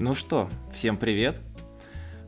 [0.00, 1.40] Ну что, всем привет.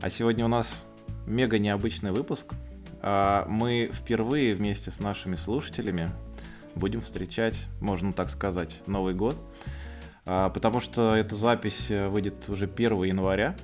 [0.01, 0.85] А сегодня у нас
[1.25, 2.53] мега необычный выпуск.
[3.01, 6.09] А, мы впервые вместе с нашими слушателями
[6.75, 9.37] будем встречать, можно так сказать, Новый год.
[10.25, 13.55] А, потому что эта запись выйдет уже 1 января.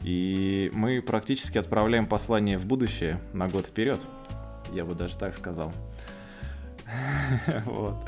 [0.00, 4.04] И мы практически отправляем послание в будущее на год вперед.
[4.72, 5.72] Я бы даже так сказал.
[7.66, 8.04] Вот.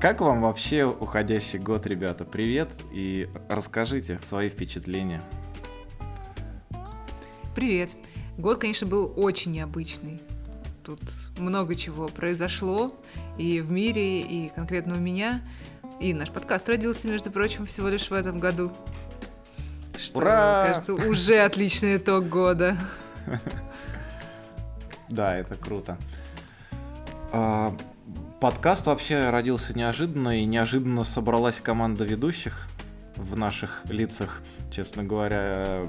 [0.00, 2.26] Как вам вообще уходящий год, ребята?
[2.26, 5.22] Привет и расскажите свои впечатления.
[7.54, 7.92] Привет.
[8.36, 10.20] Год, конечно, был очень необычный.
[10.84, 11.00] Тут
[11.38, 12.94] много чего произошло
[13.38, 15.42] и в мире, и конкретно у меня.
[15.98, 18.72] И наш подкаст родился, между прочим, всего лишь в этом году.
[19.98, 20.64] Что, Ура!
[20.66, 22.76] кажется, уже отличный итог года.
[25.08, 25.96] Да, это круто.
[28.40, 32.68] Подкаст вообще родился неожиданно, и неожиданно собралась команда ведущих
[33.16, 34.42] в наших лицах.
[34.70, 35.86] Честно говоря,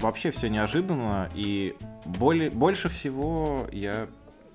[0.00, 4.08] вообще все неожиданно, и более, больше всего я,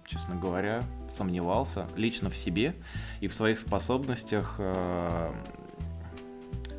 [0.08, 2.74] честно говоря, сомневался лично в себе
[3.22, 5.32] и в своих способностях э,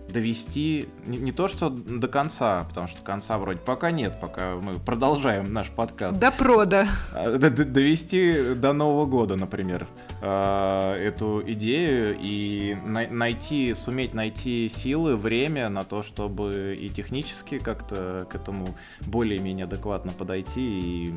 [0.08, 4.80] довести не, не то что до конца, потому что конца вроде пока нет, пока мы
[4.80, 6.19] продолжаем наш подкаст.
[6.19, 6.88] До прода.
[7.12, 9.86] А, Довести до Нового года, например,
[10.27, 18.27] эту идею и най- найти, суметь найти силы, время на то, чтобы и технически как-то
[18.30, 18.66] к этому
[19.06, 21.14] более-менее адекватно подойти и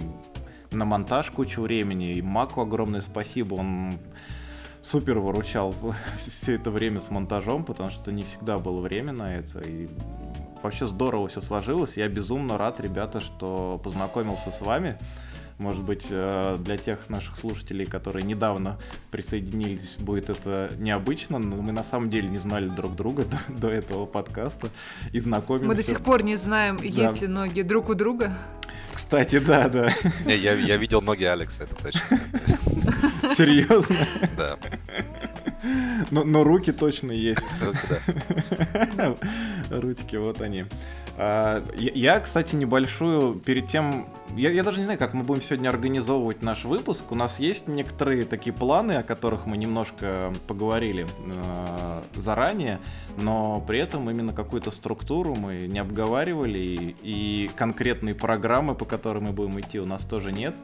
[0.71, 2.13] на монтаж кучу времени.
[2.13, 3.93] И Маку огромное спасибо, он
[4.81, 5.73] супер выручал
[6.17, 9.59] все это время с монтажом, потому что не всегда было время на это.
[9.59, 9.87] И
[10.61, 11.97] вообще здорово все сложилось.
[11.97, 14.97] Я безумно рад, ребята, что познакомился с вами.
[15.59, 18.79] Может быть, э, для тех наших слушателей, которые недавно
[19.11, 23.69] присоединились, будет это необычно, но мы на самом деле не знали друг друга до, до
[23.69, 24.69] этого подкаста
[25.11, 25.67] и знакомимся.
[25.67, 26.83] Мы до сих пор не знаем, Да.
[26.85, 28.37] есть ли ноги друг у друга.
[28.93, 29.91] Кстати, да, да.
[30.25, 32.01] Не, я, я видел ноги Алекса, это точно.
[33.35, 33.97] Серьезно.
[34.37, 34.57] Да.
[36.11, 37.43] Но, но руки точно есть.
[38.95, 39.15] Да.
[39.69, 40.65] Ручки, вот они.
[41.17, 44.07] А, Я, я, кстати, небольшую перед тем...
[44.35, 47.11] Я, я даже не знаю, как мы будем сегодня организовывать наш выпуск.
[47.11, 52.79] У нас есть некоторые такие планы, о которых мы немножко поговорили э, заранее,
[53.19, 59.25] но при этом именно какую-то структуру мы не обговаривали, и, и конкретные программы, по которым
[59.25, 60.55] мы будем идти, у нас тоже нет.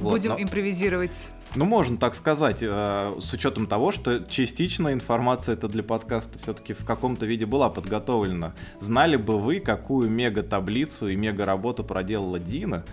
[0.00, 1.30] Вот, Будем но- импровизировать.
[1.54, 6.72] Ну, можно так сказать, э, с учетом того, что частично информация это для подкаста все-таки
[6.72, 8.54] в каком-то виде была подготовлена.
[8.80, 12.84] Знали бы вы, какую мега-таблицу и мега-работу проделала Дина,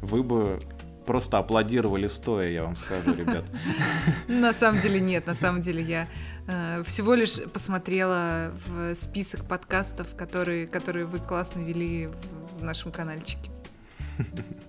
[0.00, 0.60] вы бы
[1.06, 3.44] просто аплодировали стоя, я вам скажу, ребят.
[4.28, 6.08] На самом деле нет, на самом деле я
[6.48, 12.90] э, всего лишь посмотрела в список подкастов, которые, которые вы классно вели в, в нашем
[12.90, 13.50] каналчике.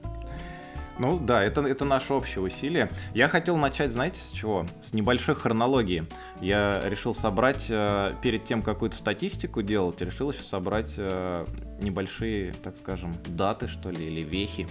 [1.00, 2.92] Ну да, это, это наше общее усилие.
[3.16, 4.66] Я хотел начать, знаете, с чего?
[4.80, 6.06] С небольшой хронологии.
[6.40, 11.46] Я решил собрать, э, перед тем какую-то статистику делать, решил еще собрать э,
[11.82, 14.68] небольшие, так скажем, даты, что ли, или вехи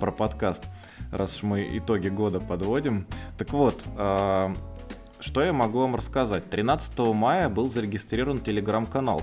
[0.00, 0.68] про подкаст,
[1.12, 3.06] раз уж мы итоги года подводим.
[3.36, 4.54] Так вот, э,
[5.20, 6.48] что я могу вам рассказать?
[6.48, 9.20] 13 мая был зарегистрирован телеграм-канал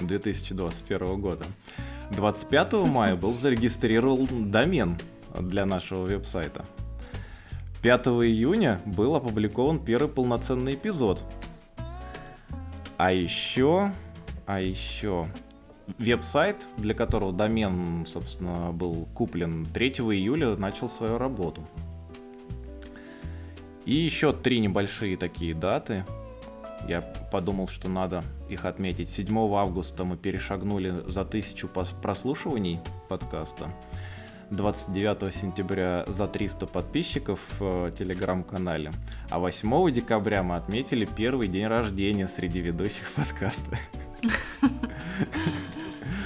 [0.00, 1.44] 2021 года.
[2.16, 4.96] 25 мая был зарегистрирован домен
[5.38, 6.64] для нашего веб-сайта.
[7.82, 11.24] 5 июня был опубликован первый полноценный эпизод.
[12.96, 13.92] А еще,
[14.46, 15.26] а еще
[15.98, 21.66] веб-сайт, для которого домен, собственно, был куплен 3 июля, начал свою работу.
[23.84, 26.04] И еще три небольшие такие даты.
[26.88, 29.08] Я подумал, что надо их отметить.
[29.08, 33.70] 7 августа мы перешагнули за тысячу прослушиваний подкаста.
[34.50, 38.92] 29 сентября за 300 подписчиков в э, телеграм-канале.
[39.30, 43.78] А 8 декабря мы отметили первый день рождения среди ведущих подкаста.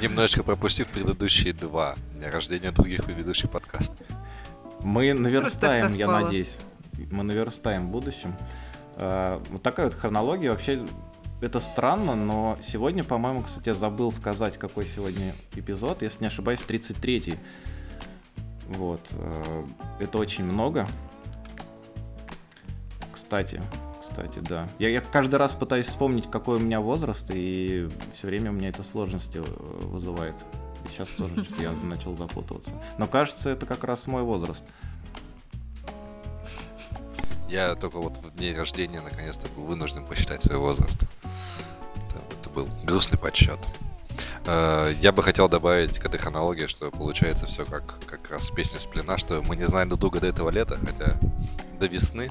[0.02, 3.92] Немножечко пропустив предыдущие два дня рождения других ведущих подкаст.
[4.80, 6.58] Мы наверстаем, я надеюсь.
[7.12, 8.34] Мы наверстаем в будущем.
[8.96, 10.50] А, Вот такая вот хронология.
[10.50, 10.84] Вообще,
[11.40, 16.02] это странно, но сегодня, по-моему, кстати, я забыл сказать, какой сегодня эпизод.
[16.02, 17.38] Если не ошибаюсь, 33-й.
[18.68, 19.00] Вот.
[19.12, 19.64] э,
[20.00, 20.86] Это очень много.
[23.12, 23.62] Кстати,
[24.00, 24.68] кстати, да.
[24.78, 28.68] Я, я каждый раз пытаюсь вспомнить, какой у меня возраст, и все время у меня
[28.70, 29.42] это сложности э,
[29.86, 30.34] вызывает.
[30.90, 32.70] Сейчас тоже я начал запутываться.
[32.98, 34.64] Но кажется, это как раз мой возраст.
[37.48, 41.02] Я только вот в день рождения наконец-то был вынужден посчитать свой возраст.
[42.08, 43.58] Это, это был грустный подсчет.
[44.46, 48.80] Э, я бы хотел добавить к этой хронологии, что получается все как, как раз песня
[48.80, 51.18] сплена, что мы не знаем друг друга до этого лета, хотя
[51.78, 52.30] до весны.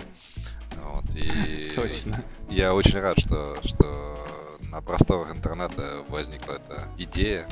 [0.84, 2.24] Вот, и Точно.
[2.50, 4.28] я очень рад, что, что
[4.72, 7.48] на просторах интернета возникла эта идея.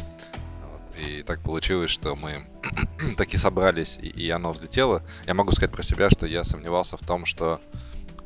[0.97, 2.45] И так получилось, что мы
[3.17, 5.03] таки собрались, и, и оно взлетело.
[5.25, 7.59] Я могу сказать про себя, что я сомневался в том, что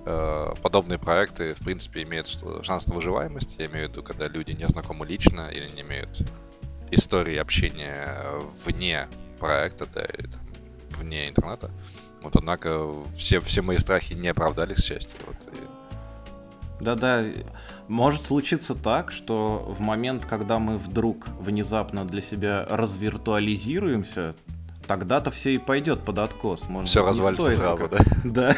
[0.05, 2.27] э, подобные проекты, в принципе, имеют
[2.63, 3.55] шанс на выживаемость.
[3.57, 6.29] Я имею в виду, когда люди не знакомы лично или не имеют
[6.91, 8.17] истории общения
[8.65, 9.07] вне
[9.39, 10.41] проекта, да, или, там,
[10.89, 11.71] вне интернета.
[12.21, 15.17] Вот, однако, все, все мои страхи не оправдались, к счастью.
[15.25, 15.76] Вот, и...
[16.79, 17.23] Да-да,
[17.87, 24.35] может случиться так, что в момент, когда мы вдруг внезапно для себя развиртуализируемся,
[24.87, 26.67] тогда-то все и пойдет под откос.
[26.69, 27.97] Может, все развалится стоит сразу, да?
[28.23, 28.55] Да.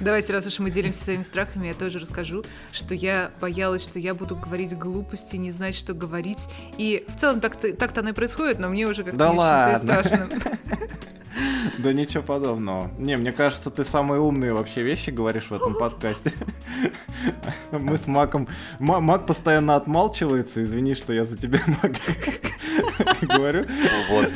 [0.00, 4.14] Давайте, раз уж мы делимся своими страхами, я тоже расскажу, что я боялась, что я
[4.14, 6.48] буду говорить глупости, не знать, что говорить.
[6.76, 10.28] И в целом так-то, так-то оно и происходит, но мне уже как-то Да страшно.
[11.78, 12.90] Да ничего подобного.
[12.98, 16.32] Не, мне кажется, ты самые умные вообще вещи говоришь в этом подкасте.
[17.72, 18.48] Мы с Маком...
[18.78, 21.92] Ма- Мак постоянно отмалчивается, извини, что я за тебя, Мак,
[23.22, 23.66] говорю.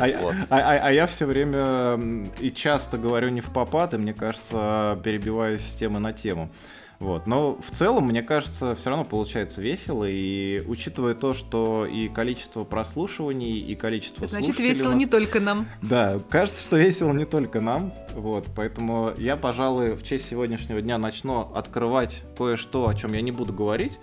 [0.00, 0.20] А, я-
[0.50, 5.62] а- а- а все время и часто говорю не в попад, и мне кажется, перебиваюсь
[5.62, 6.50] с темы на тему.
[6.98, 7.26] Вот.
[7.26, 12.64] Но в целом, мне кажется, все равно получается весело, и учитывая то, что и количество
[12.64, 15.69] прослушиваний, и количество Значит, весело нас- не только нам.
[15.82, 17.93] да, кажется, что весело не только нам.
[18.14, 23.32] Вот, поэтому я, пожалуй, в честь сегодняшнего дня начну открывать кое-что, о чем я не
[23.32, 23.99] буду говорить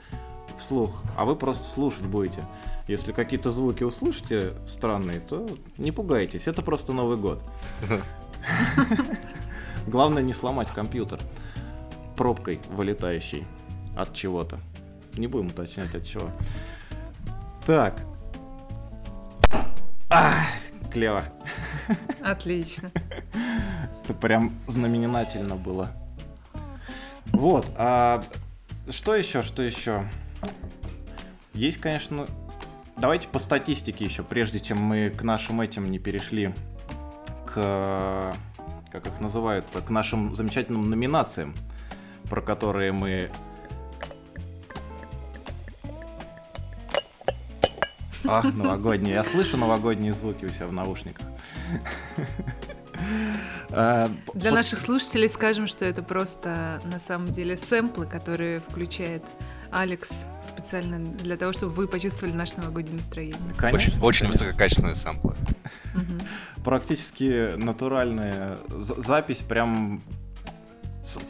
[0.59, 2.45] вслух, а вы просто слушать будете.
[2.87, 5.47] Если какие-то звуки услышите странные, то
[5.77, 7.41] не пугайтесь, это просто Новый год.
[9.87, 11.19] Главное не сломать компьютер
[12.15, 13.45] пробкой вылетающей
[13.95, 14.59] от чего-то.
[15.15, 16.29] Не будем уточнять от чего.
[17.65, 18.01] Так.
[20.09, 20.45] А,
[20.91, 21.23] клево.
[22.21, 22.91] Отлично.
[24.03, 25.91] Это прям знаменательно было.
[27.31, 28.23] Вот, а
[28.89, 30.07] что еще, что еще?
[31.53, 32.27] Есть, конечно...
[32.95, 36.53] Давайте по статистике еще, прежде чем мы к нашим этим не перешли,
[37.45, 38.33] к...
[38.91, 39.65] Как их называют?
[39.65, 41.55] К нашим замечательным номинациям,
[42.33, 43.29] про которые мы...
[48.25, 49.13] А, новогодние.
[49.13, 51.27] Я слышу новогодние звуки у себя в наушниках.
[53.75, 59.23] А, Для пос- наших слушателей скажем, что это просто на самом деле сэмплы, которые включает
[59.71, 60.09] Алекс
[60.43, 63.35] специально для того, чтобы вы почувствовали наше новогоднее настроение.
[63.57, 65.35] Конечно, Очень, очень высококачественные сэмплы.
[66.63, 70.03] Практически натуральная за- запись, прям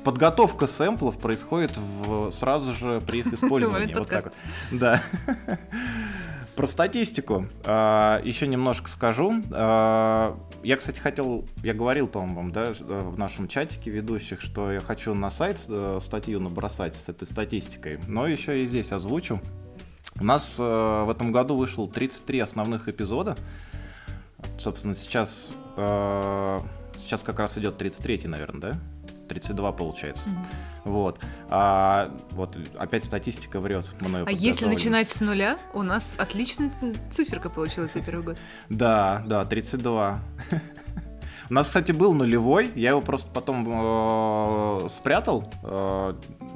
[0.03, 3.93] подготовка сэмплов происходит в, сразу же при их использовании.
[3.93, 4.33] вот так вот.
[4.71, 5.01] Да.
[6.55, 9.41] Про статистику а, еще немножко скажу.
[9.51, 14.71] А, я, кстати, хотел, я говорил, по-моему, вам, да, э, в нашем чатике ведущих, что
[14.71, 19.41] я хочу на сайт э, статью набросать с этой статистикой, но еще и здесь озвучу.
[20.19, 23.35] У нас э, в этом году вышло 33 основных эпизода.
[24.59, 26.59] Собственно, сейчас, э,
[26.99, 28.79] сейчас как раз идет 33, наверное, да?
[29.33, 30.29] 32 получается.
[30.29, 30.45] Мгм.
[30.83, 31.19] Вот.
[31.49, 33.89] А вот опять статистика врет.
[33.99, 36.71] мною А если начинать с нуля, у нас отличная
[37.11, 38.37] циферка получилась за первый год.
[38.69, 40.19] Да, да, 32.
[41.49, 46.13] У нас, кстати, был нулевой, я его просто потом э, спрятал, э,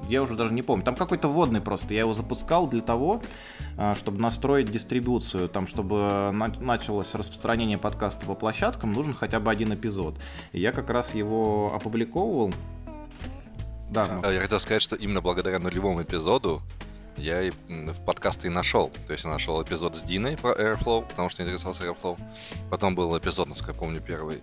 [0.07, 0.85] я уже даже не помню.
[0.85, 3.21] Там какой-то вводный просто, я его запускал для того,
[3.95, 9.73] чтобы настроить дистрибуцию, там, чтобы на- началось распространение подкаста по площадкам, нужен хотя бы один
[9.73, 10.15] эпизод.
[10.51, 12.53] И я как раз его опубликовывал.
[13.89, 16.61] Да, ну, А Я хотел сказать, что именно благодаря нулевому эпизоду
[17.15, 18.91] я и в подкасты и нашел.
[19.05, 22.19] То есть я нашел эпизод с Диной про Airflow, потому что интересовался Airflow.
[22.69, 24.41] Потом был эпизод, насколько я помню, первый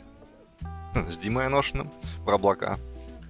[1.09, 1.91] с Димой Аношиным
[2.25, 2.79] про облака.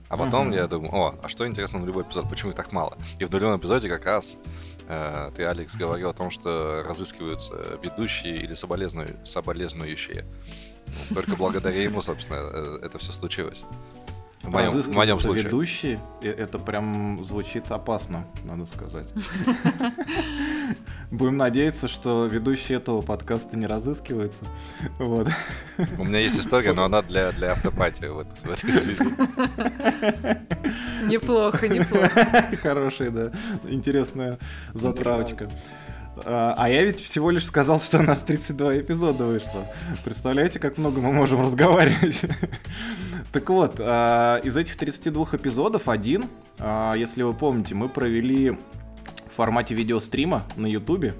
[0.09, 0.55] А потом Мгм.
[0.57, 2.97] я думаю, о, а что интересно нулевой эпизод, почему их так мало?
[3.19, 4.37] И в нулевом эпизоде как раз
[4.87, 10.25] э, ты, Алекс, говорил о том, что разыскиваются ведущие или соболезную- соболезнующие.
[11.09, 13.63] Ну, Только благодаря ему, собственно, э, это все случилось.
[14.45, 15.45] В моем, в моем случае.
[15.45, 19.09] ведущие, э, это прям звучит опасно, надо сказать.
[21.11, 24.45] Будем надеяться, что ведущие этого подкаста не разыскиваются.
[24.99, 25.29] Вот.
[25.99, 28.99] У меня есть история, но она для, для автопатии вот, в этой связи.
[31.07, 32.57] Неплохо, неплохо.
[32.63, 33.33] Хорошая, да,
[33.65, 34.39] интересная
[34.75, 35.49] затравочка.
[35.49, 35.84] А
[36.25, 39.67] а я ведь всего лишь сказал, что у нас 32 эпизода вышло.
[40.05, 42.21] Представляете, как много мы можем разговаривать?
[43.33, 46.27] Так вот, а, из этих 32 эпизодов один,
[46.61, 51.15] а, если вы помните, мы провели в формате видеострима на Ютубе.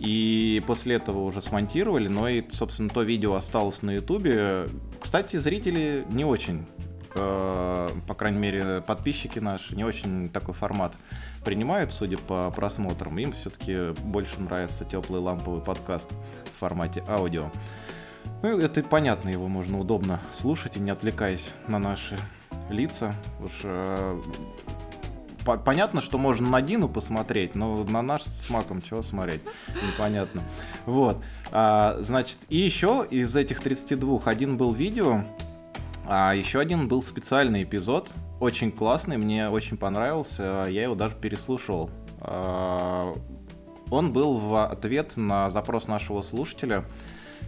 [0.00, 4.68] И после этого уже смонтировали, но и, собственно, то видео осталось на Ютубе.
[5.00, 6.66] Кстати, зрители не очень,
[7.14, 10.94] э, по крайней мере, подписчики наши, не очень такой формат
[11.44, 13.16] принимают, судя по просмотрам.
[13.18, 16.10] Им все-таки больше нравится теплый ламповый подкаст
[16.54, 17.50] в формате аудио.
[18.42, 22.16] Ну, это понятно, его можно удобно слушать и не отвлекаясь на наши
[22.68, 23.14] лица.
[23.40, 24.20] Уж э,
[25.44, 29.42] по- понятно, что можно на Дину посмотреть, но на наш с Маком чего смотреть?
[29.86, 30.42] Непонятно.
[30.86, 31.22] Вот.
[31.52, 35.24] А, значит, и еще из этих 32 один был видео,
[36.06, 41.90] а еще один был специальный эпизод, очень классный, мне очень понравился, я его даже переслушивал.
[42.20, 43.14] А,
[43.90, 46.84] он был в ответ на запрос нашего слушателя,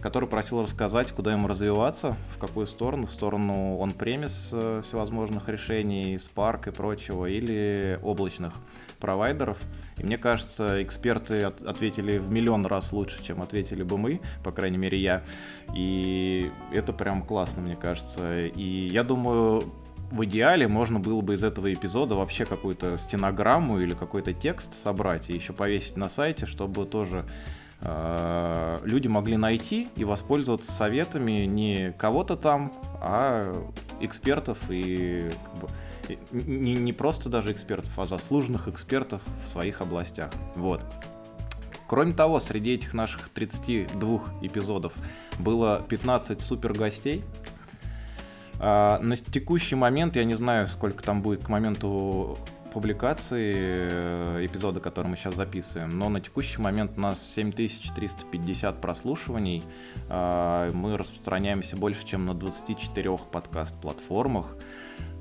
[0.01, 6.15] который просил рассказать, куда ему развиваться, в какую сторону, в сторону он-премис э, всевозможных решений,
[6.15, 8.53] Spark и прочего, или облачных
[8.99, 9.57] провайдеров.
[9.97, 14.51] И мне кажется, эксперты от- ответили в миллион раз лучше, чем ответили бы мы, по
[14.51, 15.23] крайней мере я.
[15.75, 18.45] И это прям классно, мне кажется.
[18.45, 19.63] И я думаю,
[20.11, 25.29] в идеале можно было бы из этого эпизода вообще какую-то стенограмму или какой-то текст собрать
[25.29, 27.25] и еще повесить на сайте, чтобы тоже
[27.81, 33.53] э, люди могли найти и воспользоваться советами не кого-то там, а
[33.99, 35.67] экспертов и как бы,
[36.31, 40.31] не, не просто даже экспертов, а заслуженных экспертов в своих областях.
[40.55, 40.83] Вот.
[41.87, 44.93] Кроме того, среди этих наших 32 эпизодов
[45.39, 47.23] было 15 супер гостей.
[48.59, 52.37] А, на текущий момент, я не знаю, сколько там будет к моменту
[52.73, 53.55] публикации
[53.89, 59.63] э, эпизода, который мы сейчас записываем, но на текущий момент у нас 7350 прослушиваний.
[60.09, 64.57] А, Мы распространяемся больше, чем на 24 подкаст-платформах.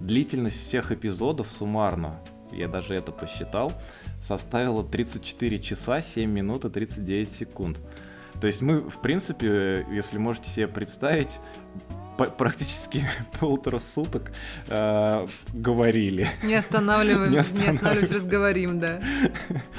[0.00, 2.20] Длительность всех эпизодов суммарно,
[2.52, 3.72] я даже это посчитал,
[4.22, 7.80] составила 34 часа 7 минут и 39 секунд.
[8.40, 11.38] То есть мы, в принципе, если можете себе представить,
[12.38, 13.06] практически
[13.40, 14.32] полтора суток
[14.68, 16.26] э, говорили.
[16.44, 18.14] Не останавливаемся, Не останавливаемся.
[18.14, 19.00] разговорим, да.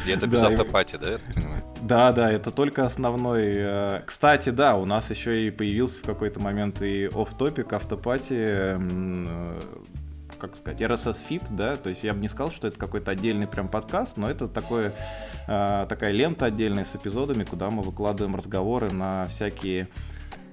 [0.05, 1.63] И это без Да, автопати, да, я так понимаю?
[1.81, 3.43] Да, да, это только основной.
[3.57, 8.77] э, Кстати, да, у нас еще и появился в какой-то момент и оф-топик, автопати,
[10.39, 13.47] как сказать, RSS Feed, да, то есть я бы не сказал, что это какой-то отдельный
[13.47, 14.93] прям подкаст, но это такое,
[15.47, 19.89] э, такая лента отдельная с эпизодами, куда мы выкладываем разговоры на всякие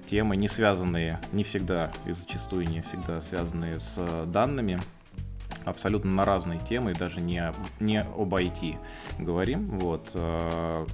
[0.05, 4.79] темы, не связанные, не всегда и зачастую не всегда связанные с э, данными,
[5.65, 7.43] абсолютно на разные темы, даже не,
[7.79, 8.77] не об IT
[9.19, 10.11] говорим, вот.
[10.13, 10.85] э.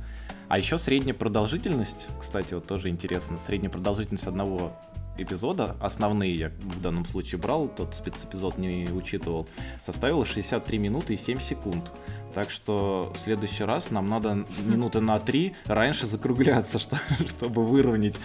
[0.48, 4.74] А еще средняя продолжительность, кстати, вот тоже интересно, средняя продолжительность одного
[5.18, 9.48] эпизода, основные я в данном случае брал, тот спецэпизод не учитывал,
[9.84, 11.91] составила 63 минуты и 7 секунд.
[12.34, 18.15] Так что в следующий раз нам надо минуты на три раньше закругляться, что- чтобы выровнять.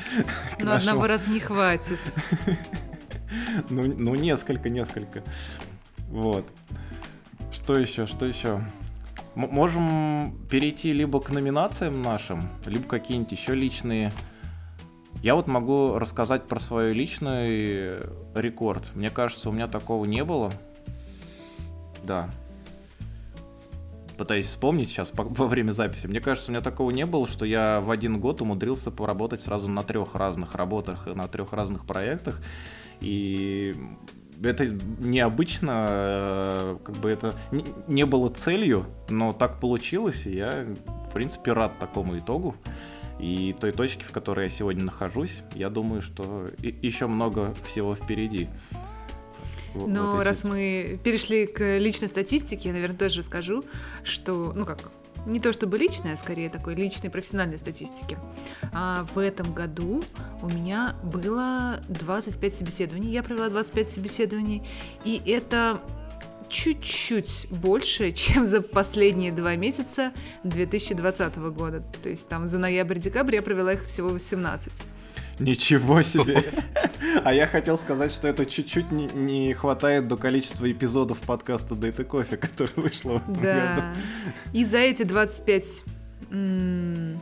[0.59, 1.99] к Но одного нашему- раза не хватит.
[3.71, 5.23] ну, ну, несколько, несколько.
[6.09, 6.47] Вот.
[7.53, 8.63] Что еще, что еще?
[9.35, 14.13] М- можем перейти либо к номинациям нашим, либо какие-нибудь еще личные.
[15.23, 18.01] Я вот могу рассказать про свой личный
[18.35, 18.95] рекорд.
[18.95, 20.51] Мне кажется, у меня такого не было.
[22.05, 22.31] Да.
[24.17, 26.07] Пытаюсь вспомнить сейчас по- во время записи.
[26.07, 29.69] Мне кажется, у меня такого не было, что я в один год умудрился поработать сразу
[29.69, 32.41] на трех разных работах, и на трех разных проектах.
[33.01, 33.75] И
[34.43, 34.67] это
[34.99, 40.67] необычно, э, как бы это не- не было целью, но так получилось, и я,
[41.09, 42.55] в принципе, рад такому итогу.
[43.19, 48.49] И той точке, в которой я сегодня нахожусь, я думаю, что еще много всего впереди.
[49.75, 53.65] Но этой раз мы перешли к личной статистике, я, наверное, тоже расскажу,
[54.05, 54.91] что, ну как,
[55.27, 58.17] не то чтобы личная, а скорее такой личной профессиональной статистики.
[58.73, 60.03] А в этом году
[60.43, 64.63] у меня было 25 собеседований, я провела 25 собеседований,
[65.05, 65.81] и это
[66.49, 70.13] чуть-чуть больше, чем за последние два месяца
[70.45, 71.83] 2020 года.
[72.03, 74.73] То есть там за ноябрь-декабрь я провела их всего 18.
[75.39, 76.43] Ничего себе!
[77.25, 82.01] А я хотел сказать, что это чуть-чуть не, не хватает до количества эпизодов подкаста Дейт
[82.01, 83.43] и Кофе, который вышло в этом году.
[83.43, 83.95] Да.
[84.53, 85.85] И за эти 25
[86.31, 87.21] м,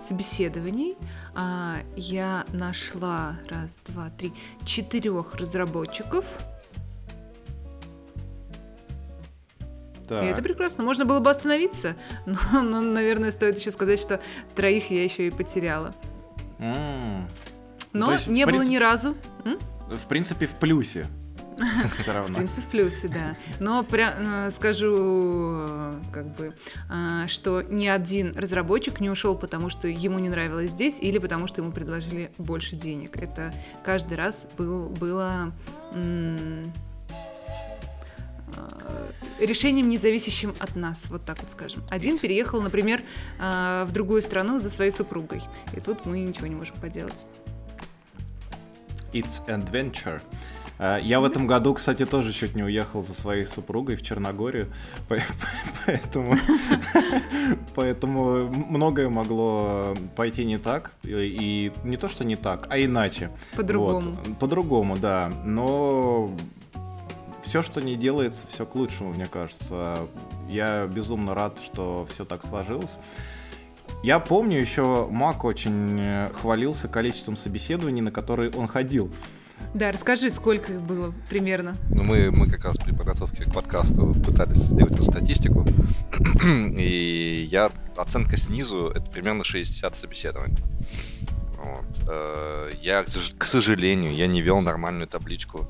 [0.00, 0.96] собеседований
[1.34, 4.32] а, я нашла раз, два, три,
[4.64, 6.38] четырех разработчиков.
[10.08, 10.22] Так.
[10.22, 10.84] И это прекрасно.
[10.84, 11.96] Можно было бы остановиться,
[12.26, 14.20] но, но, наверное, стоит еще сказать, что
[14.54, 15.94] троих я еще и потеряла.
[16.58, 17.26] Ну,
[17.92, 19.16] Но есть, не было принципе- ни разу.
[19.44, 19.58] М?
[19.90, 21.06] В принципе, в плюсе.
[21.56, 23.34] В принципе, в плюсе, да.
[23.60, 26.52] Но э, скажу, э, как бы,
[26.90, 31.46] а, что ни один разработчик не ушел, потому что ему не нравилось здесь или потому
[31.46, 33.16] что ему предложили больше денег.
[33.16, 35.52] Это каждый раз был, было
[35.92, 36.66] э,
[39.40, 41.82] решением, не зависящим от нас, вот так вот скажем.
[41.90, 43.02] Один переехал, например,
[43.38, 45.42] э, в другую страну за своей супругой,
[45.76, 47.24] и тут мы ничего не можем поделать.
[49.12, 50.20] It's adventure.
[50.78, 54.66] А, Я в этом году, кстати, тоже чуть не уехал со своей супругой в Черногорию,
[55.08, 55.16] по-
[55.86, 56.36] поэтому,
[57.74, 63.30] поэтому многое могло пойти не так, и не то, что не так, а иначе.
[63.56, 64.12] По-другому.
[64.12, 64.38] Вот.
[64.38, 65.32] По-другому, да.
[65.44, 66.30] Но
[67.46, 69.98] все, что не делается, все к лучшему, мне кажется.
[70.48, 72.96] Я безумно рад, что все так сложилось.
[74.02, 79.10] Я помню еще Мак очень э, хвалился количеством собеседований, на которые он ходил.
[79.74, 81.76] Да, расскажи, сколько их было примерно?
[81.90, 85.64] Ну, мы, мы как раз при подготовке к подкасту пытались сделать эту статистику.
[86.78, 90.58] И я оценка снизу это примерно 60 собеседований.
[91.58, 91.86] Вот.
[92.08, 95.66] Э, Я, к сож- к сожалению, я не вел нормальную табличку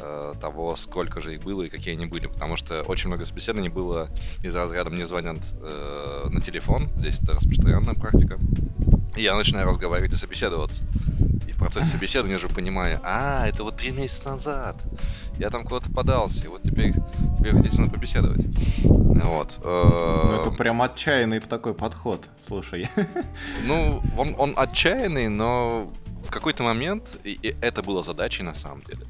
[0.00, 3.68] э, того, сколько же их было и какие они были, потому что очень много собеседований
[3.68, 4.08] было
[4.42, 8.38] из разряда «мне звонят э, на телефон», здесь это распространенная практика,
[9.16, 10.82] и я начинаю разговаривать и собеседоваться.
[11.46, 14.76] И в процессе собеседования уже понимаю, а, это вот три месяца назад,
[15.38, 16.92] я там куда-то подался, и вот теперь,
[17.38, 18.44] теперь хотите надо побеседовать.
[18.84, 19.54] Вот.
[19.62, 22.28] э, Ну, это прям отчаянный такой подход.
[22.46, 22.88] Слушай,
[23.64, 25.90] Ну, он, он отчаянный, но
[26.24, 29.06] в какой-то момент, и, и это было задачей на самом деле,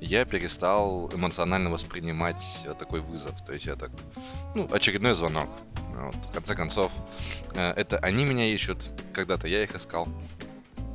[0.00, 3.34] я перестал эмоционально воспринимать э, такой вызов.
[3.44, 3.90] То есть я так,
[4.54, 5.48] ну, очередной звонок.
[5.96, 6.92] Вот, в конце концов,
[7.54, 10.08] э, это они меня ищут, когда-то я их искал.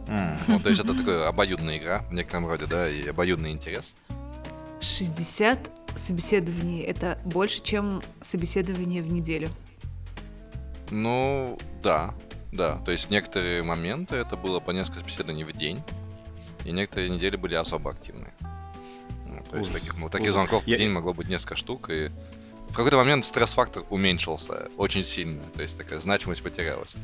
[0.08, 0.40] М.
[0.48, 3.96] Вот, то есть это такая обоюдная игра в некотором роде, да, и обоюдный интерес.
[4.80, 6.82] 60 собеседований.
[6.82, 9.50] Это больше, чем собеседование в неделю.
[10.92, 12.14] Ну, да,
[12.52, 12.78] да.
[12.86, 15.82] То есть некоторые моменты это было по несколько собеседований в день,
[16.66, 18.34] и некоторые недели были особо активные.
[19.54, 22.10] То есть таких, ну, таких звонков в день могло быть несколько штук, и
[22.70, 26.96] в какой-то момент стресс-фактор уменьшился очень сильно, то есть такая значимость потерялась.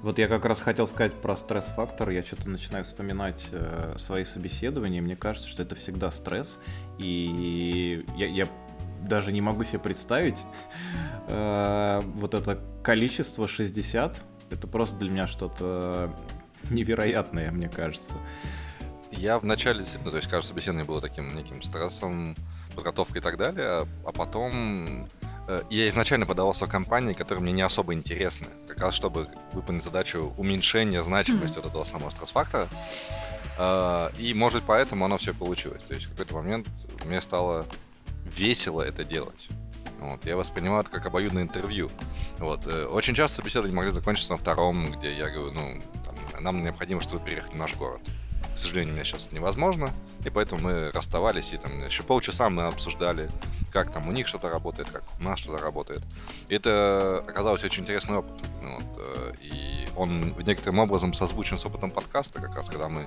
[0.00, 2.10] Вот я как раз хотел сказать про стресс-фактор.
[2.10, 5.02] Я что-то начинаю вспоминать э, свои собеседования.
[5.02, 6.58] Мне кажется, что это всегда стресс.
[6.98, 8.48] И я, я
[9.02, 10.38] даже не могу себе представить
[11.28, 14.16] э, вот это количество 60.
[14.50, 16.14] Это просто для меня что-то
[16.70, 18.12] невероятное, мне кажется.
[19.12, 22.36] Я вначале действительно, то есть каждое собеседование было таким неким стрессом,
[22.74, 25.08] подготовкой и так далее, а, а потом
[25.48, 29.82] э, я изначально подавался в компании, которые мне не особо интересны, как раз чтобы выполнить
[29.82, 32.68] задачу уменьшения значимости вот этого самого стресс-фактора.
[33.58, 35.82] Э, И, может поэтому оно все получилось.
[35.88, 36.68] То есть в какой-то момент
[37.04, 37.66] мне стало
[38.36, 39.48] весело это делать.
[39.98, 41.90] Вот, я воспринимал это как обоюдное интервью.
[42.38, 46.62] Вот, э, очень часто собеседования могли закончиться на втором, где я говорю, ну, там, нам
[46.62, 48.00] необходимо, чтобы вы переехали в наш город.
[48.58, 49.92] К сожалению, у меня сейчас невозможно,
[50.24, 53.30] и поэтому мы расставались, и там еще полчаса мы обсуждали,
[53.70, 56.02] как там у них что-то работает, как у нас что-то работает.
[56.48, 58.34] И это оказалось очень интересный опыт.
[58.60, 63.06] Ну Вот, э, и он некоторым образом созвучен с опытом подкаста, как раз когда мы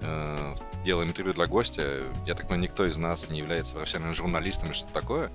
[0.00, 2.02] э, делаем интервью для гостя.
[2.26, 5.30] Я так понимаю, никто из нас не является профессиональным журналистом или что-то такое.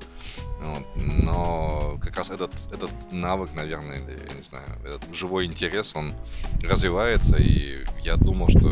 [0.60, 0.84] Вот.
[0.95, 6.15] Но как раз этот, этот навык, наверное, или, я не знаю, этот живой интерес, он
[6.63, 8.69] развивается, и я думал, что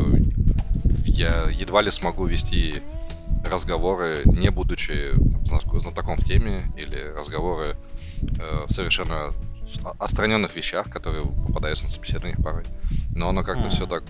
[1.14, 2.82] я едва ли смогу вести
[3.44, 5.12] разговоры, не будучи
[5.80, 7.76] знатоком в теме, или разговоры
[8.40, 9.32] э, в совершенно
[9.98, 12.64] отстраненных вещах, которые попадаются на собеседованиях порой.
[13.14, 14.04] Но оно как-то все так...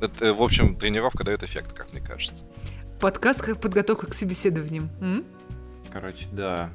[0.00, 2.44] Это, в общем, тренировка дает эффект, как мне кажется.
[2.98, 4.90] Подкаст как подготовка к собеседованиям.
[5.00, 5.24] М?
[5.92, 6.70] Короче, да.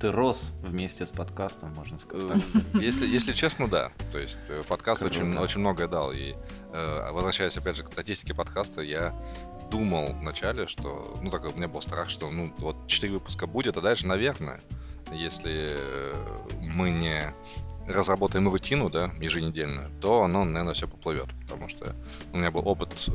[0.00, 2.42] Ты рос вместе с подкастом, можно сказать.
[2.54, 3.90] Э, Если, если честно, да.
[4.12, 5.14] То есть э, подкаст Круто.
[5.18, 6.12] очень, очень многое дал.
[6.12, 6.34] И
[6.72, 9.12] э, возвращаясь опять же к статистике подкаста, я
[9.72, 13.76] думал вначале, что, ну, так у меня был страх, что, ну, вот 4 выпуска будет,
[13.76, 14.60] а дальше, наверное,
[15.12, 15.76] если
[16.60, 17.34] мы не
[17.88, 21.96] разработаем рутину, да, еженедельную, то оно, наверное, все поплывет, потому что
[22.32, 22.92] у меня был опыт...
[23.08, 23.10] э,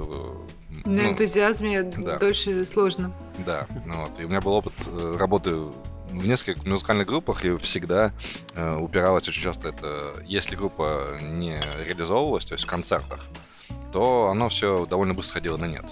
[0.85, 2.17] На ну, энтузиазме да.
[2.17, 3.13] дольше сложно.
[3.45, 4.19] да, ну вот.
[4.19, 5.55] И у меня был опыт э, работы
[6.13, 8.11] в нескольких музыкальных группах, и всегда
[8.55, 13.25] э, упиралось очень часто это, если группа не реализовывалась, то есть в концертах,
[13.91, 15.85] то оно все довольно быстро сходило на нет.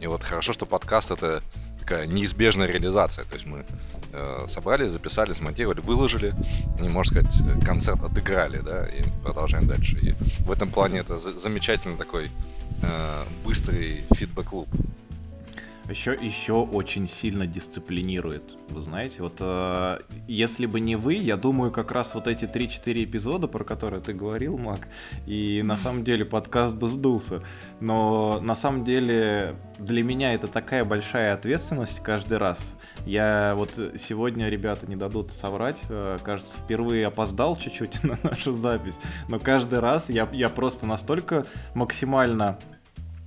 [0.00, 1.42] И вот хорошо, что подкаст это
[1.88, 3.24] такая неизбежная реализация.
[3.24, 3.64] То есть мы
[4.12, 6.34] э, собрались, записали, смонтировали, выложили,
[6.78, 9.98] и, можно сказать, концерт отыграли, да, и продолжаем дальше.
[9.98, 10.10] И
[10.42, 12.30] в этом плане это за- замечательный такой
[12.82, 14.68] э, быстрый фидбэк-клуб.
[15.88, 18.42] Еще, еще очень сильно дисциплинирует.
[18.68, 23.04] Вы знаете, вот э, если бы не вы, я думаю, как раз вот эти 3-4
[23.04, 24.86] эпизода, про которые ты говорил, Мак,
[25.24, 27.42] и на самом деле подкаст бы сдулся.
[27.80, 32.76] Но на самом деле для меня это такая большая ответственность каждый раз.
[33.06, 38.98] Я вот сегодня, ребята, не дадут соврать, э, кажется, впервые опоздал чуть-чуть на нашу запись,
[39.28, 42.58] но каждый раз я, я просто настолько максимально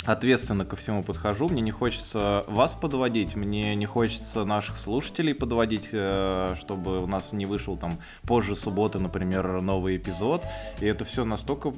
[0.06, 1.48] ответственно ко всему подхожу.
[1.48, 7.34] Мне не хочется вас подводить, мне не хочется наших слушателей подводить, э, чтобы у нас
[7.34, 10.44] не вышел там позже субботы, например, новый эпизод.
[10.80, 11.74] И это все настолько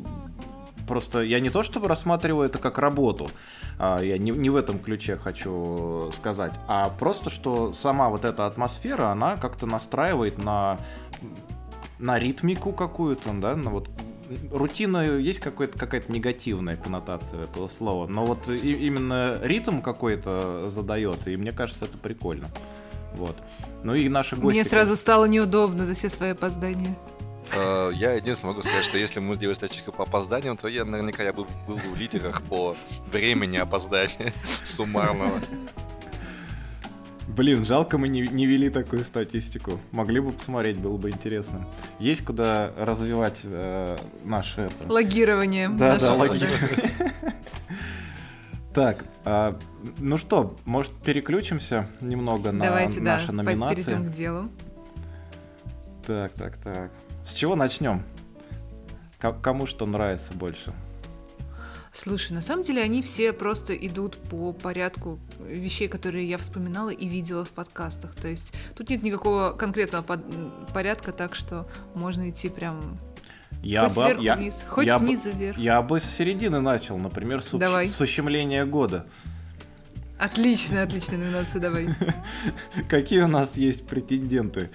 [0.88, 3.30] просто я не то чтобы рассматриваю это как работу,
[3.80, 8.46] а, я не, не в этом ключе хочу сказать, а просто что сама вот эта
[8.46, 10.78] атмосфера, она как-то настраивает на
[12.00, 13.90] на ритмику какую-то, да, на вот
[14.52, 21.28] рутина есть какая-то какая-то негативная коннотация этого слова, но вот и, именно ритм какой-то задает,
[21.28, 22.50] и мне кажется, это прикольно.
[23.16, 23.36] Вот.
[23.84, 24.56] Ну и наши гости.
[24.58, 26.96] Мне сразу стало неудобно за все свои опоздания.
[27.52, 31.24] Э, я единственное могу сказать, что если мы делали статистику по опозданиям, то я наверняка
[31.24, 32.76] я бы был в лидерах по
[33.12, 35.40] времени опоздания суммарного.
[37.36, 39.80] Блин, жалко мы не, не вели такую статистику.
[39.92, 41.66] Могли бы посмотреть, было бы интересно.
[41.98, 44.92] Есть куда развивать э, наше это...
[44.92, 45.70] Логирование.
[45.70, 47.12] Да, да, логирование.
[48.74, 49.56] Так, а,
[50.00, 53.84] ну что, может переключимся немного на Давайте, наши да, номинации?
[53.84, 54.50] перейдем к делу.
[56.08, 56.92] Так, так, так.
[57.24, 58.02] С чего начнем?
[59.20, 60.74] К- кому что нравится больше?
[61.96, 67.08] Слушай, на самом деле они все просто идут по порядку вещей, которые я вспоминала и
[67.08, 68.16] видела в подкастах.
[68.16, 72.98] То есть тут нет никакого конкретного под- порядка, так что можно идти прям
[73.62, 75.58] Я хоть бы, сверху я, вниз, хоть я бы- снизу вверх.
[75.60, 77.86] я бы с середины начал, например, с, Давай.
[77.86, 79.06] с ущемления года.
[80.18, 81.90] Отличная, отличная номинация, давай.
[82.90, 84.72] Какие у нас есть претенденты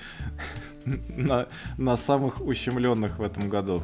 [0.85, 3.83] на, на самых ущемленных в этом году?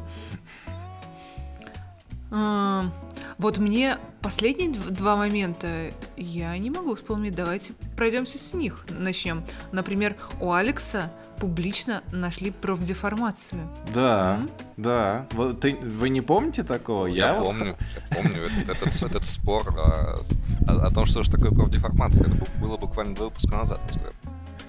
[3.37, 7.35] Вот мне последние дв- два момента я не могу вспомнить.
[7.35, 8.85] Давайте пройдемся с них.
[8.89, 9.43] Начнем.
[9.73, 13.69] Например, у Алекса публично нашли профдеформацию.
[13.93, 14.49] Да, М?
[14.77, 15.27] да.
[15.31, 17.07] Вот ты- вы не помните такого?
[17.07, 17.75] Я, вот помню,
[18.09, 22.27] я помню этот, этот, этот спор а, с- о, о том, что же такое профдеформация.
[22.27, 23.81] Это было буквально два выпуска назад.
[23.85, 24.13] насколько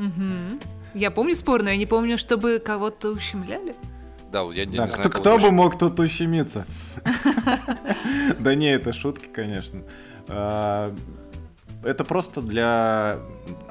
[0.00, 0.59] я.
[0.94, 3.74] Я помню спор, но я не помню, чтобы кого-то ущемляли.
[4.33, 6.67] Да, вот я не, Да, не кто, знаю, кто бы мог тут ущемиться?
[8.39, 9.83] Да не, это шутки, конечно.
[10.29, 10.95] А,
[11.85, 13.19] Это просто для,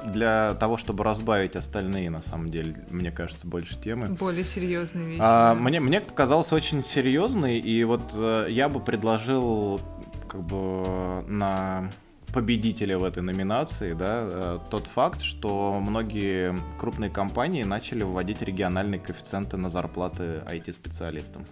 [0.06, 4.06] для того, чтобы разбавить остальные, на самом деле, мне кажется, больше темы.
[4.06, 5.20] Более серьезные вещи.
[5.22, 5.60] А, да.
[5.60, 9.80] мне, мне показалось очень серьезный, и вот э, я бы предложил
[10.28, 11.90] как бы на
[12.36, 19.00] победителя в этой номинации, да, э, тот факт, что многие крупные компании начали вводить региональные
[19.00, 21.46] коэффициенты на зарплаты IT-специалистам.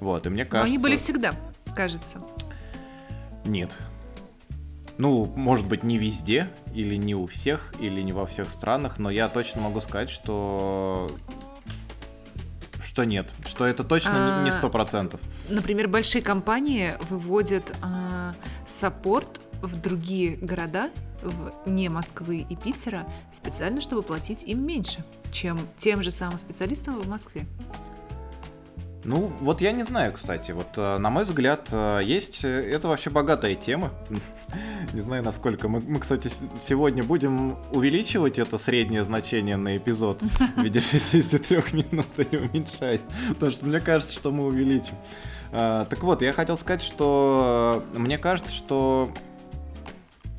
[0.00, 0.66] Вот, и мне Но кажется...
[0.68, 1.32] они были всегда,
[1.76, 2.22] кажется.
[3.44, 3.76] Нет.
[4.96, 9.10] Ну, может быть, не везде, или не у всех, или не во всех странах, но
[9.10, 11.14] я точно могу сказать, что
[12.82, 15.20] что нет, что это точно не- не А, сто процентов.
[15.50, 18.32] Например, большие компании выводят а,
[18.66, 20.90] саппорт в другие города,
[21.22, 26.98] в не Москвы и Питера, специально, чтобы платить им меньше, чем тем же самым специалистам
[26.98, 27.46] в Москве.
[29.04, 30.52] Ну, вот я не знаю, кстати.
[30.52, 32.44] Вот, э, на мой взгляд, э, есть...
[32.44, 33.92] э, Это вообще богатая тема.
[34.92, 35.68] Не знаю, насколько.
[35.68, 36.30] Мы, мы, кстати,
[36.64, 43.00] сегодня будем увеличивать это среднее значение на эпизод в виде 63 минут, не уменьшать.
[43.30, 44.94] Потому что мне кажется, что мы увеличим.
[45.50, 49.10] Так вот, я хотел сказать, что мне кажется, что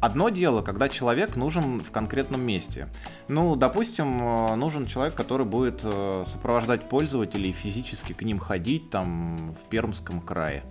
[0.03, 2.89] Одно дело, когда человек нужен в конкретном месте.
[3.29, 9.55] Ну, допустим, э, нужен человек, который будет э, сопровождать пользователей, физически к ним ходить там
[9.55, 10.63] в Пермском крае.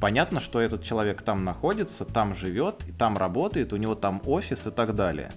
[0.00, 4.70] Понятно, что этот человек там находится, там живет, там работает, у него там офис и
[4.70, 5.30] так далее.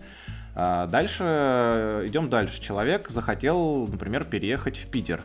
[0.55, 2.61] А Дальше, э, идем дальше.
[2.61, 5.21] Человек захотел, например, переехать в Питер.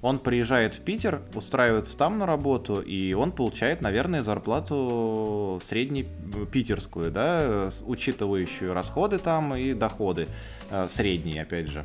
[0.00, 7.70] Он приезжает в Питер, устраивается там на работу, и он получает, наверное, зарплату среднепитерскую, да,
[7.82, 10.28] учитывающую расходы там и доходы
[10.70, 11.84] э, средние, опять же,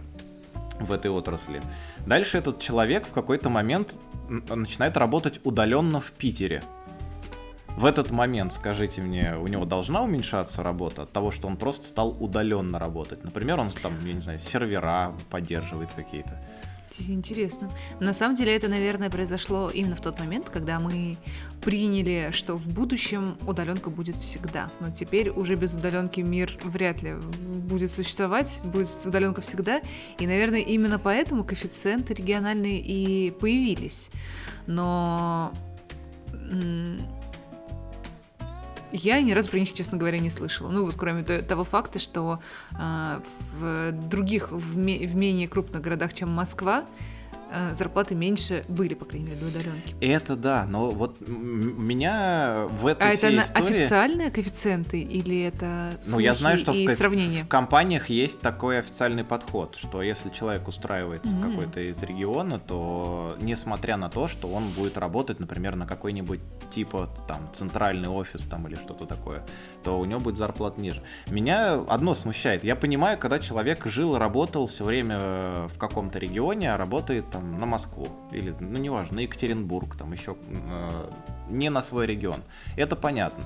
[0.79, 1.61] в этой отрасли.
[2.05, 3.97] Дальше этот человек в какой-то момент
[4.27, 6.61] начинает работать удаленно в Питере.
[7.75, 11.87] В этот момент, скажите мне, у него должна уменьшаться работа от того, что он просто
[11.87, 13.23] стал удаленно работать?
[13.23, 16.39] Например, он там, я не знаю, сервера поддерживает какие-то.
[16.99, 17.69] Интересно.
[17.99, 21.17] На самом деле это, наверное, произошло именно в тот момент, когда мы
[21.61, 24.69] приняли, что в будущем удаленка будет всегда.
[24.79, 29.81] Но теперь уже без удаленки мир вряд ли будет существовать, будет удаленка всегда.
[30.19, 34.09] И, наверное, именно поэтому коэффициенты региональные и появились.
[34.67, 35.51] Но
[38.93, 40.69] я ни разу про них, честно говоря, не слышала.
[40.69, 42.39] Ну вот кроме того факта, что
[42.71, 43.19] э,
[43.59, 46.85] в других, в, ме- в менее крупных городах, чем Москва,
[47.73, 49.95] зарплаты меньше были, по крайней мере, для удаленки.
[50.01, 53.79] Это да, но вот меня в этой А это истории...
[53.81, 57.43] официальные коэффициенты или это Ну, я знаю, что в, сравнение?
[57.43, 61.51] в компаниях есть такой официальный подход, что если человек устраивается Мгм.
[61.51, 66.39] какой-то из региона, то несмотря на то, что он будет работать, например, на какой-нибудь
[66.71, 69.43] типа там центральный офис там или что-то такое,
[69.83, 71.01] то у него будет зарплата ниже.
[71.29, 72.63] Меня одно смущает.
[72.63, 75.19] Я понимаю, когда человек жил и работал все время
[75.67, 80.35] в каком-то регионе, а работает там на Москву или, ну, неважно, на Екатеринбург, там еще
[80.49, 81.09] э,
[81.49, 82.41] не на свой регион.
[82.77, 83.43] Это понятно.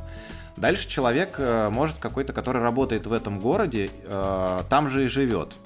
[0.56, 5.58] Дальше человек э, может какой-то, который работает в этом городе, э, там же и живет.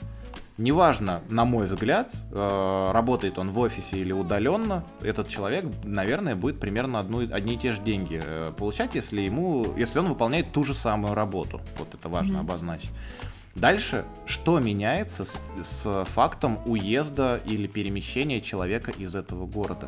[0.62, 6.60] Неважно, на мой взгляд, э, работает он в офисе или удаленно, этот человек, наверное, будет
[6.60, 10.64] примерно одну, одни и те же деньги э, получать, если ему, если он выполняет ту
[10.64, 11.62] же самую работу.
[11.80, 12.42] Вот это важно Мгм.
[12.42, 12.92] обозначить.
[13.56, 19.88] Дальше, что меняется с, с фактом уезда или перемещения человека из этого города?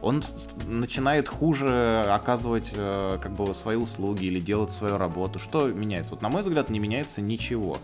[0.00, 0.22] Он
[0.68, 5.40] начинает хуже оказывать э, как бы свои услуги или делать свою работу.
[5.40, 6.12] Что меняется?
[6.12, 7.78] Вот на мой взгляд не меняется ничего.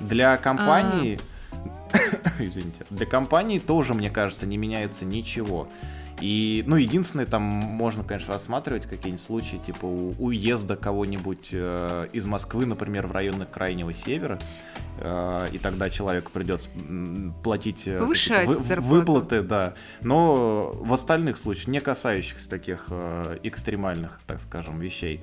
[0.00, 1.18] Для компании,
[2.38, 5.68] извините, для компании тоже, мне кажется, не меняется ничего.
[6.20, 12.24] И, ну, единственное, там можно, конечно, рассматривать какие-нибудь случаи, типа у- уезда кого-нибудь э, из
[12.24, 14.38] Москвы, например, в районы Крайнего Севера,
[14.98, 16.68] э, и тогда человеку придется
[17.42, 18.82] платить э, Повышать зарплату.
[18.82, 19.74] выплаты, да.
[20.02, 25.20] Но в остальных случаях, не касающихся таких э, экстремальных, так скажем, вещей,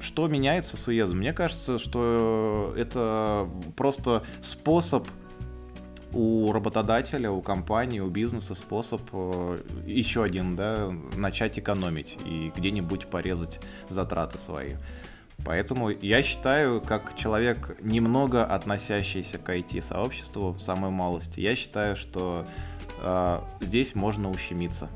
[0.00, 1.18] что меняется с уездом?
[1.18, 5.06] Мне кажется, что это просто способ
[6.12, 13.06] у работодателя, у компании, у бизнеса способ э, еще один, да, начать экономить и где-нибудь
[13.06, 14.74] порезать затраты свои.
[15.44, 22.46] Поэтому я считаю, как человек, немного относящийся к IT-сообществу, самой малости, я считаю, что
[23.00, 24.88] э, здесь можно ущемиться.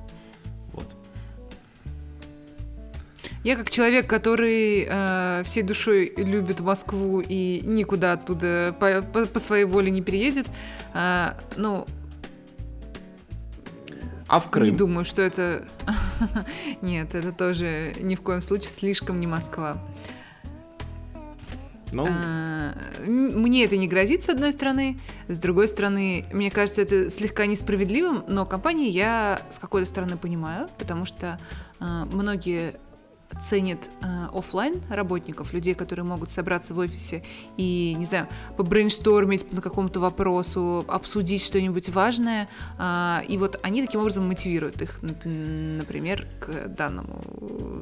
[3.44, 9.38] Я как человек, который э, всей душой любит Москву и никуда оттуда по, по- по
[9.38, 10.46] своей воле не переедет,
[10.94, 11.86] э, ну,
[14.28, 14.70] А в Крым?
[14.70, 15.66] не думаю, что это...
[16.82, 19.76] Нет, это тоже ни в коем случае слишком не Москва.
[21.92, 22.72] Ну, А,
[23.06, 24.98] Мне это не грозит, с одной стороны.
[25.28, 30.68] С другой стороны, мне кажется, это слегка несправедливым, но компании я с какой-то стороны понимаю,
[30.78, 31.38] потому что
[31.78, 32.74] а, многие
[33.42, 37.22] ценят а, оффлайн работников, людей, которые могут собраться в офисе
[37.56, 44.00] и, не знаю, побрейнштормить по какому-то вопросу, обсудить что-нибудь важное, а, и вот они таким
[44.00, 47.20] образом мотивируют их, например, к данному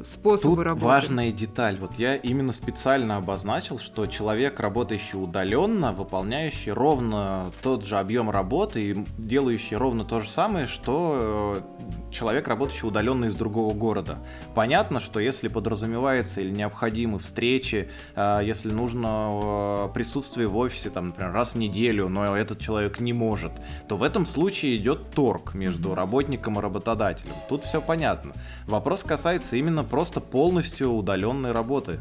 [0.05, 0.87] способу Тут работы.
[0.87, 1.79] важная деталь.
[1.79, 8.91] Вот я именно специально обозначил, что человек, работающий удаленно, выполняющий ровно тот же объем работы
[8.91, 14.19] и делающий ровно то же самое, что э, человек, работающий удаленно из другого города.
[14.55, 21.09] Понятно, что если подразумевается или необходимы встречи, э, если нужно э, присутствие в офисе, там,
[21.09, 23.53] например, раз в неделю, но этот человек не может,
[23.89, 27.35] то в этом случае идет торг между работником и работодателем.
[27.49, 28.33] Тут все понятно.
[28.67, 32.01] Вопрос касается именно просто полностью удаленной работы.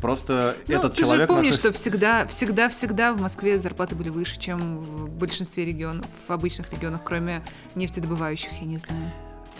[0.00, 4.10] Просто Ну, этот ты человек же помнишь, что всегда, всегда, всегда в Москве зарплаты были
[4.10, 7.42] выше, чем в большинстве регионов, в обычных регионах, кроме
[7.74, 9.10] нефтедобывающих, я не знаю.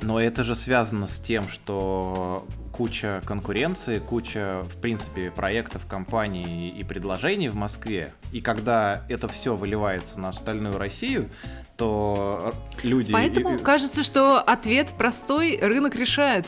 [0.02, 6.84] Но это же связано с тем, что куча конкуренции, куча, в принципе, проектов, компаний и
[6.84, 8.12] предложений в Москве.
[8.32, 11.30] И когда это все выливается на остальную Россию,
[11.76, 13.12] то люди...
[13.12, 16.46] Поэтому кажется, что ответ простой, рынок решает.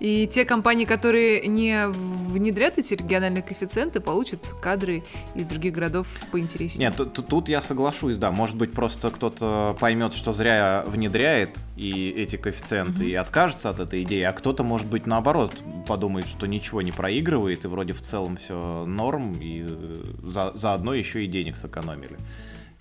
[0.00, 6.88] И те компании, которые не внедрят эти региональные коэффициенты, получат кадры из других городов поинтереснее.
[6.88, 8.30] Нет, тут, тут я соглашусь, да.
[8.30, 13.10] Может быть, просто кто-то поймет, что зря внедряет и эти коэффициенты Мгм.
[13.10, 15.52] и откажется от этой идеи, а кто-то, может быть, наоборот,
[15.86, 20.94] подумает, что ничего не проигрывает, и вроде в целом все норм, и э, за, заодно
[20.94, 22.16] еще и денег сэкономили.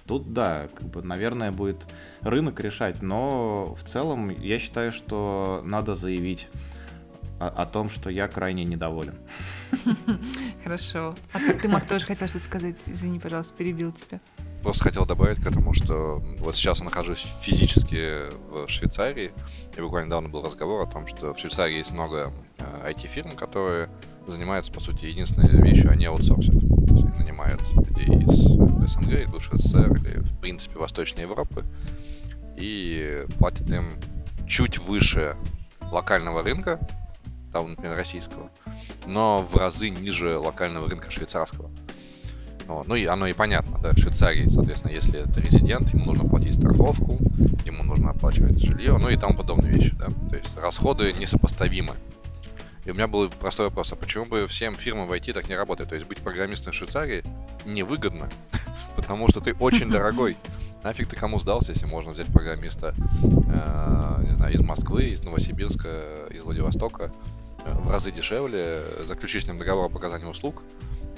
[0.07, 1.85] Тут, да, как бы, наверное, будет
[2.21, 6.47] рынок решать, но в целом я считаю, что надо заявить
[7.39, 9.15] о, о том, что я крайне недоволен.
[10.63, 11.15] Хорошо.
[11.33, 12.77] А ты, ты, Мак, тоже хотел что-то сказать?
[12.87, 14.19] Извини, пожалуйста, перебил тебя.
[14.61, 19.31] просто хотел добавить к этому, что вот сейчас я нахожусь физически в Швейцарии,
[19.75, 22.31] и буквально недавно был разговор о том, что в Швейцарии есть много
[22.85, 23.89] IT-фирм, которые
[24.27, 26.55] занимаются, по сути, единственной вещью, они аутсорсят.
[26.55, 31.65] Они нанимают людей из СНГ, из бывшего СССР или, в принципе, Восточной Европы
[32.57, 33.91] и платят им
[34.47, 35.35] чуть выше
[35.91, 36.79] локального рынка,
[37.51, 38.49] там, например, российского,
[39.05, 41.69] но в разы ниже локального рынка швейцарского.
[42.69, 42.87] Вот.
[42.87, 46.55] Ну и оно и понятно, да, в Швейцарии, соответственно, если это резидент, ему нужно платить
[46.55, 47.17] страховку,
[47.65, 50.07] ему нужно оплачивать жилье, ну и тому подобные вещи, да.
[50.29, 51.95] То есть расходы несопоставимы.
[52.85, 55.55] И у меня был простой вопрос, а почему бы всем фирмам в IT так не
[55.55, 55.89] работает?
[55.89, 57.23] То есть быть программистом в Швейцарии
[57.65, 58.29] невыгодно,
[58.95, 60.37] потому что ты очень дорогой.
[60.83, 65.89] Нафиг ты кому сдался, если можно взять программиста, э, не знаю, из Москвы, из Новосибирска,
[66.29, 67.11] из Владивостока,
[67.65, 70.63] в разы дешевле, заключить с ним договор о показании услуг,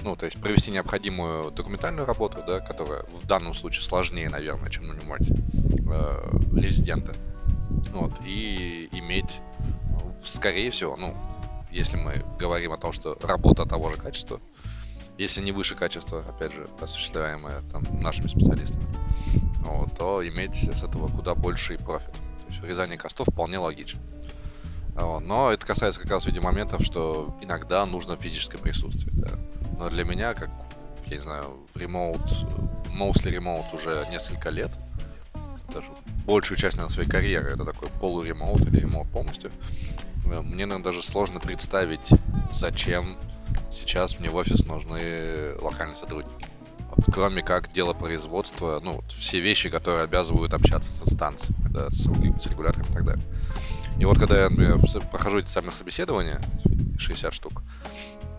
[0.02, 4.88] ну, то есть провести необходимую документальную работу, да, которая в данном случае сложнее, наверное, чем
[4.88, 7.12] нанимать э, резидента.
[7.92, 9.40] Вот, и иметь,
[10.22, 11.16] скорее всего, ну,
[11.70, 14.40] если мы говорим о том, что работа того же качества,
[15.18, 18.84] если не выше качества, опять же, осуществляемое там, нашими специалистами,
[19.60, 22.12] вот, то иметь с этого куда больший профит.
[22.12, 24.00] То есть урезание костов вполне логично.
[24.94, 29.12] Но это касается как раз, видимо, моментов, что иногда нужно физическое присутствие.
[29.14, 29.30] Да.
[29.78, 30.50] Но для меня, как,
[31.06, 32.28] я не знаю, в remote,
[32.96, 34.70] mostly remote уже несколько лет,
[35.72, 35.88] даже
[36.26, 39.50] большую часть, наверное, своей карьеры, это такой полуремоут или ремоут полностью,
[40.26, 42.10] э, мне, наверное, даже сложно представить,
[42.52, 43.16] зачем
[43.70, 46.46] сейчас мне в офис нужны локальные сотрудники.
[46.94, 52.02] Вот, кроме как дело производства, ну, все вещи, которые обязывают общаться с инстанциями, да, с,
[52.02, 53.24] с регулятором и так далее.
[53.98, 54.78] И вот когда я, например,
[55.10, 56.40] прохожу эти самые собеседования,
[56.98, 57.62] 60 штук,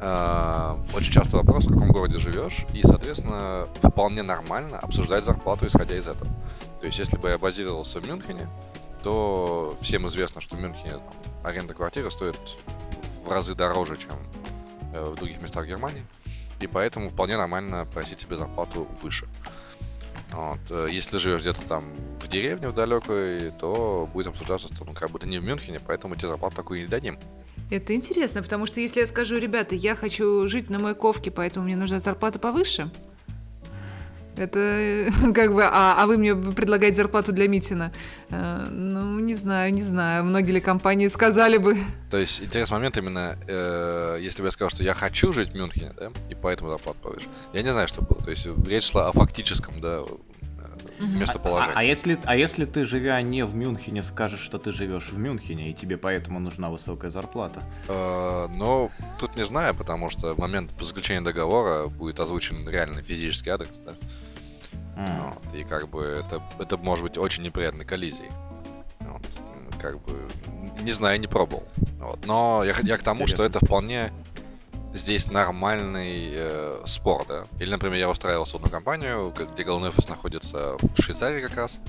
[0.05, 5.95] Э, очень часто вопрос, в каком городе живешь, и, соответственно, вполне нормально обсуждать зарплату, исходя
[5.95, 6.29] из этого.
[6.81, 8.49] То есть, если бы я базировался в Мюнхене,
[9.01, 10.99] то всем известно, что в Мюнхене
[11.41, 12.37] аренда квартиры стоит
[13.23, 14.11] в разы дороже, чем
[14.93, 16.05] э, в других местах Германии,
[16.59, 19.25] и поэтому вполне нормально просить себе зарплату выше.
[20.33, 20.59] Вот.
[20.69, 25.17] Э, если живешь где-то там в деревне в далекой, то будет обсуждаться, что ну как
[25.19, 27.17] ты не в Мюнхене, поэтому тебе зарплату такую не дадим.
[27.69, 31.75] Это интересно, потому что если я скажу, ребята, я хочу жить на Маяковке, поэтому мне
[31.75, 32.91] нужна зарплата повыше,
[34.37, 37.91] это как бы, а, а вы мне предлагаете зарплату для Митина?
[38.29, 40.23] Э, ну, не знаю, не знаю.
[40.23, 41.77] Многие ли компании сказали бы?
[42.09, 45.55] То есть интересный момент именно, э, если бы я сказал, что я хочу жить в
[45.55, 47.27] Мюнхене, да, и поэтому зарплату повыше.
[47.53, 48.21] Я не знаю, что было.
[48.23, 50.01] То есть речь шла о фактическом, да,
[51.07, 51.75] местоположение.
[51.75, 55.17] А, а, если, а если ты, живя не в Мюнхене, скажешь, что ты живешь в
[55.17, 57.61] Мюнхене, и тебе поэтому нужна высокая зарплата?
[57.87, 63.49] Э, ну, тут не знаю, потому что в момент заключения договора будет озвучен реальный физический
[63.49, 63.93] адрес, да?
[64.95, 65.33] Mm.
[65.33, 68.29] Вот, и как бы это, это может быть очень неприятной коллизией.
[68.99, 69.25] Вот,
[69.81, 70.27] как бы
[70.81, 71.63] не знаю, не пробовал.
[71.99, 73.35] Вот, но я, я к тому, Интересно.
[73.35, 74.11] что это вполне
[74.93, 77.45] здесь нормальный э, спор, да.
[77.59, 81.79] Или, например, я устраивался в одну компанию, где главный офис находится в Швейцарии как раз.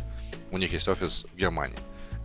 [0.51, 1.79] У них есть офис в Германии.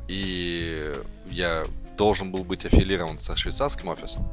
[0.08, 0.94] И
[1.30, 1.66] я
[1.98, 4.28] должен был быть аффилирован со швейцарским офисом.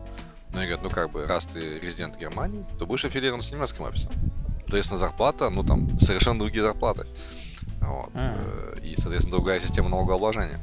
[0.52, 3.84] Но я говорю, ну как бы, раз ты резидент Германии, то будешь аффилирован с немецким
[3.84, 4.12] офисом.
[4.60, 7.06] Соответственно, зарплата, ну там, совершенно другие зарплаты.
[7.80, 8.12] Вот.
[8.14, 8.86] Mm.
[8.86, 10.60] И, соответственно, другая система налогообложения.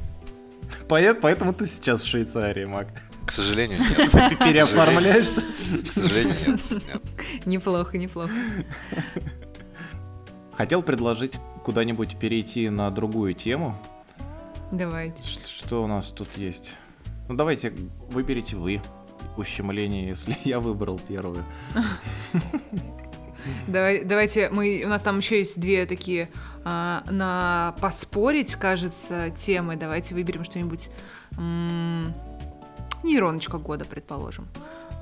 [0.87, 2.87] Поэтому ты сейчас в Швейцарии, Мак.
[3.25, 4.11] К сожалению, нет.
[4.39, 5.41] Переоформляешься?
[5.87, 7.45] К сожалению, нет.
[7.45, 8.31] Неплохо, неплохо.
[10.57, 11.33] Хотел предложить
[11.63, 13.77] куда-нибудь перейти на другую тему.
[14.71, 15.23] Давайте.
[15.25, 16.75] Что у нас тут есть?
[17.29, 17.73] Ну, давайте
[18.09, 18.81] выберите вы
[19.37, 21.45] ущемление, если я выбрал первую.
[23.67, 26.29] Давай, давайте мы у нас там еще есть две такие
[26.63, 29.75] а, на поспорить, кажется, темы.
[29.75, 30.89] Давайте выберем что-нибудь
[33.03, 34.47] нейроночка года, предположим.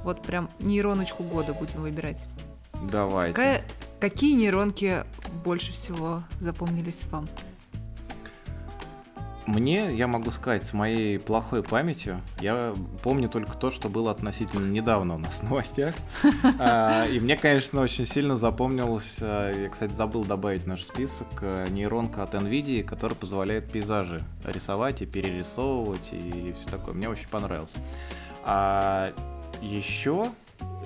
[0.03, 2.27] Вот прям нейроночку года будем выбирать.
[2.83, 3.33] Давайте.
[3.33, 3.65] Какая,
[3.99, 5.05] какие нейронки
[5.43, 7.27] больше всего запомнились вам?
[9.47, 14.69] Мне, я могу сказать, с моей плохой памятью, я помню только то, что было относительно
[14.69, 15.95] недавно у нас в новостях.
[16.59, 21.27] А, и мне, конечно, очень сильно запомнилось, а, я, кстати, забыл добавить в наш список,
[21.41, 26.93] а, нейронка от NVIDIA, которая позволяет пейзажи рисовать и перерисовывать и все такое.
[26.93, 27.73] Мне очень понравилось.
[28.43, 29.11] А
[29.61, 30.27] еще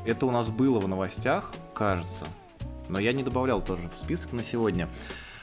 [0.05, 2.25] это у нас было в новостях, кажется,
[2.87, 4.87] но я не добавлял тоже в список на сегодня.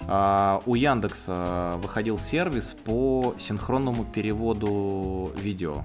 [0.09, 5.83] А, у Яндекса выходил сервис по синхронному переводу видео.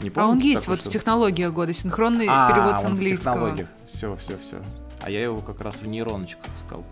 [0.00, 0.90] Не помните, а он есть вот что...
[0.90, 3.32] в технологиях года, синхронный а, перевод с английского.
[3.32, 3.68] В технологиях.
[3.86, 4.62] Все, все, все.
[5.00, 6.84] А я его как раз в нейроночках искал.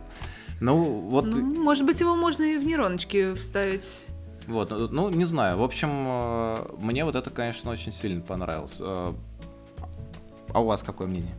[0.61, 1.25] Ну, вот...
[1.25, 4.07] Ну, может быть, его можно и в нейроночки вставить.
[4.47, 5.59] Вот, ну, не знаю.
[5.59, 8.77] В общем, э, мне вот это, конечно, очень сильно понравилось.
[8.79, 9.15] Э,
[10.53, 11.35] а у вас какое мнение?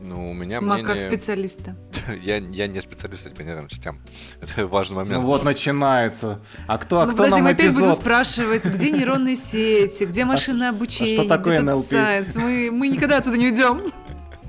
[0.00, 1.08] Ну, у меня Мак как мнение...
[1.10, 1.76] специалиста.
[2.22, 4.00] я, я не специалист по нейронным сетям.
[4.40, 5.20] Это важный момент.
[5.20, 6.40] Ну вот начинается.
[6.66, 8.00] А кто, а Ну, кто подожди, нам мы опять будем эпизод?
[8.00, 12.38] спрашивать, где нейронные сети, где машинное обучение, что такое где Science.
[12.38, 13.92] Мы, мы никогда отсюда не уйдем.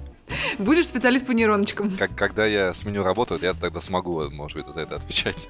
[0.59, 1.97] Будешь специалист по нейроночкам.
[1.97, 5.49] Как, когда я сменю работу, я тогда смогу, может быть, за это отвечать.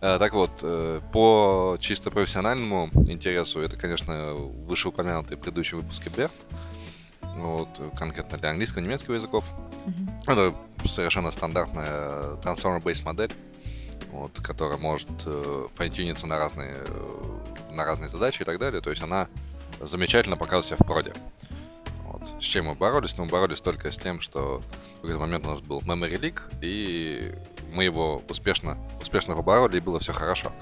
[0.00, 6.08] Э, Так вот, э, по чисто профессиональному интересу, это, конечно, вышеупомянутый в предыдущем выпуске
[7.40, 7.50] BERT.
[7.60, 9.50] Вот, э, конкретно для английского и немецкого языков.
[10.26, 10.54] Это
[10.86, 13.32] совершенно стандартная transformer-based модель,
[14.12, 18.80] вот, которая может э, файн-тюниться на разные, э, на разные задачи и так далее.
[18.80, 19.28] То есть она
[19.80, 21.12] замечательно показывает себя в проде.
[22.04, 22.22] Вот.
[22.40, 23.16] С чем мы боролись?
[23.18, 24.62] Мы боролись только с тем, что
[24.98, 27.34] в какой-то момент у нас был memory leak, и
[27.72, 30.52] мы его успешно, успешно побороли, и было все хорошо.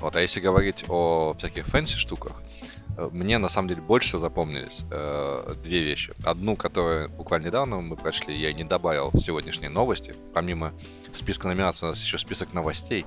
[0.00, 0.16] Вот.
[0.16, 2.77] А если говорить о всяких fancy штуках, э,
[3.12, 6.12] мне на самом деле больше запомнились э, две вещи.
[6.24, 10.14] Одну, которую буквально недавно мы прочли, я не добавил в сегодняшние новости.
[10.34, 10.72] Помимо
[11.12, 13.06] списка номинаций у нас еще список новостей.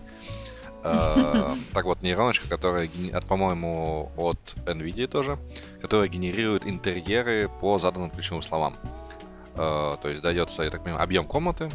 [0.84, 5.38] Э, Так вот, нейроночка, которая, от, по-моему, от NVIDIA тоже,
[5.82, 8.78] которая генерирует интерьеры по заданным ключевым словам.
[9.56, 11.70] Э, То есть дается, я так понимаю, объем комнаты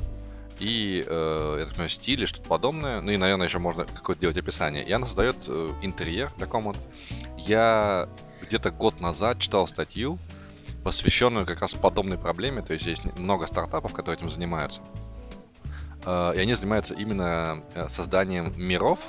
[0.59, 3.01] и, э, я так понимаю, стиль и что-то подобное.
[3.01, 4.83] Ну и, наверное, еще можно какое-то делать описание.
[4.85, 6.77] И она создает э, интерьер для комнат.
[7.37, 8.09] Я
[8.43, 10.19] где-то год назад читал статью,
[10.83, 12.63] посвященную как раз подобной проблеме.
[12.63, 14.81] То есть есть много стартапов, которые этим занимаются.
[16.07, 19.07] Э, И они занимаются именно э, созданием миров.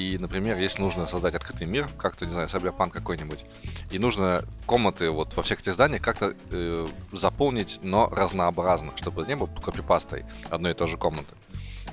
[0.00, 3.44] И, например, если нужно создать открытый мир, как-то, не знаю, Cyberpunk какой-нибудь,
[3.90, 9.36] и нужно комнаты вот во всех этих зданиях как-то э, заполнить, но разнообразно, чтобы не
[9.36, 11.34] было копипастой одной и той же комнаты.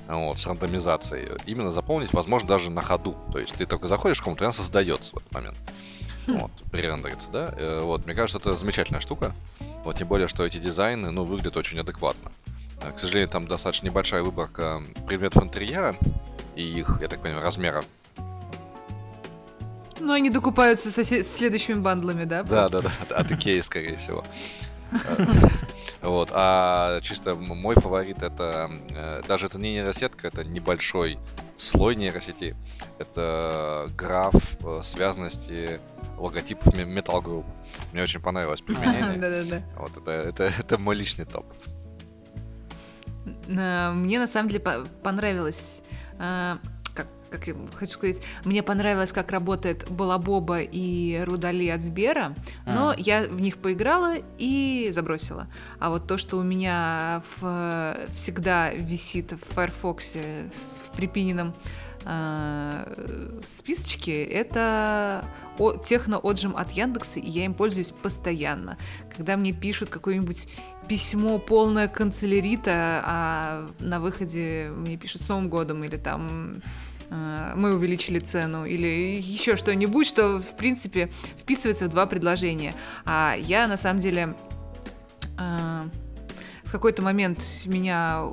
[0.06, 1.36] Вот, с рандомизацией.
[1.44, 3.14] Именно заполнить, возможно, даже на ходу.
[3.30, 5.58] То есть ты только заходишь в комнату, и она создается в этот момент.
[6.28, 7.54] Вот, пререндерится, да?
[7.58, 9.34] Э, Вот, мне кажется, это замечательная штука.
[9.84, 12.32] Вот, тем более, что эти дизайны, ну, выглядят очень адекватно.
[12.80, 15.94] Э, К сожалению, там достаточно небольшая выборка предметов интерьера
[16.56, 17.84] и их, я так понимаю, размеров.
[20.00, 22.42] Ну, они докупаются со следующими бандлами, да?
[22.42, 24.24] Да, да, да, от Икеи, скорее всего.
[26.00, 31.18] Вот, а чисто мой фаворит это э, даже это не нейросетка, это небольшой
[31.56, 32.54] слой нейросети.
[32.98, 35.80] Это граф э, связанности
[36.16, 37.44] логотипов Metal Group.
[37.92, 39.16] Мне очень понравилось применение.
[39.16, 39.62] Да-да-да.
[39.76, 41.46] Вот это, это, это мой личный топ.
[43.48, 45.82] Мне на самом деле по- понравилось,
[46.18, 46.58] а,
[47.30, 52.34] как, я хочу сказать, мне понравилось, как работает Балабоба и Рудали от Сбера,
[52.66, 52.94] но А.
[52.96, 55.46] я в них поиграла и забросила.
[55.78, 61.54] А вот то, что у меня в- всегда висит в Firefox в припиненном
[62.04, 65.24] а, списочке, это
[65.58, 68.78] о- техно-отжим от Яндекса, и я им пользуюсь постоянно.
[69.14, 70.48] Когда мне пишут какое-нибудь
[70.88, 76.60] письмо полное канцелярита, а на выходе мне пишут с Новым годом или там э,
[77.10, 82.74] мы увеличили цену или еще что-нибудь, что в принципе вписывается в два предложения.
[83.04, 84.34] А я на самом деле
[85.38, 85.88] э,
[86.64, 88.24] в какой-то момент меня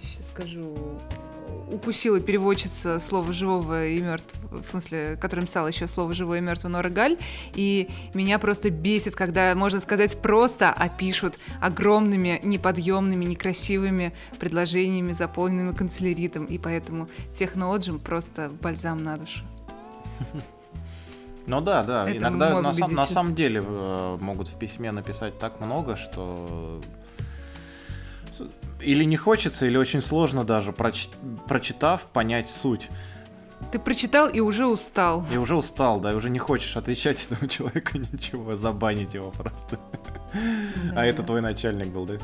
[0.00, 1.00] сейчас скажу
[1.72, 6.70] укусила переводчица слова живого и мертвого, в смысле, которым писала еще слово живое и мертвое
[6.70, 7.18] Нора Галь,
[7.54, 16.44] и меня просто бесит, когда, можно сказать, просто опишут огромными, неподъемными, некрасивыми предложениями, заполненными канцеляритом,
[16.46, 19.40] и поэтому техноотжим просто бальзам на душу.
[21.46, 22.06] Ну да, да.
[22.06, 26.78] Это Иногда на, сам- на самом деле э, могут в письме написать так много, что
[28.80, 31.08] или не хочется, или очень сложно даже, проч-
[31.46, 32.88] прочитав, понять суть.
[33.72, 35.26] Ты прочитал и уже устал.
[35.32, 39.78] И уже устал, да, и уже не хочешь отвечать этому человеку ничего, забанить его просто.
[40.94, 42.14] А это твой начальник был, да?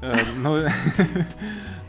[0.00, 0.16] Э,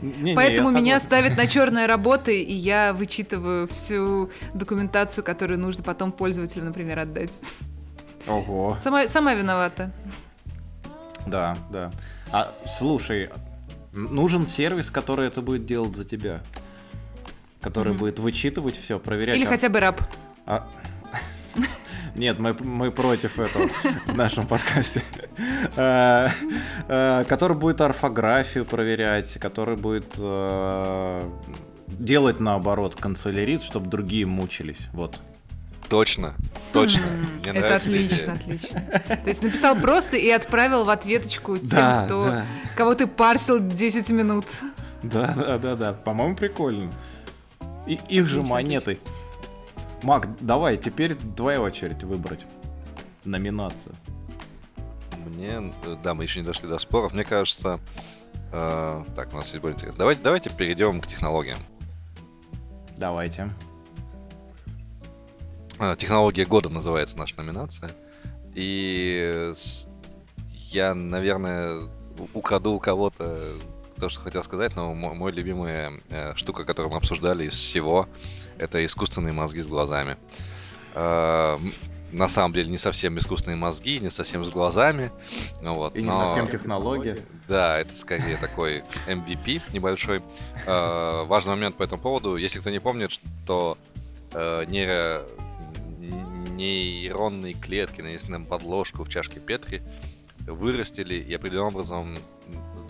[0.02, 6.12] Ну, Поэтому меня ставят на черные работы, и я вычитываю всю документацию, которую нужно потом
[6.12, 7.40] пользователю, например, отдать.
[8.26, 9.92] Ого, Сама, сама виновата.
[11.26, 11.90] да, да.
[12.32, 13.30] А слушай,
[13.92, 16.42] нужен сервис, который это будет делать за тебя.
[17.60, 17.98] Который Мгм.
[18.00, 19.36] будет вычитывать все, проверять.
[19.36, 20.00] Или а- хотя бы раб.
[20.46, 20.68] а-
[22.14, 23.68] Нет, мы, мы против этого
[24.06, 25.02] в нашем подкасте.
[25.76, 26.28] Э,
[26.88, 31.30] э, Который будет орфографию проверять, который будет э,
[31.86, 34.88] делать наоборот канцелярит, чтобы другие мучились.
[34.92, 35.20] Вот.
[35.92, 36.32] Точно,
[36.72, 37.02] точно.
[37.44, 38.32] Мне Это отлично, идея.
[38.32, 38.80] отлично.
[38.80, 42.46] То есть написал просто и отправил в ответочку тем, Да, кто, да.
[42.74, 44.46] кого ты парсил 10 минут.
[45.02, 45.92] Да, да, да, да.
[45.92, 46.90] По-моему, прикольно.
[47.86, 48.98] И, их же Отлично, монеты.
[50.02, 52.46] Мак, давай, теперь твоя очередь выбрать
[53.26, 53.94] номинацию.
[55.26, 57.12] Мне, да, мы еще не дошли до споров.
[57.12, 57.80] Мне кажется,
[58.50, 59.98] э, так, у нас есть более интересно.
[59.98, 61.58] Давайте, давайте перейдем к технологиям.
[62.96, 63.50] Давайте.
[65.82, 67.90] А, Технология года называется наша номинация.
[68.54, 69.52] И
[70.70, 71.88] я, наверное,
[72.34, 73.54] украду у кого-то
[73.98, 78.08] то, что хотел сказать, но мо- мой любимая э, штука, которую мы обсуждали из всего,
[78.58, 80.16] это искусственные мозги с глазами.
[80.94, 81.58] Э,
[82.12, 85.10] на самом деле не совсем искусственные мозги, не совсем с глазами.
[85.62, 87.18] ну Вот, И не но- совсем технология.
[87.48, 90.22] да, это скорее такой MVP небольшой.
[90.64, 92.36] Э, важный момент по этому поводу.
[92.36, 93.76] Если кто не помнит, что
[94.32, 95.22] э, нейро...
[96.62, 99.82] нейронные клетки, нанесенные на подложку в чашке Петри,
[100.46, 102.14] вырастили и определенным образом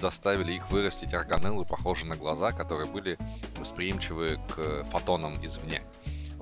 [0.01, 3.19] заставили их вырастить органеллы, похожие на глаза, которые были
[3.59, 5.83] восприимчивы к фотонам извне.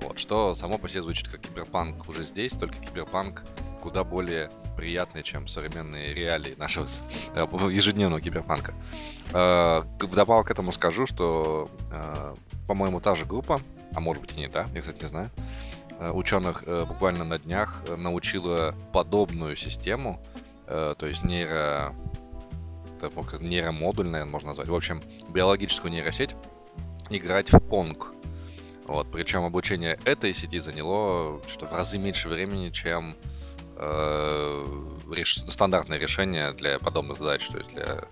[0.01, 3.43] Вот, что само по себе звучит как киберпанк уже здесь, только киберпанк
[3.81, 6.87] куда более приятный, чем современные реалии нашего
[7.35, 8.73] э, ежедневного киберпанка.
[9.33, 12.35] Э, Вдобавок к этому скажу, что, э,
[12.67, 13.59] по-моему, та же группа,
[13.93, 15.29] а может быть и не та, я, кстати, не знаю,
[16.09, 20.19] ученых э, буквально на днях э, научила подобную систему,
[20.65, 21.93] э, то есть нейро...
[22.97, 24.69] это как нейромодуль, наверное, можно назвать.
[24.69, 26.35] В общем, биологическую нейросеть
[27.09, 28.13] играть в понг.
[28.87, 33.15] Вот, причем обучение этой сети заняло что в разы меньше времени, чем
[33.77, 34.65] э,
[35.11, 38.03] реш- стандартное решение для подобных задач, то есть для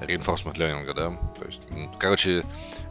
[0.00, 1.10] reinforcement learning, да.
[1.38, 1.62] То есть,
[1.98, 2.44] короче,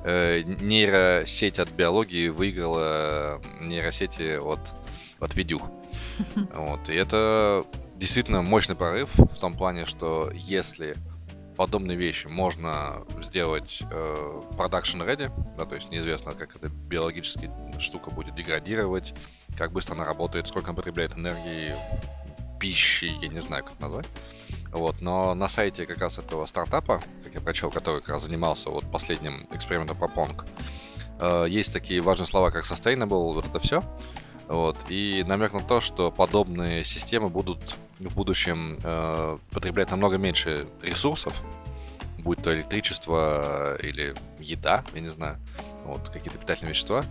[0.04, 4.74] э, нейросеть от биологии выиграла нейросети от,
[5.20, 5.64] от видюх.
[6.54, 10.96] Вот, и это действительно мощный прорыв в том плане, что если
[11.56, 18.12] подобные вещи можно сделать э, production ready, да, то есть неизвестно, как эта биологическая штука
[18.12, 19.14] будет деградировать,
[19.58, 21.76] как быстро она работает, сколько она потребляет энергии,
[22.60, 24.08] пищи, я не знаю, как это назвать.
[24.76, 28.70] Вот, но на сайте как раз этого стартапа, как я прочел, который как раз занимался
[28.70, 30.46] вот последним экспериментом по Pong,
[31.20, 33.82] э, есть такие важные слова, как sustainable, вот это все.
[34.50, 40.68] Вот, и намек на то, что подобные системы будут в будущем э, потреблять намного меньше
[40.84, 41.42] ресурсов,
[42.18, 45.38] будь то электричество или еда, я не знаю,
[45.86, 47.06] вот, какие-то питательные вещества,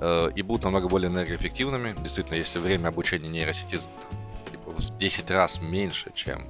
[0.00, 1.94] э, и будут намного более энергоэффективными.
[2.02, 3.78] Действительно, если время обучения нейросети
[4.50, 6.48] типа, в 10 раз меньше, чем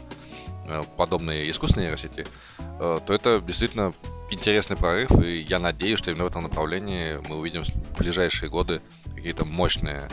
[0.96, 2.26] подобные искусственные нейросети,
[2.58, 3.92] э, то это действительно
[4.30, 8.80] интересный прорыв, и я надеюсь, что именно в этом направлении мы увидим в ближайшие годы
[9.14, 10.08] какие-то мощные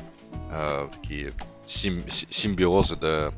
[0.52, 1.34] э, такие
[1.68, 3.32] сим- си- симбиозы э,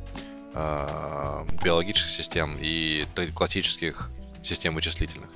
[1.63, 4.09] биологических систем и тр- классических
[4.43, 5.29] систем вычислительных.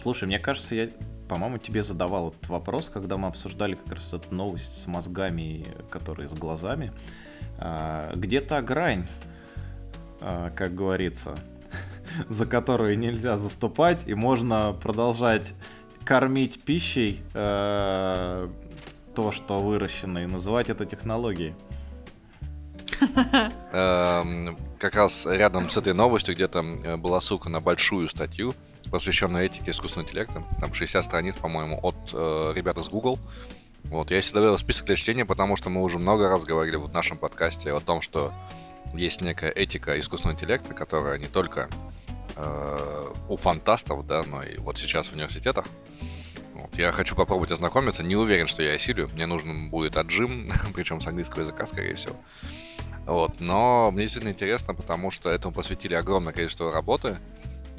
[0.00, 0.88] Слушай, мне кажется, я,
[1.28, 6.28] по-моему, тебе задавал этот вопрос, когда мы обсуждали как раз эту новость с мозгами, которые
[6.28, 6.92] с глазами.
[7.58, 9.08] А, Где та грань,
[10.54, 11.34] как говорится,
[12.28, 15.54] за которую нельзя заступать, и можно продолжать
[16.04, 18.48] кормить пищей э,
[19.14, 21.54] то, что выращено, и называть это технологией.
[23.72, 26.62] Эм, Как раз рядом с этой новостью где-то
[26.98, 28.54] была ссылка на большую статью,
[28.90, 30.42] посвященную этике искусственного интеллекта.
[30.60, 33.18] Там 60 страниц, по-моему, от э, ребят из Google.
[33.84, 36.92] Вот, я себе добавил список для чтения, потому что мы уже много раз говорили в
[36.92, 38.32] нашем подкасте о том, что
[38.94, 41.68] есть некая этика искусственного интеллекта, которая не только
[42.36, 45.64] э, у фантастов, да, но и вот сейчас в университетах.
[46.54, 49.08] Вот, я хочу попробовать ознакомиться, не уверен, что я осилю.
[49.14, 52.16] Мне нужен будет отжим, причем с английского языка, скорее всего.
[53.06, 57.18] Вот, но мне действительно интересно, потому что этому посвятили огромное количество работы,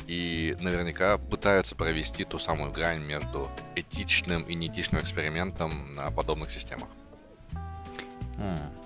[0.07, 6.89] и наверняка пытаются провести ту самую грань между этичным и неэтичным экспериментом на подобных системах.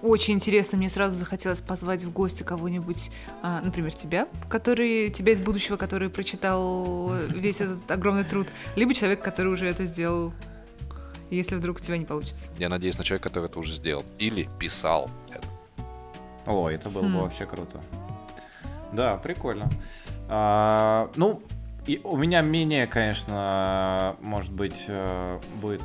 [0.02, 5.40] Очень интересно, мне сразу захотелось позвать в гости кого-нибудь, а, например, тебя, который тебя из
[5.40, 10.34] будущего, который прочитал весь этот огромный труд, либо человек, который уже это сделал,
[11.30, 12.50] если вдруг у тебя не получится.
[12.58, 14.04] Я надеюсь на человека, который это уже сделал.
[14.20, 15.48] Или писал это.
[16.46, 17.22] О, это было бы Хм.
[17.22, 17.82] вообще круто.
[18.94, 19.70] Да, прикольно.
[20.30, 21.42] А, ну,
[21.86, 25.84] и у меня менее, конечно, может быть, э, будет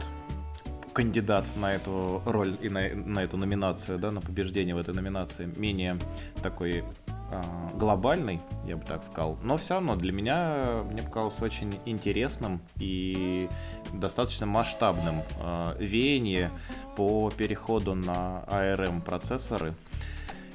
[0.93, 5.51] кандидат на эту роль и на, на эту номинацию, да, на побеждение в этой номинации,
[5.57, 5.99] менее
[6.43, 6.85] такой
[7.33, 9.39] а, глобальный, я бы так сказал.
[9.43, 13.49] Но все равно для меня мне показалось очень интересным и
[13.95, 16.51] достаточно масштабным э, веяние
[16.95, 19.75] по переходу на ARM процессоры.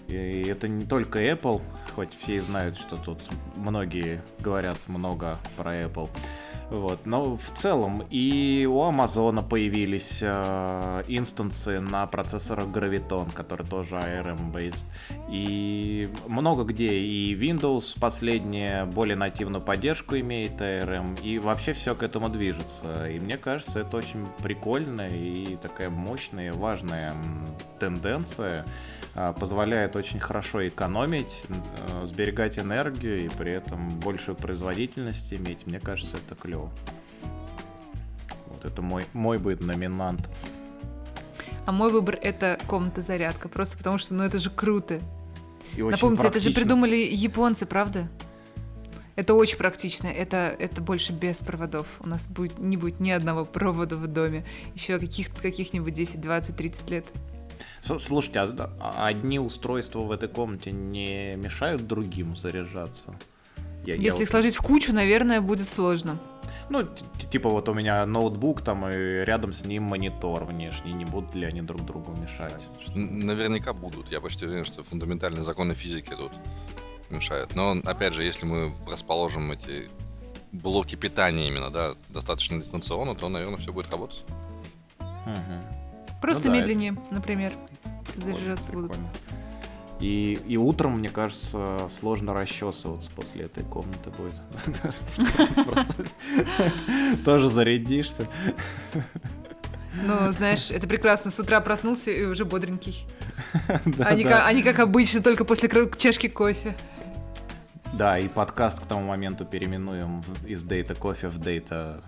[0.08, 1.62] И это не только Apple,
[1.96, 3.20] хоть все и знают, что тут
[3.56, 6.10] многие говорят много про Apple.
[6.70, 7.06] Вот.
[7.06, 14.86] Но в целом и у Амазона появились э, инстансы на процессорах Graviton, который тоже ARM-based.
[15.30, 22.04] И много где и Windows последняя более нативную поддержку имеет ARM, и вообще все к
[22.04, 23.08] этому движется.
[23.10, 27.14] И мне кажется, это очень прикольная и такая мощная, важная
[27.80, 28.66] тенденция
[29.40, 35.66] позволяет очень хорошо экономить, э, сберегать энергию и при этом большую производительность иметь.
[35.66, 36.72] Мне кажется, это клево.
[38.48, 40.30] Вот это мой, мой будет номинант.
[41.66, 45.02] А мой выбор это комната зарядка, просто потому что, ну это же круто.
[45.76, 48.10] И Напомните, это же придумали японцы, правда?
[49.16, 50.08] Это очень практично.
[50.08, 51.88] Это, это больше без проводов.
[52.00, 54.46] У нас будет, не будет ни одного провода в доме.
[54.76, 57.06] Еще каких, каких-нибудь 10, 20, 30 лет.
[58.00, 63.16] Слушайте, а- а одни устройства в этой комнате не мешают другим заряжаться?
[63.86, 66.20] Я- я Если вот- их сложить в кучу, наверное, будет сложно.
[66.70, 66.86] Ну,
[67.32, 71.46] типа вот у меня ноутбук там и рядом с ним монитор внешний, не будут ли
[71.46, 72.68] они друг другу мешать?
[72.94, 74.12] Наверняка будут.
[74.12, 76.32] Я почти уверен, что фундаментальные законы физики тут
[77.10, 77.56] мешают.
[77.56, 79.90] Но, опять же, если мы расположим эти
[80.52, 84.26] блоки питания именно, да, достаточно дистанционно, то, наверное, все будет работать.
[85.00, 85.64] Мгм.
[86.22, 87.54] Просто Ну да, медленнее, например,
[88.14, 88.98] Прикольно, заряжаться будут.
[90.00, 94.42] И, и утром, мне кажется, сложно расчесываться после этой комнаты будет.
[97.26, 98.28] Тоже зарядишься.
[100.06, 101.32] Ну, знаешь, это прекрасно.
[101.32, 103.08] С утра проснулся и уже бодренький.
[104.00, 106.76] Они, как, обычно, только после чашки кофе.
[107.94, 112.04] Да, и подкаст к тому моменту переименуем из Data Coffee в Data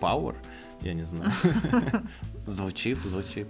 [0.00, 0.34] Power.
[0.80, 1.30] Я не знаю.
[2.50, 3.46] Звучит, звучит.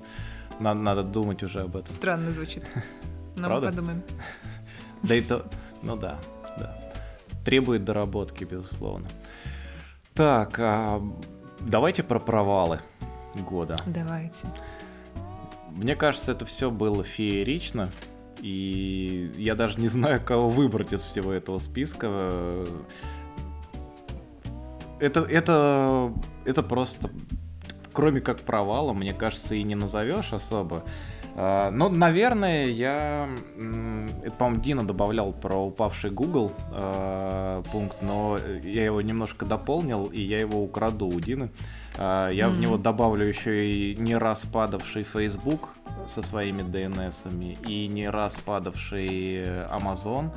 [0.60, 1.88] Надо, надо думать уже об этом.
[1.88, 2.64] Странно звучит.
[3.36, 3.66] Но Правда?
[3.66, 4.02] мы подумаем.
[5.02, 5.50] Data...
[5.82, 6.18] Ну да,
[6.58, 6.76] да.
[7.44, 9.08] Требует доработки, безусловно.
[10.12, 11.02] Так, а,
[11.60, 12.80] давайте про провалы
[13.34, 13.78] года.
[13.86, 14.46] Давайте.
[15.70, 17.90] Мне кажется, это все было феерично.
[18.40, 22.66] И я даже не знаю, кого выбрать из всего этого списка.
[24.98, 26.12] Это, это,
[26.44, 27.10] это просто,
[28.00, 30.84] кроме как провала, мне кажется, и не назовешь особо.
[31.36, 33.28] А, Но, наверное, я...
[34.24, 40.22] Это, по-моему, Дина добавлял про упавший Google а, пункт, но я его немножко дополнил, и
[40.22, 41.50] я его украду у Дины.
[41.98, 42.60] А, Я в Мгм.
[42.62, 45.68] него добавлю еще и не раз падавший Facebook
[46.08, 50.30] со своими DNS-ами, и не раз падавший Amazon.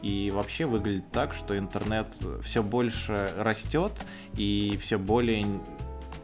[0.00, 2.06] И вообще выглядит так, что интернет
[2.42, 3.92] все больше растет
[4.38, 5.44] и все более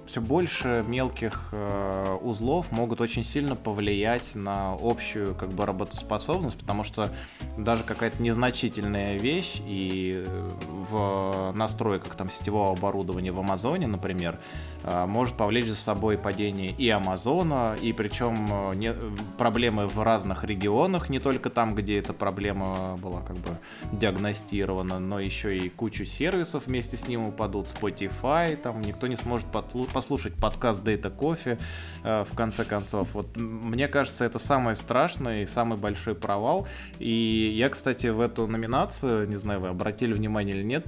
[0.07, 6.85] все больше мелких э, узлов могут очень сильно повлиять на общую как бы работоспособность, потому
[6.85, 7.11] что
[7.59, 10.51] даже какая-то незначительная вещь и э,
[10.91, 14.39] в настройках там сетевого оборудования в Амазоне, например,
[14.76, 14.76] э,
[15.07, 18.95] может повлечь за собой падение и Амазона, и причем э, не-
[19.37, 23.59] проблемы в разных регионах, не только там, где эта проблема была как бы
[23.93, 29.47] диагностирована, но еще и кучу сервисов вместе с ним упадут, Spotify, там никто не сможет
[29.93, 31.59] послушать подкаст Data Coffee
[32.05, 33.09] э, в конце концов.
[33.13, 36.67] Вот мне кажется, это самый страшный и самый большой провал.
[36.99, 40.87] И я, кстати, в эту номинацию, не знаю, вы обратили внимание или нет,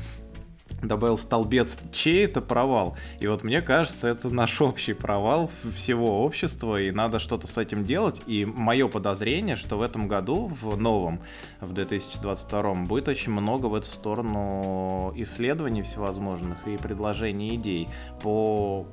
[0.82, 2.96] добавил столбец, чей это провал.
[3.20, 7.84] И вот мне кажется, это наш общий провал всего общества, и надо что-то с этим
[7.84, 8.22] делать.
[8.26, 11.20] И мое подозрение, что в этом году, в новом,
[11.60, 17.88] в 2022, будет очень много в эту сторону исследований всевозможных и предложений идей
[18.22, 18.86] по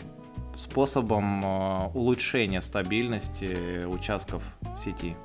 [0.56, 4.44] способам э, улучшения стабильности участков
[4.78, 5.16] сети.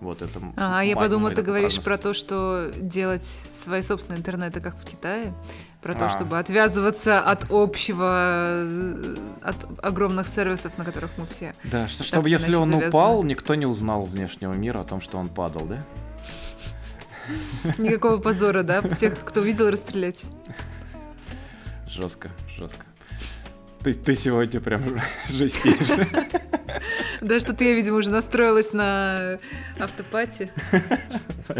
[0.00, 0.40] Вот это.
[0.56, 1.84] А, я подумала, ты говоришь прогноз.
[1.84, 5.32] про то, что делать свои собственные интернеты, как в Китае.
[5.82, 6.08] Про то, А.
[6.10, 11.54] чтобы отвязываться от общего, э, от огромных сервисов, на которых мы все.
[11.64, 12.88] Да, что, чтобы если иначе он завязано.
[12.88, 15.84] упал, никто не узнал внешнего мира о том, что он падал, да?
[17.78, 18.80] Никакого позора, да?
[18.92, 20.26] Всех, кто видел, расстрелять.
[21.88, 22.86] Жестко, жестко.
[23.80, 24.82] Ты, ты сегодня прям
[25.28, 25.88] жестишь.
[27.20, 29.38] Да, что-то я, видимо, уже настроилась на
[29.78, 30.50] автопати.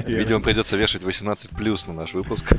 [0.06, 2.52] Видимо, придется вешать 18 плюс на наш выпуск.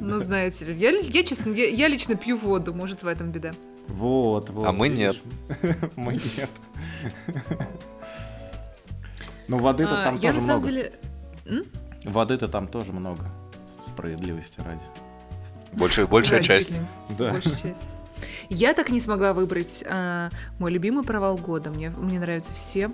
[0.00, 3.50] Ну, знаете ли, я, я честно, я, я лично пью воду, может, в этом беда.
[3.88, 4.66] Вот, вот.
[4.66, 5.22] А мы видишь?
[5.96, 6.50] Мы нет.
[9.48, 11.64] Ну, воды-то А, там я тоже на самом много.
[12.04, 13.24] Воды-то там тоже много,
[13.88, 14.82] справедливости ради.
[15.72, 16.80] Больше, большая часть.
[17.18, 17.32] Да.
[17.32, 17.96] Большая часть.
[18.50, 21.70] Я так не смогла выбрать а, мой любимый провал года.
[21.70, 22.90] Мне, мне нравятся все.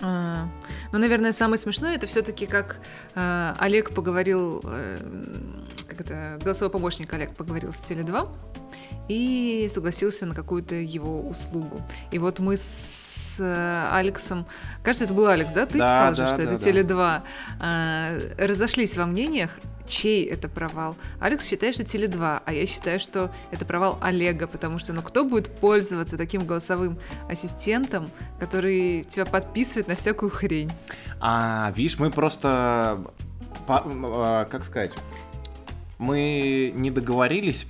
[0.00, 0.48] А,
[0.90, 2.78] но, наверное, самое смешное это все-таки как
[3.14, 5.61] а, Олег поговорил, а,
[5.92, 8.28] как это, голосовой помощник Олег поговорил с Теле2
[9.08, 11.82] и согласился на какую-то его услугу.
[12.10, 14.46] И вот мы с э, Алексом,
[14.82, 15.66] кажется, это был Алекс, да?
[15.66, 16.70] Ты да, писал да, же, что да, это да.
[16.70, 17.22] Теле2.
[17.60, 20.96] А, разошлись во мнениях, чей это провал.
[21.20, 25.24] Алекс считает, что Теле2, а я считаю, что это провал Олега, потому что, ну, кто
[25.24, 30.70] будет пользоваться таким голосовым ассистентом, который тебя подписывает на всякую хрень?
[31.20, 33.04] А, видишь, мы просто,
[33.66, 34.92] по, а, как сказать,
[36.02, 37.66] мы не договорились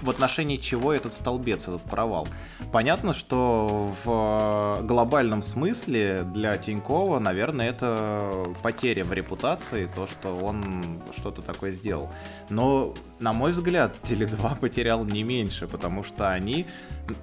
[0.00, 2.28] в отношении чего этот столбец, этот провал.
[2.72, 11.00] Понятно, что в глобальном смысле для Тинькова, наверное, это потеря в репутации, то, что он
[11.16, 12.10] что-то такое сделал.
[12.48, 16.66] Но, на мой взгляд, Теле2 потерял не меньше, потому что они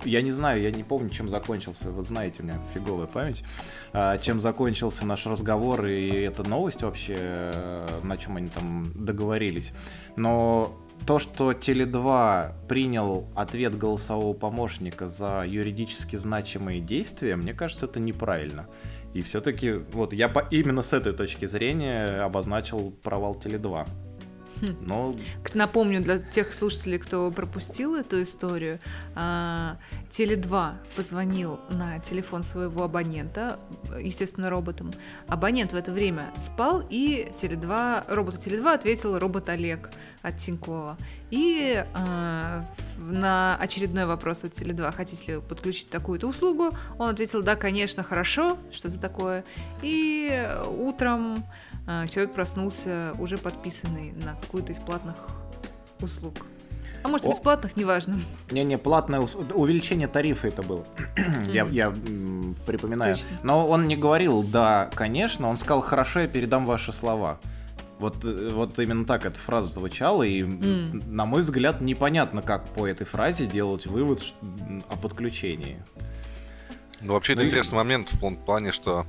[0.04, 1.92] я не знаю, я не помню, чем закончился.
[1.92, 3.44] Вот знаете, у меня фиговая память.
[3.94, 9.74] А, чем закончился наш разговор и эта новость вообще, э, на чем они там договорились.
[10.16, 18.00] Но то, что Теле2 принял ответ голосового помощника за юридически значимые действия, мне кажется, это
[18.00, 18.68] неправильно.
[19.14, 23.88] И все-таки, вот я по, именно с этой точки зрения обозначил провал Теле2.
[24.62, 24.76] Хм.
[24.82, 25.16] Но...
[25.54, 28.80] Напомню для тех слушателей, кто пропустил эту историю,
[29.16, 29.78] а,
[30.12, 33.60] Теле2 позвонил на телефон своего абонента,
[34.00, 34.92] естественно, роботом.
[35.28, 39.90] Абонент в это время спал, и Теле2, роботу Теле2 ответил робот Олег
[40.22, 40.98] от Тинькова.
[41.32, 42.62] И э,
[42.98, 48.58] на очередной вопрос от Теле2, хотите ли подключить такую-то услугу, он ответил, да, конечно, хорошо,
[48.72, 49.44] что это такое.
[49.82, 51.46] И утром
[52.10, 55.16] человек проснулся уже подписанный на какую-то из платных
[56.02, 56.34] услуг.
[57.06, 57.30] А может, О.
[57.30, 58.20] бесплатных, неважно.
[58.50, 60.86] Не-не, платное увеличение тарифа это было.
[61.48, 61.94] я, я
[62.66, 63.16] припоминаю.
[63.16, 63.30] Точно.
[63.44, 67.40] Но он не говорил, да, конечно, он сказал, хорошо, я передам ваши слова.
[68.00, 71.08] Вот, э, вот именно так эта фраза звучала, и, mm.
[71.08, 74.24] на мой взгляд, непонятно, как по этой фразе делать вывод
[74.90, 75.78] о подключении.
[77.02, 77.78] Ну, вообще, это ну, интересный и...
[77.78, 79.06] момент в том плане, что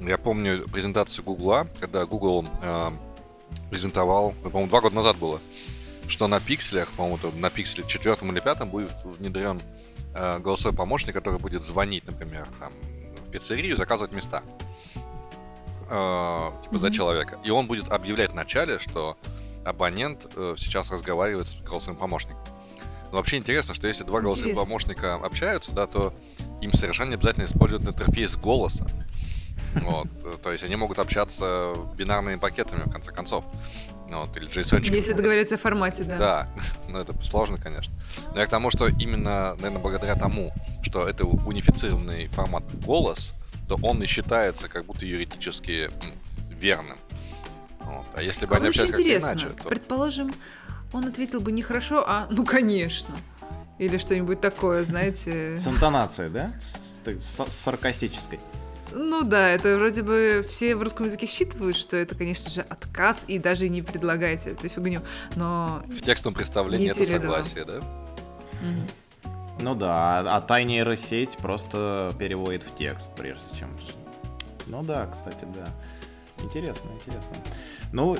[0.00, 2.90] я помню презентацию Гугла, когда Google э,
[3.70, 5.40] презентовал, по-моему, два года назад было,
[6.08, 9.60] что на пикселях, по-моему, на пикселе четвертом или пятом будет внедрен
[10.14, 12.72] э, голосовой помощник, который будет звонить, например, там,
[13.26, 14.42] в пиццерию, заказывать места
[15.88, 16.78] э, типа mm-hmm.
[16.78, 17.38] за человека.
[17.44, 19.16] И он будет объявлять вначале, что
[19.64, 22.42] абонент э, сейчас разговаривает с голосовым помощником.
[23.10, 26.12] Но вообще интересно, что если два голосовых помощника общаются, да, то
[26.60, 28.86] им совершенно не обязательно использовать интерфейс голоса.
[29.82, 33.44] Вот, э, то есть они могут общаться бинарными пакетами, в конце концов.
[34.08, 34.82] Вот, или JSON.
[34.94, 36.18] Если договориться о формате, да.
[36.18, 36.48] Да,
[36.88, 37.92] ну это сложно, конечно.
[38.34, 40.52] Но я к тому, что именно, наверное, благодаря тому,
[40.82, 43.34] что это унифицированный формат голос,
[43.68, 45.90] то он и считается как будто юридически
[46.50, 46.98] верным.
[47.80, 48.06] Вот.
[48.14, 49.68] А если бы а они общались как иначе, то...
[49.68, 50.32] Предположим,
[50.92, 53.14] он ответил бы нехорошо, а ну конечно.
[53.78, 55.58] Или что-нибудь такое, знаете.
[55.58, 56.52] С интонацией, да?
[56.60, 58.38] С, саркастической.
[58.94, 63.24] Ну да, это вроде бы все в русском языке считывают, что это, конечно же, отказ,
[63.26, 65.02] и даже не предлагайте эту фигню,
[65.34, 65.82] но...
[65.88, 67.78] В текстовом представлении это согласие, да?
[67.78, 69.32] Угу.
[69.60, 73.70] Ну да, а, а та нейросеть просто переводит в текст, прежде чем...
[74.66, 75.66] Ну да, кстати, да.
[76.42, 77.34] Интересно, интересно.
[77.92, 78.16] Ну,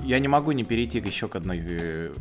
[0.00, 2.12] я не могу не перейти еще к одной э,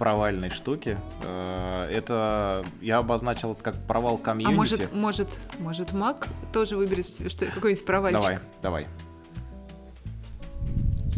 [0.00, 0.98] провальной штуке.
[1.24, 4.54] Э, это я обозначил это как провал комьюнити.
[4.54, 5.28] А может, может,
[5.58, 8.22] может, Мак тоже выберет себе что какой-нибудь провальчик?
[8.22, 8.86] Давай, давай.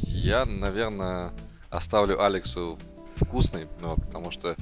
[0.09, 1.31] Я, наверное,
[1.71, 2.77] оставлю Алексу
[3.15, 4.57] вкусный, ну, потому что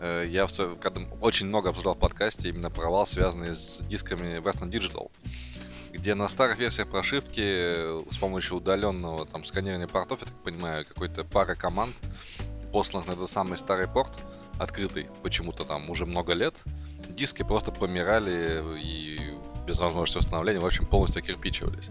[0.00, 4.70] э, я все, когда очень много обсуждал в подкасте именно провал, связанный с дисками Western
[4.70, 5.10] Digital,
[5.92, 10.86] где на старых версиях прошивки э, с помощью удаленного там сканирования портов, я так понимаю,
[10.86, 11.94] какой-то пара команд,
[12.76, 14.10] посланных на этот самый старый порт,
[14.58, 16.62] открытый почему-то там уже много лет,
[17.08, 19.18] диски просто помирали и
[19.66, 21.88] без возможности восстановления, в общем, полностью кирпичивались.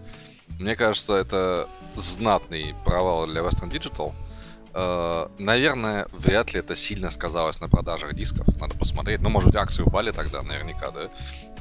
[0.60, 4.14] Мне кажется, это знатный провал для Western Digital—
[4.78, 8.46] Э, наверное, вряд ли это сильно сказалось на продажах дисков.
[8.60, 9.22] Надо посмотреть.
[9.22, 11.08] Ну, может быть, акции упали тогда, наверняка, да.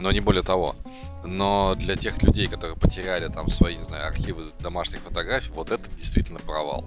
[0.02, 0.76] Но не более того.
[1.24, 5.90] Но для тех людей, которые потеряли там свои, не знаю, архивы домашних фотографий, вот это
[5.92, 6.86] действительно провал.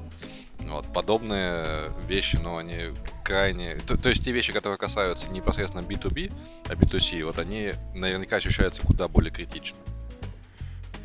[0.61, 2.92] Вот, подобные вещи, ну, они
[3.24, 3.76] крайне...
[3.76, 6.32] То, то есть те вещи, которые касаются непосредственно B2B,
[6.68, 9.78] а B2C, вот они наверняка ощущаются куда более критично.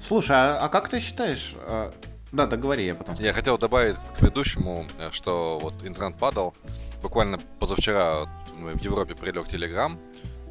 [0.01, 1.93] Слушай, а, а как ты считаешь, а,
[2.33, 3.15] Да, договори, я потом.
[3.19, 6.53] Я хотел добавить к предыдущему, э, что вот интернет падал.
[7.01, 9.97] Буквально позавчера в Европе прилег Telegram,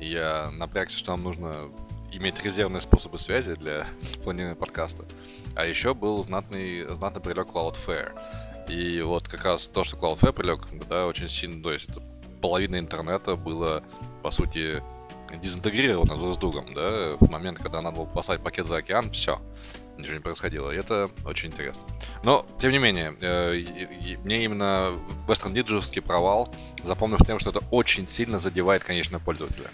[0.01, 1.55] и я напрягся, что нам нужно
[2.13, 3.87] иметь резервные способы связи для
[4.25, 5.05] планирования подкаста.
[5.55, 8.13] А еще был знатный, знатный прилег Cloudflare.
[8.73, 12.01] И вот как раз то, что Cloudflare прилег, да, очень сильно, то есть это
[12.41, 13.83] половина интернета было,
[14.23, 14.83] по сути,
[15.43, 19.43] дезинтегрировано друг с другом, да, в момент, когда надо было послать пакет за океан, все,
[19.99, 20.71] ничего не происходило.
[20.71, 21.85] И это очень интересно.
[22.25, 24.99] Но, тем не менее, э, мне именно
[25.29, 26.49] Western Digitalский провал
[26.83, 29.69] запомнился тем, что это очень сильно задевает конечного пользователя.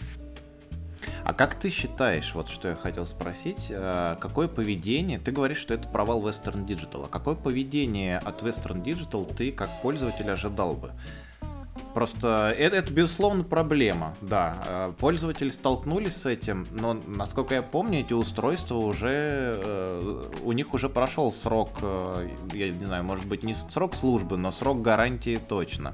[1.29, 5.75] А как ты считаешь, вот что я хотел спросить, э, какое поведение, ты говоришь, что
[5.75, 10.93] это провал Western Digital, а какое поведение от Western Digital ты как пользователь ожидал бы?
[11.93, 14.57] Просто это, это, безусловно, проблема, да.
[14.67, 20.73] Э, пользователи столкнулись с этим, но, насколько я помню, эти устройства уже, э, у них
[20.73, 21.73] уже прошел срок,
[22.55, 25.93] я не знаю, может быть, не срок службы, но срок гарантии точно.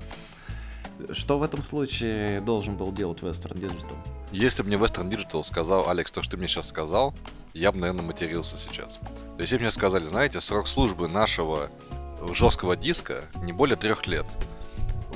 [1.12, 3.96] Что в этом случае должен был делать Western Digital?
[4.32, 7.14] Если бы мне Western Digital сказал, Алекс, то, что ты мне сейчас сказал,
[7.52, 8.98] я бы, наверное, матерился сейчас.
[9.36, 11.70] То есть, если бы мне сказали, знаете, срок службы нашего
[12.32, 14.26] жесткого диска не более трех лет.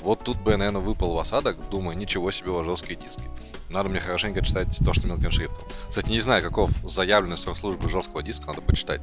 [0.03, 3.23] Вот тут бы я, наверное, выпал в осадок, думаю, ничего себе, у жесткие диски.
[3.71, 5.67] Надо мне хорошенько читать то, что мелким шрифтом.
[5.89, 9.03] Кстати, не знаю, каков заявленный срок службы жесткого диска, надо почитать.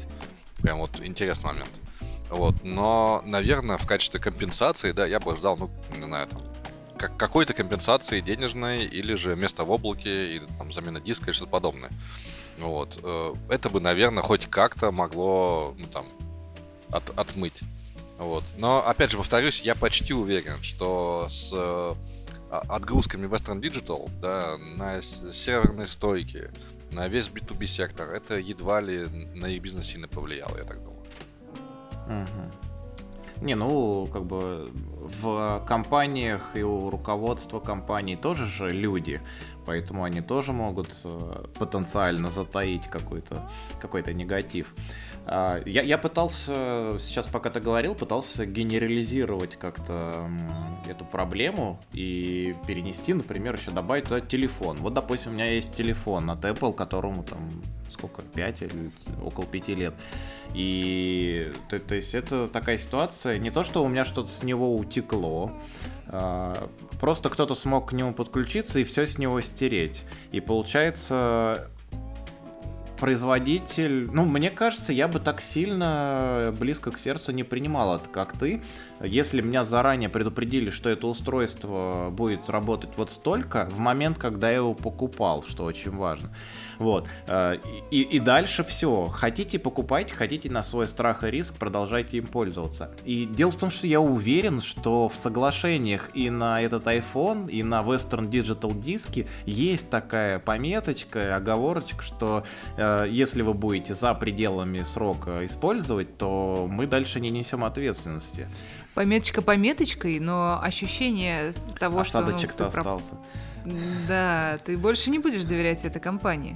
[0.61, 1.71] Прям вот интересный момент.
[2.30, 6.41] Вот, но, наверное, в качестве компенсации, да, я бы ждал, ну, не знаю, там,
[6.98, 11.52] как, какой-то компенсации денежной, или же место в облаке, или там замена диска, или что-то
[11.52, 11.91] подобное.
[12.58, 13.00] Вот.
[13.04, 16.08] Э, это бы, наверное, хоть как-то могло, ну, там,
[16.91, 17.62] от, отмыть.
[18.18, 18.43] Вот.
[18.58, 21.96] Но, опять же, повторюсь, я почти уверен, что с э,
[22.50, 26.50] отгрузками Western Digital, да, на серверные стойки,
[26.91, 31.04] на весь B2B сектор, это едва ли на их бизнес сильно повлияло, я так думаю.
[32.08, 33.46] Угу.
[33.46, 34.72] Не, ну, как бы
[35.06, 39.22] в компаниях и у руководства компаний тоже же люди,
[39.66, 43.49] поэтому они тоже могут э, потенциально затаить какой-то
[43.80, 44.74] какой негатив.
[45.28, 50.30] А, я, я пытался, сейчас пока ты говорил, пытался генерализировать как-то
[50.88, 54.78] эту проблему и перенести, например, еще добавить туда телефон.
[54.78, 57.39] Вот, допустим, у меня есть телефон от Apple, которому там
[57.89, 58.91] сколько, 5 или
[59.23, 59.93] около 5 лет.
[60.53, 64.76] И то, то есть это такая ситуация, не то, что у меня что-то с него
[64.76, 65.51] утекло,
[66.07, 66.69] а,
[66.99, 70.03] просто кто-то смог к нему подключиться и все с него стереть.
[70.32, 71.69] И получается,
[72.98, 78.38] производитель, ну, мне кажется, я бы так сильно близко к сердцу не принимал это, как
[78.38, 78.62] ты.
[79.02, 84.58] Если меня заранее предупредили, что это устройство будет работать вот столько, в момент, когда я
[84.58, 86.30] его покупал, что очень важно.
[86.80, 87.07] Вот.
[87.28, 87.57] Э,
[87.91, 89.05] и, и дальше все.
[89.05, 92.91] Хотите, покупайте, хотите на свой страх и риск, продолжайте им пользоваться.
[93.03, 97.63] И дело в том, что я уверен, что в соглашениях и на этот iPhone, и
[97.63, 102.43] на Western Digital диске есть такая пометочка, оговорочка, что
[102.78, 108.47] э, если вы будете за пределами срока использовать, то мы дальше не несем ответственности.
[108.93, 112.63] Пометочка пометочкой, но ощущение того, Осадочек что...
[112.63, 113.15] Ну, остался.
[114.07, 116.55] Да, ты больше не будешь доверять этой компании.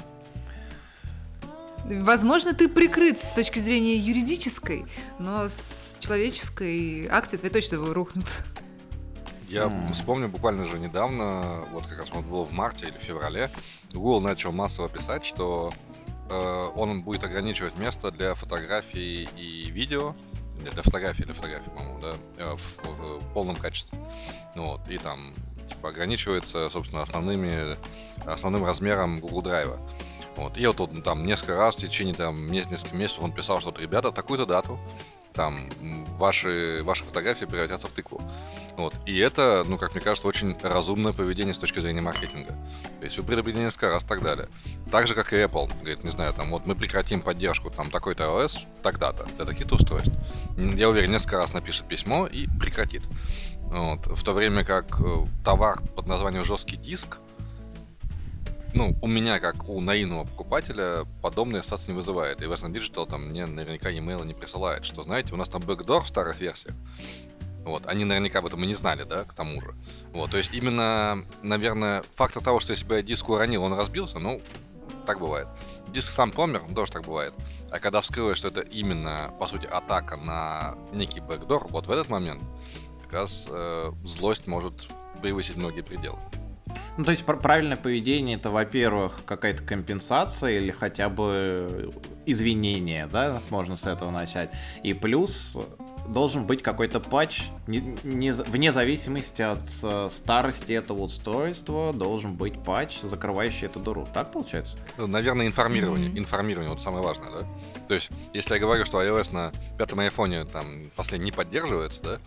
[1.86, 4.86] Возможно, ты прикрыт с точки зрения юридической,
[5.18, 8.28] но с человеческой акции твои точно рухнут.
[9.48, 9.94] Я mm.
[9.94, 13.50] вспомню буквально же недавно, вот как раз вот было в марте или феврале,
[13.92, 15.74] Google начал массово писать, что
[16.30, 20.16] э, он будет ограничивать место для фотографий и видео,
[20.60, 23.98] для фотографий или фотографий, по-моему, да, э, в, в, в полном качестве.
[24.56, 25.34] Ну вот, и там
[25.70, 27.78] типа, ограничивается, собственно, основными,
[28.26, 29.80] основным размером Google Drive.
[30.36, 30.58] Вот.
[30.58, 34.12] И вот, вот там несколько раз в течение там нескольких месяцев он писал, что ребята,
[34.12, 34.80] такую-то дату,
[35.34, 35.70] там
[36.18, 38.22] ваши, ваши фотографии превратятся в тыкву.
[38.78, 38.94] Вот.
[39.06, 42.54] И это, ну, как мне кажется, очень разумное поведение с точки зрения маркетинга.
[43.00, 44.50] То есть вы предупредили несколько раз и так далее.
[44.92, 45.72] Так же, как и Apple.
[45.80, 50.14] Говорит, не знаю, там, вот мы прекратим поддержку там такой-то iOS тогда-то для таких-то устройств.
[50.58, 53.04] Я уверен, несколько раз напишет письмо и прекратит.
[53.72, 54.08] Вот.
[54.08, 57.20] В то время как э, товар под названием жесткий диск,
[58.74, 62.42] ну, у меня, как у наивного покупателя, подобные ассоциации не вызывает.
[62.42, 66.04] И Western Digital там мне наверняка e-mail не присылает, что, знаете, у нас там бэкдор
[66.04, 66.76] в старых версиях.
[67.66, 69.76] Вот, они наверняка об этом и не знали, да, к тому же.
[70.14, 74.20] Вот, то есть именно, наверное, фактор того, что если бы я диск уронил, он разбился,
[74.20, 74.42] ну,
[75.06, 75.48] так бывает.
[75.88, 77.34] Диск сам помер, тоже так бывает.
[77.72, 82.10] А когда вскрылось, что это именно, по сути, атака на некий бэкдор, вот в этот
[82.10, 82.44] момент
[83.10, 84.88] как раз э, злость может
[85.22, 86.18] превысить многие пределы.
[86.98, 91.92] Ну, то есть правильное поведение это, во-первых, какая-то компенсация или хотя бы
[92.26, 94.52] извинение, да, можно с этого начать.
[94.84, 95.58] И плюс
[96.08, 102.62] должен быть какой-то патч, не, не, вне зависимости от э, старости этого устройства, должен быть
[102.64, 104.08] патч, закрывающий эту дыру.
[104.14, 104.78] Так получается?
[104.98, 106.10] Ну, наверное, информирование.
[106.10, 106.20] Mm-hmm.
[106.20, 107.48] Информирование, вот самое важное, да?
[107.88, 112.20] То есть, если я говорю, что iOS на пятом айфоне там последний не поддерживается, да,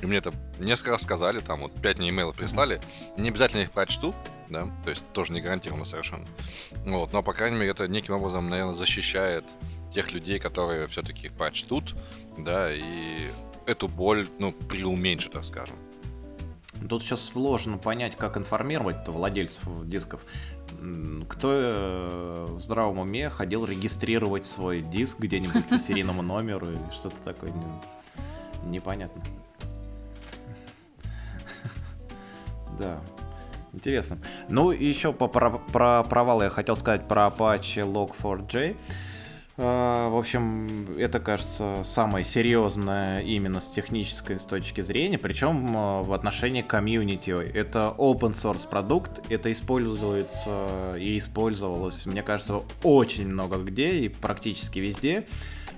[0.00, 2.80] и мне это несколько раз сказали, там вот 5 мне имейлов прислали,
[3.16, 4.14] не обязательно их прочту,
[4.48, 6.26] да, то есть тоже не гарантированно совершенно.
[6.84, 9.44] Вот, но, по крайней мере, это неким образом, наверное, защищает
[9.92, 11.94] тех людей, которые все-таки их прочтут,
[12.38, 13.30] да, и
[13.66, 15.76] эту боль, ну, преуменьшит, так скажем.
[16.88, 20.24] Тут сейчас сложно понять, как информировать владельцев дисков.
[21.28, 27.16] Кто э, в здравом уме ходил регистрировать свой диск где-нибудь по серийному номеру и что-то
[27.22, 27.52] такое
[28.64, 29.22] непонятно.
[32.80, 32.98] Да.
[33.72, 34.18] Интересно.
[34.48, 38.76] Ну, и еще по, про, про провалы я хотел сказать про Apache Log4j.
[39.62, 46.02] А, в общем, это, кажется, самое серьезное именно с технической с точки зрения, причем а,
[46.02, 47.30] в отношении комьюнити.
[47.30, 54.78] Это open source продукт, это используется и использовалось, мне кажется, очень много где и практически
[54.78, 55.26] везде.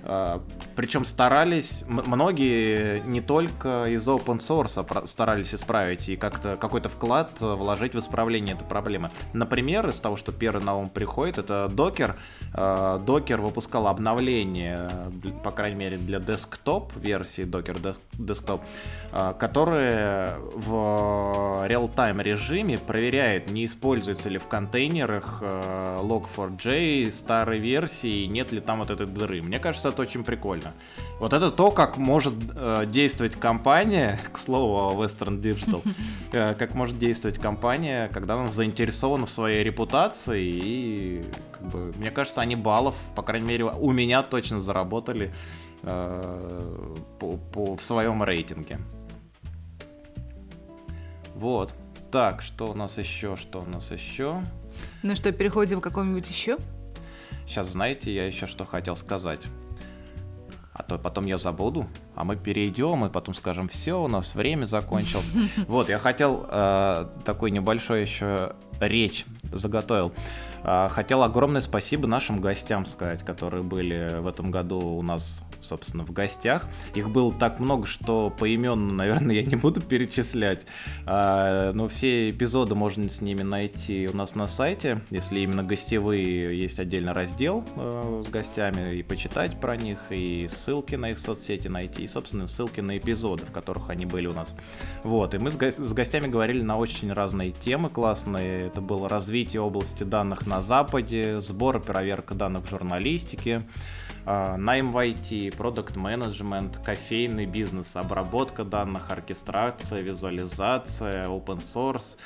[0.05, 0.41] А,
[0.75, 7.53] Причем старались, многие не только из open source старались исправить и как-то какой-то вклад э,
[7.53, 9.11] вложить в исправление этой проблемы.
[9.33, 12.15] Например, из того, что первый на ум приходит, это Docker.
[12.53, 14.89] Docker выпускал обновление,
[15.43, 18.61] по крайней мере, для desktop версии Docker Desktop,
[19.11, 28.25] а, которые в real-time режиме проверяет, не используется ли в контейнерах э, Log4j старой версии,
[28.25, 29.41] нет ли там вот этой дыры.
[29.41, 30.73] Мне кажется, это очень прикольно.
[31.19, 35.81] Вот это то, как может э, действовать компания, к слову о Western Digital,
[36.33, 42.11] э, как может действовать компания, когда она заинтересована в своей репутации и, как бы, мне
[42.11, 45.33] кажется, они баллов, по крайней мере, у меня точно заработали
[45.83, 46.77] э,
[47.19, 48.79] по, по, в своем рейтинге.
[51.35, 51.73] Вот.
[52.11, 54.43] Так, что у нас еще, что у нас еще?
[55.01, 56.57] Ну что, переходим к какому-нибудь еще?
[57.45, 59.41] Сейчас, знаете, я еще что хотел сказать
[60.73, 64.65] а то потом я забуду, а мы перейдем и потом скажем, все, у нас время
[64.65, 65.31] закончилось.
[65.67, 70.11] Вот, я хотел э, такой небольшой еще речь заготовил.
[70.63, 76.05] Э, хотел огромное спасибо нашим гостям сказать, которые были в этом году у нас собственно,
[76.05, 76.67] в гостях.
[76.95, 80.65] Их было так много, что поименно, наверное, я не буду перечислять.
[81.05, 85.01] А, но все эпизоды можно с ними найти у нас на сайте.
[85.09, 90.95] Если именно гостевые, есть отдельный раздел э, с гостями, и почитать про них, и ссылки
[90.95, 94.53] на их соцсети найти, и, собственно, ссылки на эпизоды, в которых они были у нас.
[95.03, 98.67] Вот, и мы с гостями говорили на очень разные темы классные.
[98.67, 103.63] Это было развитие области данных на Западе, сбор и проверка данных в журналистике,
[104.25, 112.17] а, найм в IT, продукт менеджмент, кофейный бизнес, обработка данных, оркестрация, визуализация, open source,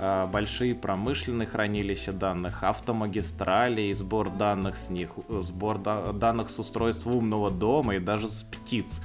[0.00, 7.06] а, большие промышленные хранилища данных, автомагистрали и сбор данных с них, сбор данных с устройств
[7.06, 9.00] умного дома и даже с птиц.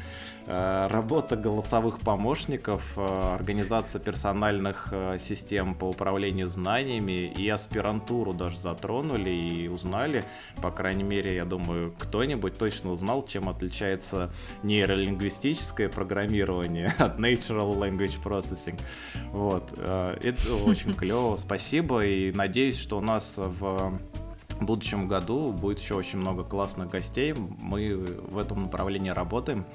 [0.52, 8.58] Э, работа голосовых помощников, э, организация персональных э, систем по управлению знаниями и аспирантуру даже
[8.58, 10.24] затронули и узнали,
[10.60, 14.32] по крайней мере, я думаю, кто-нибудь точно узнал, чем отличается
[14.64, 18.80] нейролингвистическое программирование от Natural Language Processing.
[19.32, 24.00] Вот, это очень клево, спасибо, и надеюсь, что у нас в
[24.60, 27.34] в будущем году будет еще очень много классных гостей.
[27.34, 29.66] Мы в этом направлении работаем.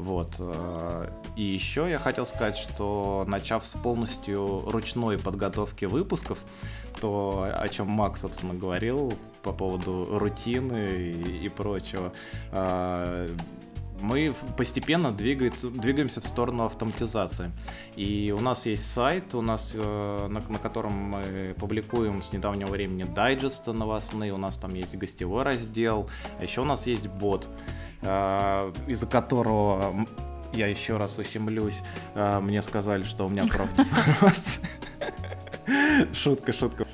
[0.00, 0.36] Вот.
[0.38, 6.38] Э, и еще я хотел сказать, что начав с полностью ручной подготовки выпусков,
[7.00, 12.12] то, о чем Мак, собственно, говорил по поводу рутины и, и прочего,
[12.52, 13.28] э,
[14.00, 17.52] мы постепенно двигается, двигаемся в сторону автоматизации.
[17.96, 22.68] И у нас есть сайт, у нас, э, на, на котором мы публикуем с недавнего
[22.68, 27.48] времени дайджесты новостные, у нас там есть гостевой раздел, а еще у нас есть бот.
[28.02, 30.06] А, из-за которого
[30.52, 31.82] я еще раз ущемлюсь,
[32.14, 34.62] а, мне сказали, что у меня профдеформация.
[36.12, 36.86] Шутка, шутка.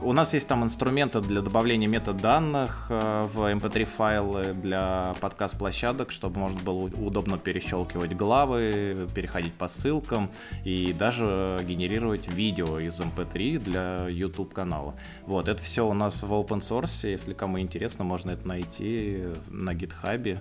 [0.00, 6.38] У нас есть там инструменты для добавления метаданных э, в mp3 файлы для подкаст-площадок, чтобы
[6.38, 10.30] можно было удобно перещелкивать главы, переходить по ссылкам
[10.64, 14.94] и даже генерировать видео из mp3 для YouTube канала.
[15.26, 19.74] Вот, это все у нас в open source, если кому интересно, можно это найти на
[19.74, 20.38] GitHub.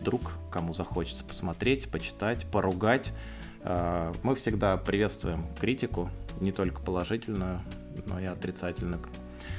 [0.00, 3.12] Вдруг кому захочется посмотреть, почитать, поругать.
[3.62, 7.60] Э, мы всегда приветствуем критику, не только положительную,
[8.06, 9.00] но и отрицательную.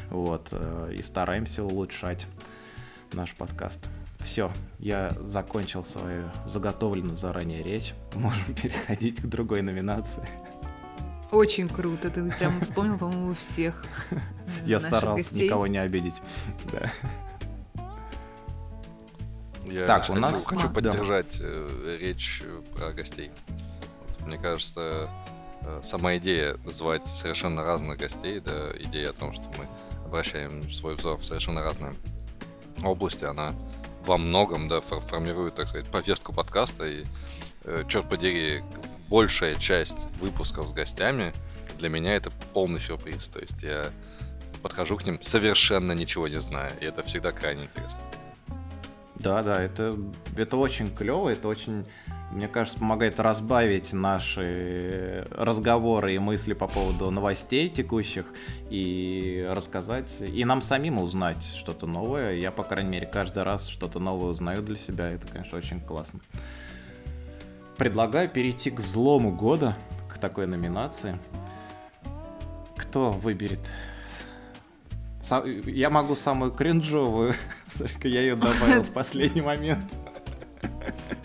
[0.09, 2.27] Вот, э, и стараемся улучшать
[3.13, 3.79] наш подкаст.
[4.19, 7.93] Все, я закончил свою заготовленную заранее речь.
[8.15, 10.27] Можем переходить к другой номинации.
[11.31, 13.83] Очень круто, ты прям вспомнил, по-моему, всех.
[14.65, 15.45] Я старался гостей.
[15.47, 16.21] никого не обидеть.
[16.71, 16.89] Да.
[19.65, 20.73] Я Так, хочу, у нас- хочу да.
[20.73, 23.31] поддержать э, речь э, про гостей.
[24.25, 25.07] Мне кажется, э,
[25.83, 29.67] сама идея звать совершенно разных гостей, да, идея о том, что мы
[30.05, 31.95] обращаем свой взор в совершенно разные
[32.83, 33.53] области, она
[34.05, 37.05] во многом, да, фор- формирует, так сказать, повестку подкаста, и,
[37.63, 38.63] э, черт подери,
[39.09, 41.33] большая часть выпусков с гостями
[41.77, 43.91] для меня это полный сюрприз, то есть я
[44.61, 47.99] подхожу к ним совершенно ничего не зная, и это всегда крайне интересно.
[49.19, 49.97] Да, да, это,
[50.35, 51.85] это очень клево, это очень,
[52.31, 58.27] мне кажется, помогает разбавить наши разговоры и мысли по поводу новостей текущих
[58.69, 62.35] и рассказать, и нам самим узнать что-то новое.
[62.35, 66.19] Я, по крайней мере, каждый раз что-то новое узнаю для себя, это, конечно, очень классно.
[67.75, 69.75] Предлагаю перейти к взлому года,
[70.09, 71.17] к такой номинации.
[72.75, 73.71] Кто выберет?
[75.65, 77.33] Я могу самую кринжовую,
[77.77, 79.83] только я ее добавил в последний момент.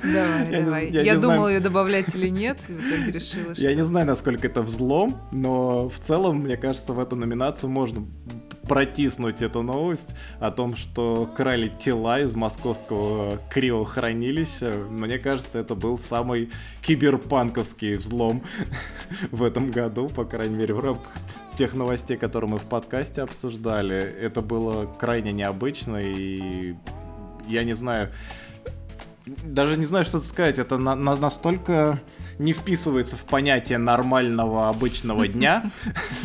[0.03, 0.91] Давай, Я не- давай.
[0.91, 1.55] я Я не думала знаю.
[1.55, 3.63] ее добавлять или нет, и в итоге решила, что...
[3.63, 8.05] Я не знаю, насколько это взлом, но в целом, мне кажется, в эту номинацию можно
[8.69, 14.73] протиснуть эту новость о том, что крали тела из московского криохранилища.
[14.91, 16.51] Мне кажется, это был самый
[16.83, 18.43] киберпанковский взлом
[19.31, 21.13] в этом году, по крайней мере, в рамках
[21.57, 23.97] тех новостей, которые мы в подкасте обсуждали.
[23.99, 26.75] Это было крайне необычно, и
[27.49, 28.11] я не знаю,
[29.45, 30.59] даже не знаю, что сказать.
[30.59, 32.01] Это на- на- настолько
[32.39, 35.71] не вписывается в понятие нормального обычного дня,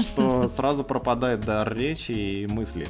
[0.00, 2.88] что сразу пропадает дар речи и мысли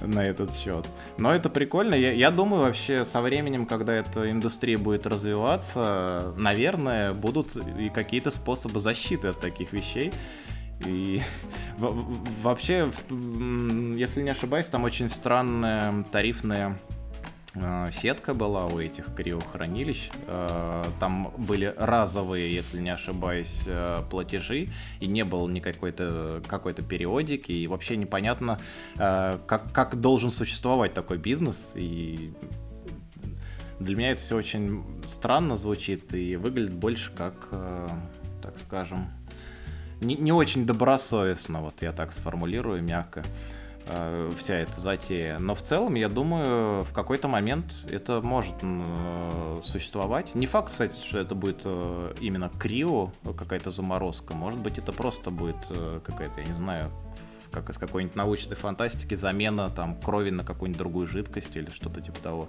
[0.00, 0.88] на этот счет.
[1.18, 1.94] Но это прикольно.
[1.94, 8.30] Я, я думаю, вообще со временем, когда эта индустрия будет развиваться, наверное, будут и какие-то
[8.30, 10.12] способы защиты от таких вещей.
[10.86, 11.22] И
[11.78, 16.78] вообще, если не ошибаюсь, там очень странная тарифная
[17.54, 20.10] э, сетка была у этих криохранилищ.
[20.26, 24.68] Э, Там были разовые, если не ошибаюсь, э, платежи,
[25.00, 28.58] и не было никакой-то какой-то периодики, и вообще непонятно,
[28.96, 32.32] как, как должен существовать такой бизнес, и
[33.78, 37.48] для меня это все очень странно звучит и выглядит больше как,
[38.42, 39.08] так скажем,
[40.00, 43.22] не, не очень добросовестно, вот я так сформулирую мягко,
[43.86, 45.38] э, вся эта затея.
[45.38, 50.34] Но в целом, я думаю, в какой-то момент это может э, существовать.
[50.34, 54.34] Не факт, кстати, что это будет э, именно крио, какая-то заморозка.
[54.34, 56.90] Может быть, это просто будет э, какая-то, я не знаю,
[57.50, 62.18] как из какой-нибудь научной фантастики, замена там крови на какую-нибудь другую жидкость или что-то типа
[62.20, 62.48] того.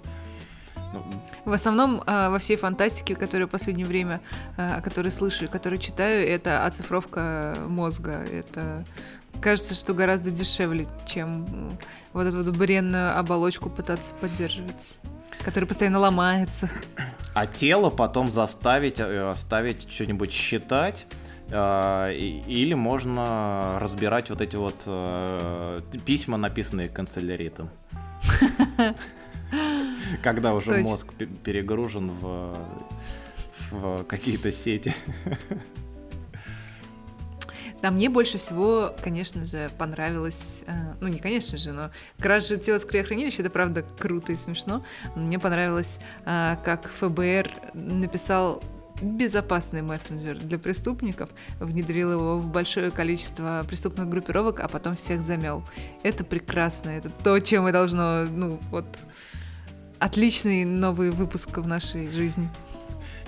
[0.92, 1.02] Ну,
[1.44, 4.20] В основном а, во всей фантастике, которую в последнее время,
[4.56, 8.24] а, о которой слышу и которую читаю, это оцифровка мозга.
[8.30, 8.84] Это
[9.40, 11.72] кажется, что гораздо дешевле, чем
[12.12, 14.98] вот эту вот бренную оболочку пытаться поддерживать,
[15.44, 16.70] которая постоянно ломается.
[17.34, 21.06] А тело потом заставить, э, оставить что-нибудь считать.
[21.48, 27.70] э, Или можно разбирать вот эти вот э, письма, написанные канцеляритом.
[30.22, 32.56] Когда уже мозг пе- перегружен в,
[33.70, 34.94] в какие-то сети.
[37.82, 41.90] Да, мне больше всего, конечно же, понравилось, э, ну не конечно же, но
[42.20, 44.84] кража тела с криохранилища, это правда круто и смешно.
[45.16, 48.62] Мне понравилось, э, как ФБР написал
[49.00, 55.64] безопасный мессенджер для преступников, внедрил его в большое количество преступных группировок, а потом всех замел.
[56.04, 58.86] Это прекрасно, это то, чем и должно, ну вот,
[60.02, 62.50] отличный новый выпуск в нашей жизни.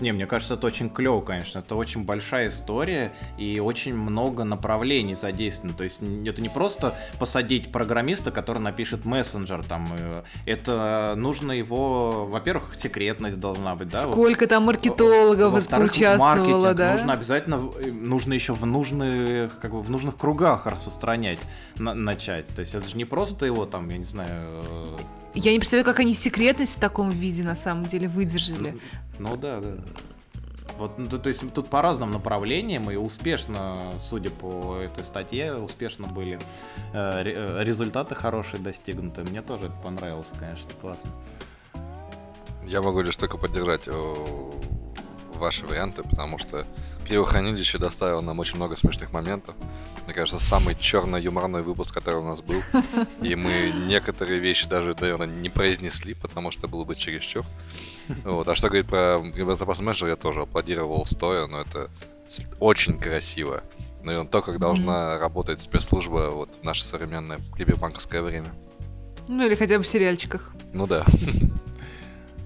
[0.01, 1.61] Не, мне кажется, это очень клево, конечно.
[1.61, 5.77] Это очень большая история и очень много направлений задействовано.
[5.77, 9.63] То есть это не просто посадить программиста, который напишет мессенджер.
[9.63, 14.03] Там, э, это нужно его, во-первых, секретность должна быть, да?
[14.03, 16.93] Сколько там маркетологов Во-вторых, участвовало, маркетинг да?
[16.93, 21.39] нужно обязательно, э, нужно еще в нужных, как бы в нужных кругах распространять,
[21.77, 22.49] на- начать.
[22.49, 24.97] То есть это же не просто его там, я не знаю, э,
[25.35, 28.79] Я не представляю, как они секретность в таком виде на самом деле выдержали.
[29.19, 29.77] Ну да, да.
[30.79, 35.55] Вот, ну, то, то есть тут по разным направлениям и успешно, судя по этой статье,
[35.55, 36.39] успешно были
[36.93, 39.23] э, э, результаты хорошие достигнуты.
[39.23, 41.11] Мне тоже это понравилось, конечно, классно.
[42.67, 43.89] Я могу лишь только поддержать.
[45.35, 46.67] Ваши варианты, потому что
[47.07, 49.55] Криохранилище доставило нам очень много смешных моментов.
[50.07, 52.63] Мне кажется, самый черно-юморной выпуск, который у нас был.
[53.21, 57.45] И мы некоторые вещи даже, наверное, не произнесли, потому что было бы чересчур.
[58.25, 58.49] Вот.
[58.49, 61.91] А что говорить про Гибралтар менеджер, я тоже аплодировал стоя, но это
[62.61, 63.63] очень красиво.
[64.03, 65.19] Наверное, то, как должна mm-hmm.
[65.19, 68.53] работать спецслужба вот в наше современное кибербанковское время.
[69.29, 70.53] Ну или хотя бы в сериальчиках.
[70.73, 71.05] Ну да.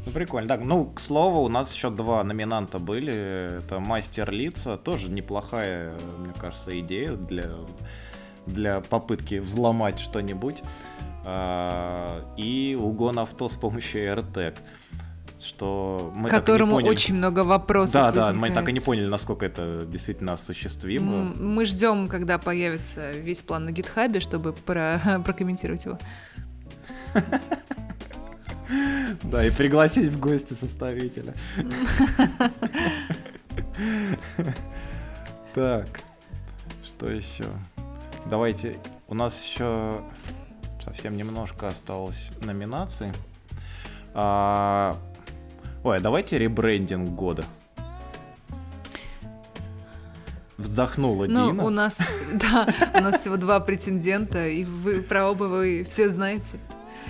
[0.09, 0.49] Ну, прикольно.
[0.49, 3.59] Так, ну, к слову, у нас еще два номинанта были.
[3.59, 4.79] Это Мастер Лица.
[4.79, 7.45] Тоже неплохая, мне кажется, идея для,
[8.47, 10.63] для попытки взломать что-нибудь.
[11.27, 14.57] А, и угон авто с помощью AirTag.
[15.45, 16.97] Что мы Которому так и не поняли.
[16.97, 18.35] очень много вопросов Да, возникает.
[18.35, 21.35] да, мы так и не поняли, насколько это действительно осуществимо.
[21.37, 25.99] Мы ждем, когда появится весь план на гитхабе, чтобы про прокомментировать его.
[29.25, 31.35] Да, и пригласить в гости составителя.
[35.55, 35.89] Так,
[36.85, 37.45] что еще?
[38.27, 38.77] Давайте,
[39.09, 40.03] у нас еще
[40.85, 43.13] совсем немножко осталось номинаций.
[44.15, 44.97] А...
[45.83, 47.45] Ой, а давайте ребрендинг года.
[50.59, 51.65] Вздохнула ну, Дина.
[51.65, 51.99] у нас,
[52.35, 56.59] да, у нас всего два претендента, и вы про оба вы все знаете.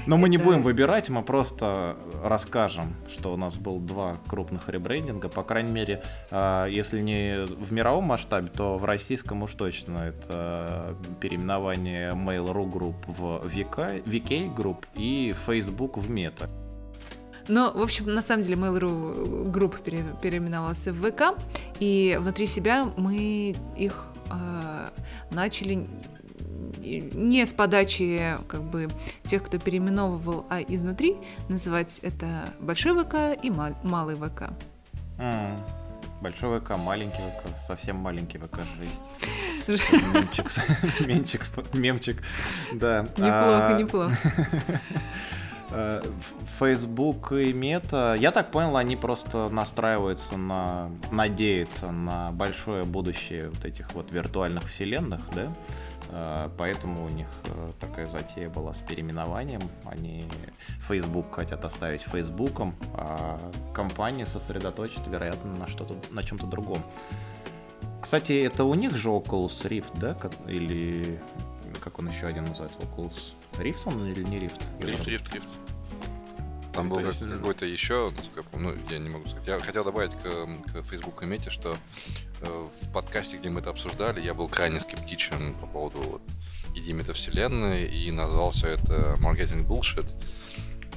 [0.08, 5.28] Но мы не будем выбирать, мы просто расскажем, что у нас был два крупных ребрендинга.
[5.28, 9.98] По крайней мере, а, если не в мировом масштабе, то в российском уж точно.
[9.98, 16.48] Это переименование Mail.ru Group в VK, VK Group и Facebook в Meta.
[17.48, 21.38] Ну, в общем, на самом деле Mail.ru Group пере, переименовался в ВК,
[21.80, 24.88] и внутри себя мы их э,
[25.32, 25.86] начали
[27.12, 28.88] не с подачи как бы
[29.24, 31.16] тех, кто переименовывал, а изнутри
[31.48, 34.50] называть это большой ВК и мал- малый ВК.
[35.18, 35.58] Mm.
[36.20, 39.04] Большой ВК, маленький ВК, совсем маленький ВК, жесть.
[40.12, 40.50] Мемчик,
[41.06, 41.42] мемчик,
[41.74, 42.22] мемчик,
[42.72, 43.02] да.
[43.16, 44.80] Неплохо, неплохо.
[46.58, 53.64] Facebook и Мета, я так понял, они просто настраиваются на, надеются на большое будущее вот
[53.64, 55.52] этих вот виртуальных вселенных, да?
[56.10, 59.60] А, поэтому у них э, такая затея была с переименованием.
[59.84, 60.24] Они
[60.80, 63.38] Facebook хотят оставить Фейсбуком, а
[63.74, 66.82] компания сосредоточит, вероятно, на что-то, на чем-то другом.
[68.00, 70.16] Кстати, это у них же Oculus Rift, да?
[70.46, 71.20] Или
[71.82, 72.80] как он еще один называется?
[72.80, 74.62] Oculus Rift он или не Rift?
[74.78, 75.67] Rift, Rift, Rift.
[76.78, 77.20] Там был есть...
[77.20, 79.48] какой-то еще, насколько я помню, ну, я не могу сказать.
[79.48, 80.22] Я хотел добавить к,
[80.72, 81.76] к Facebook и Мете, что
[82.42, 86.22] э, в подкасте, где мы это обсуждали, я был крайне скептичен по поводу вот,
[86.76, 90.06] идеи метавселенной и назвал все это маркетинг bullshit.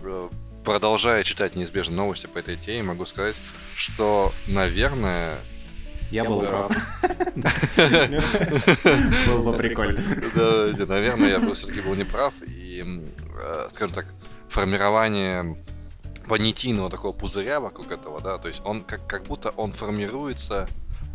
[0.03, 0.30] Э,
[0.64, 3.36] продолжая читать неизбежные новости по этой теме, могу сказать,
[3.76, 5.40] что, наверное,
[6.12, 6.72] я, был прав.
[9.28, 10.03] Было бы прикольно.
[10.36, 12.34] Да, наверное, я был все-таки был неправ.
[12.45, 12.84] И,
[13.41, 14.06] э, скажем так,
[14.49, 15.56] формирование
[16.27, 20.68] понятийного такого пузыря вокруг этого, да, то есть он как, как будто он формируется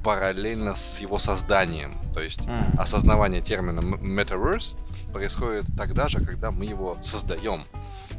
[0.04, 1.98] параллельно с его созданием.
[2.14, 2.78] То есть mm.
[2.78, 4.76] осознавание термина metaverse
[5.12, 7.64] происходит тогда же, когда мы его создаем.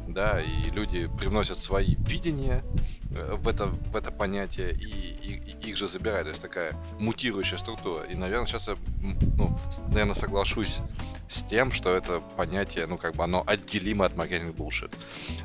[0.08, 2.64] Да, и люди привносят свои видения
[3.10, 6.24] э, в это, в это понятие и, и, и их же забирают.
[6.24, 8.04] То есть такая мутирующая структура.
[8.04, 8.76] И, наверное, сейчас я,
[9.36, 9.58] ну,
[9.88, 10.80] наверное, соглашусь
[11.28, 14.96] с тем, что это понятие, ну, как бы оно отделимо от маркетинг булшит.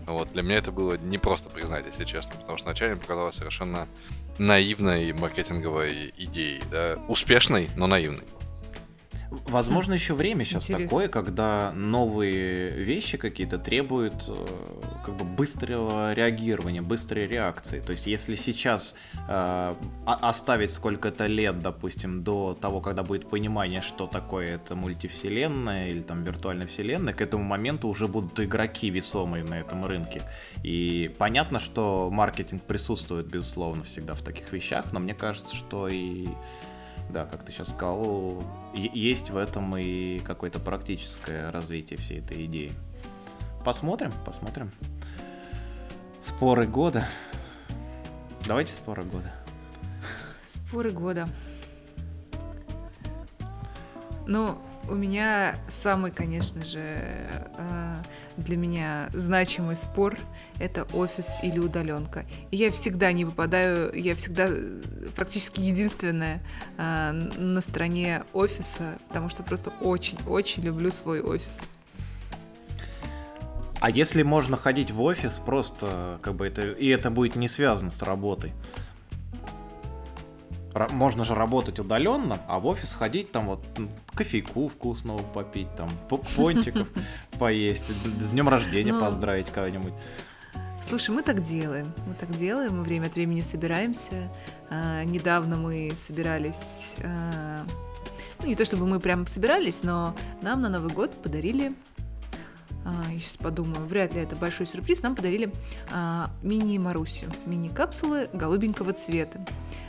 [0.06, 0.32] Вот.
[0.32, 3.88] Для меня это было не просто признать, если честно, потому что вначале мне показалось совершенно
[4.38, 8.24] наивной маркетинговой идеей, да, успешной, но наивной.
[9.48, 10.88] Возможно, еще время сейчас Интересно.
[10.88, 14.36] такое, когда новые вещи какие-то требуют э,
[15.06, 17.80] как бы быстрого реагирования, быстрой реакции.
[17.80, 18.96] То есть, если сейчас
[19.28, 26.02] э, оставить сколько-то лет, допустим, до того, когда будет понимание, что такое это мультивселенная или
[26.02, 30.22] там виртуальная вселенная, к этому моменту уже будут игроки весомые на этом рынке.
[30.64, 36.28] И понятно, что маркетинг присутствует, безусловно, всегда в таких вещах, но мне кажется, что и
[37.14, 42.72] да, как ты сейчас сказал, есть в этом и какое-то практическое развитие всей этой идеи.
[43.64, 44.72] Посмотрим, посмотрим.
[46.22, 47.08] Споры года.
[48.46, 49.32] Давайте споры года.
[50.50, 51.30] Споры года.
[54.26, 54.58] Ну,
[54.90, 58.02] у меня самый, конечно же, э,
[58.38, 60.18] для меня значимый спор—
[60.60, 62.26] это офис или удаленка.
[62.52, 64.82] И я всегда не выпадаю, я всегда э,
[65.16, 66.42] практически единственная
[66.78, 71.62] э, на стороне офиса, потому что просто очень-очень люблю свой офис.
[73.80, 77.92] А если можно ходить в офис, просто как бы это и это будет не связано
[77.92, 78.54] с работой?
[80.92, 83.64] Можно же работать удаленно, а в офис ходить там вот
[84.14, 85.90] кофейку вкусного попить, там
[86.36, 86.88] пончиков
[87.40, 87.86] поесть,
[88.20, 89.94] с днем рождения ну, поздравить кого-нибудь.
[90.82, 91.94] Слушай, мы так делаем.
[92.08, 94.30] Мы так делаем, мы время от времени собираемся.
[94.70, 96.96] А, недавно мы собирались.
[97.04, 97.66] А,
[98.42, 101.74] ну, не то чтобы мы прям собирались, но нам на Новый год подарили.
[102.86, 105.02] А, я сейчас подумаю, вряд ли это большой сюрприз.
[105.04, 105.54] Нам подарили
[105.92, 109.40] а, мини-Марусю, мини-капсулы голубенького цвета.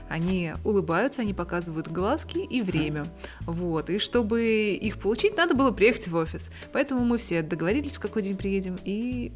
[0.08, 3.04] Они улыбаются, они показывают глазки и время.
[3.40, 3.90] Вот.
[3.90, 6.50] И чтобы их получить, надо было приехать в офис.
[6.72, 9.32] Поэтому мы все договорились, в какой день приедем, и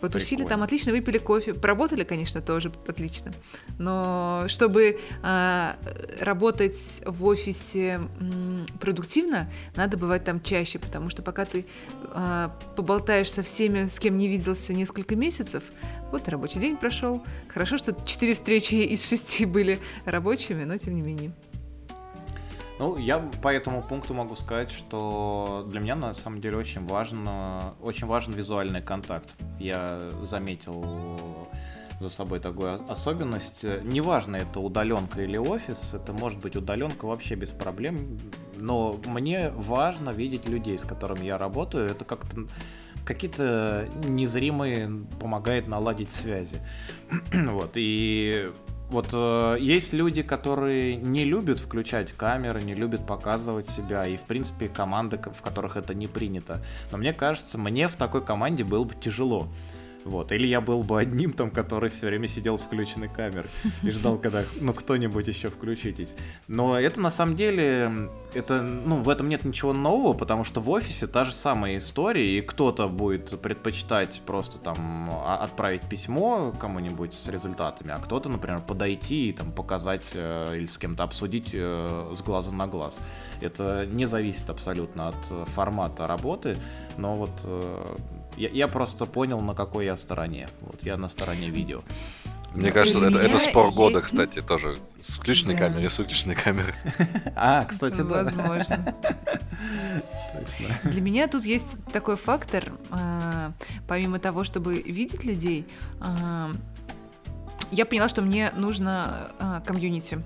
[0.00, 0.48] Потусили Прикольно.
[0.48, 1.54] там, отлично выпили кофе.
[1.54, 3.32] Поработали, конечно, тоже отлично.
[3.78, 5.72] Но чтобы э,
[6.20, 11.66] работать в офисе м, продуктивно, надо бывать там чаще, потому что пока ты
[12.14, 15.64] э, поболтаешь со всеми, с кем не виделся несколько месяцев,
[16.12, 17.22] вот рабочий день прошел.
[17.48, 21.32] Хорошо, что четыре встречи из шести были рабочими, но тем не менее.
[22.78, 27.74] Ну, я по этому пункту могу сказать, что для меня на самом деле очень важно,
[27.80, 29.34] очень важен визуальный контакт.
[29.58, 31.18] Я заметил
[32.00, 33.64] за собой такую особенность.
[33.64, 38.18] Неважно, это удаленка или офис, это может быть удаленка вообще без проблем,
[38.56, 41.86] но мне важно видеть людей, с которыми я работаю.
[41.86, 42.46] Это как-то
[43.04, 46.60] какие-то незримые помогает наладить связи.
[47.32, 48.52] вот, и
[48.90, 54.22] вот э, есть люди, которые не любят включать камеры, не любят показывать себя, и в
[54.22, 56.62] принципе команды, в которых это не принято.
[56.90, 59.48] Но мне кажется, мне в такой команде было бы тяжело.
[60.08, 60.32] Вот.
[60.32, 63.50] Или я был бы одним там, который все время сидел с включенной камерой
[63.82, 66.14] и ждал, когда ну кто-нибудь еще включитесь.
[66.48, 70.70] Но это на самом деле, это, ну, в этом нет ничего нового, потому что в
[70.70, 77.12] офисе та же самая история, и кто-то будет предпочитать просто там а, отправить письмо кому-нибудь
[77.12, 82.14] с результатами, а кто-то, например, подойти и там показать э, или с кем-то обсудить э,
[82.16, 82.96] с глазу на глаз.
[83.42, 86.56] Это не зависит абсолютно от формата работы,
[86.96, 87.96] но вот э,
[88.38, 90.48] я, я просто понял, на какой я стороне.
[90.60, 91.82] Вот я на стороне видео.
[92.54, 93.76] Мне кажется, это, это спор есть...
[93.76, 94.78] года, кстати, тоже.
[95.00, 95.60] С включенной да.
[95.60, 96.74] камерой, с выключенной камерой.
[97.36, 98.24] А, кстати, да.
[98.24, 98.94] Возможно.
[100.84, 103.52] Для меня тут есть такой фактор, а,
[103.86, 105.66] помимо того, чтобы видеть людей,
[106.00, 106.50] а,
[107.70, 110.22] я поняла, что мне нужно а, комьюнити.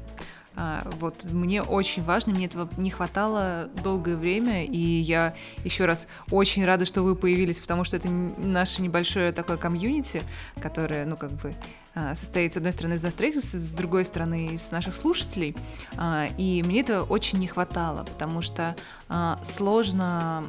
[0.55, 5.35] А, вот мне очень важно, мне этого не хватало долгое время, и я
[5.65, 10.23] еще раз очень рада, что вы появились, потому что это наше небольшое такое комьюнити,
[10.61, 11.55] которое, ну, как бы
[12.15, 15.55] состоит, с одной стороны, из настроек, с другой стороны, из наших слушателей.
[15.97, 18.75] А, и мне этого очень не хватало, потому что
[19.09, 20.45] а, сложно,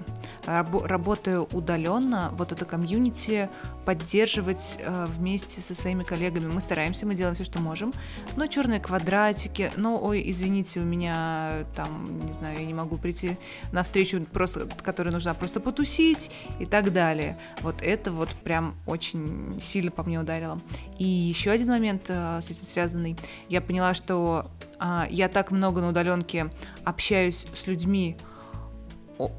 [0.46, 3.50] работая удаленно, вот это комьюнити
[3.86, 6.46] поддерживать вместе со своими коллегами.
[6.46, 7.94] Мы стараемся, мы делаем все, что можем,
[8.38, 13.38] но черные квадратики, ну, ой, извините, у меня там, не знаю, я не могу прийти
[13.74, 17.38] на встречу, просто, которая нужна просто потусить и так далее.
[17.62, 20.62] Вот это вот прям очень сильно по мне ударило.
[20.98, 23.16] И еще один момент э, с этим связанный.
[23.50, 26.52] Я поняла, что э, я так много на удаленке
[26.86, 28.18] общаюсь с людьми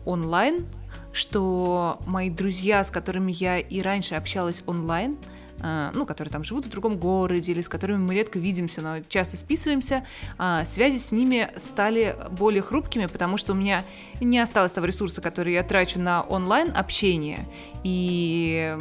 [0.05, 0.67] онлайн,
[1.13, 5.17] что мои друзья, с которыми я и раньше общалась онлайн,
[5.61, 8.97] э, ну, которые там живут в другом городе или с которыми мы редко видимся, но
[9.09, 10.05] часто списываемся,
[10.39, 13.85] э, связи с ними стали более хрупкими, потому что у меня
[14.21, 17.47] не осталось того ресурса, который я трачу на онлайн общение,
[17.85, 18.77] и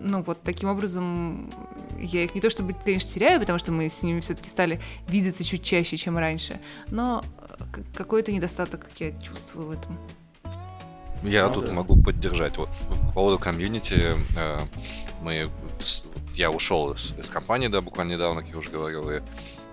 [0.00, 1.50] ну вот таким образом
[1.98, 5.44] я их не то чтобы, конечно, теряю, потому что мы с ними все-таки стали видеться
[5.44, 7.22] чуть чаще, чем раньше, но
[7.58, 7.64] э,
[7.94, 9.98] какой-то недостаток я чувствую в этом.
[11.22, 11.72] Я ну, тут да.
[11.72, 12.56] могу поддержать.
[12.56, 14.58] Вот по поводу комьюнити, э,
[15.20, 15.50] мы,
[16.34, 19.20] я ушел из, из компании, да, буквально недавно, как я уже говорил, и,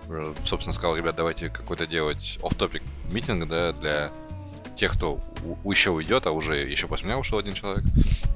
[0.08, 4.12] э, собственно, сказал, ребят, давайте какой-то делать оф-топик митинг, да, для
[4.78, 5.20] тех, кто
[5.64, 7.84] еще уйдет, а уже еще после меня ушел один человек,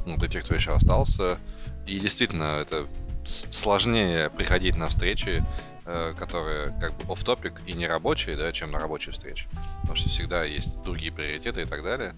[0.05, 1.39] ну, для тех, кто еще остался,
[1.87, 2.87] и действительно, это
[3.25, 5.45] сложнее приходить на встречи,
[5.85, 9.47] э, которые как бы оф-топик и не рабочие, да, чем на рабочие встречи.
[9.81, 12.15] Потому что всегда есть другие приоритеты и так далее.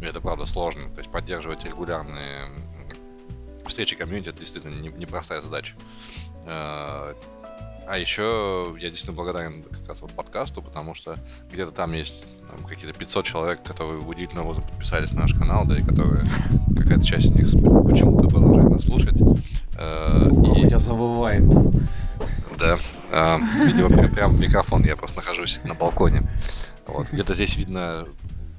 [0.00, 0.90] И это правда сложно.
[0.90, 2.50] То есть поддерживать регулярные
[3.66, 5.74] встречи комьюнити это действительно непростая задача.
[7.88, 11.18] А еще я действительно благодарен как раз вот подкасту, потому что
[11.50, 15.78] где-то там есть там, какие-то 500 человек, которые удивительно образом подписались на наш канал, да,
[15.78, 16.24] и которые
[16.76, 19.18] какая-то часть из них почему-то продолжает нас слушать.
[19.76, 20.62] Э, Ух, и...
[20.62, 21.44] тебя завывает.
[22.58, 22.78] Да.
[23.10, 26.28] Э, видимо, прям, прям микрофон, я просто нахожусь на балконе.
[26.86, 27.10] Вот.
[27.10, 28.06] Где-то здесь видно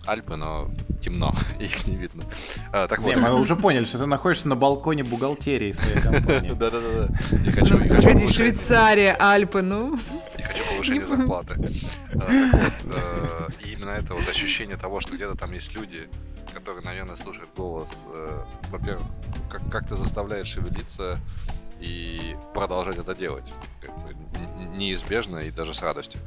[0.05, 0.71] Альпы, но
[1.01, 2.23] темно, их не видно.
[2.71, 3.15] А, так вот.
[3.15, 6.49] мы уже поняли, что ты находишься на балконе бухгалтерии своей компании.
[6.53, 7.07] Да-да-да.
[7.31, 9.99] Ну, погоди, Швейцария, Альпы, ну.
[10.37, 11.55] Я хочу повышения зарплаты.
[12.13, 16.09] А, так вот, э, именно это вот ощущение того, что где-то там есть люди,
[16.53, 19.05] которые, наверное, слушают голос, э, во-первых,
[19.71, 21.19] как-то заставляет шевелиться
[21.79, 23.45] и продолжать это делать.
[24.75, 26.19] Неизбежно и даже с радостью.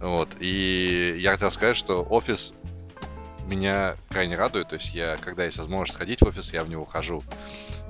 [0.00, 0.28] Вот.
[0.40, 2.52] И я хотел сказать, что офис
[3.46, 4.68] меня крайне радует.
[4.68, 7.22] То есть я, когда есть возможность ходить в офис, я в него хожу.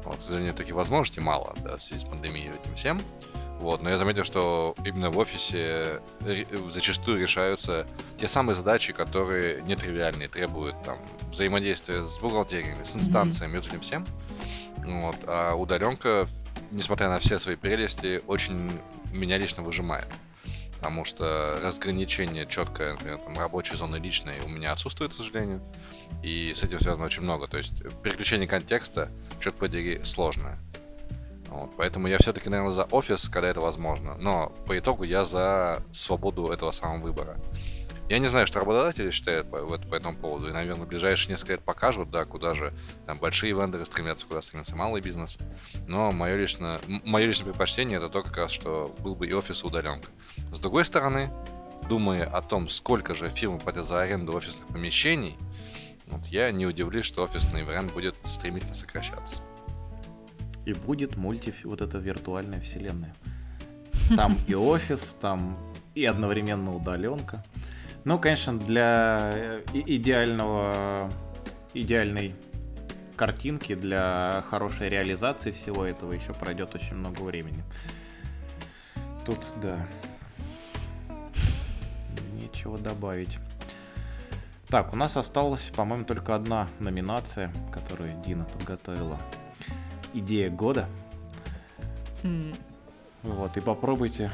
[0.04, 3.00] Вот, к сожалению, таких возможностей мало, да, в связи с пандемией этим всем.
[3.58, 6.00] Вот, но я заметил, что именно в офисе
[6.70, 7.86] зачастую решаются
[8.18, 10.98] те самые задачи, которые нетривиальные, требуют там
[11.30, 13.68] взаимодействия с бухгалтериями, с инстанциями, mm-hmm.
[13.68, 14.06] этим всем.
[14.84, 16.26] Вот, а удаленка,
[16.70, 18.70] несмотря на все свои прелести, очень
[19.10, 20.06] меня лично выжимает
[20.86, 25.60] потому что разграничение четкое, например, там, рабочей зоны личной у меня отсутствует, к сожалению,
[26.22, 27.48] и с этим связано очень много.
[27.48, 29.10] То есть переключение контекста,
[29.40, 30.60] черт подери, сложное.
[31.48, 34.16] Вот, поэтому я все-таки, наверное, за офис, когда это возможно.
[34.16, 37.36] Но по итогу я за свободу этого самого выбора.
[38.08, 41.32] Я не знаю, что работодатели считают по, по, по этому поводу, и, наверное, в ближайшие
[41.32, 42.72] несколько лет покажут, да, куда же
[43.04, 45.38] там большие вендоры стремятся, куда стремится малый бизнес.
[45.88, 49.64] Но мое личное, мое личное предпочтение это то, как раз, что был бы и офис,
[49.64, 50.08] и удаленка.
[50.52, 51.30] С другой стороны,
[51.88, 55.36] думая о том, сколько же фирмы платят за аренду офисных помещений,
[56.06, 59.40] вот, я не удивлюсь, что офисный вариант будет стремительно сокращаться.
[60.64, 63.14] И будет мульти вот эта виртуальная вселенная.
[64.16, 65.58] Там и офис, там
[65.96, 67.44] и одновременно удаленка.
[68.06, 71.10] Ну, конечно, для э, идеального,
[71.74, 72.36] идеальной
[73.16, 77.64] картинки, для хорошей реализации всего этого еще пройдет очень много времени.
[79.24, 79.84] Тут, да,
[82.34, 83.38] нечего добавить.
[84.68, 89.18] Так, у нас осталась, по-моему, только одна номинация, которую Дина подготовила.
[90.14, 90.86] Идея года.
[92.22, 92.56] Mm.
[93.24, 94.30] Вот, и попробуйте,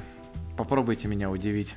[0.58, 1.74] попробуйте меня удивить.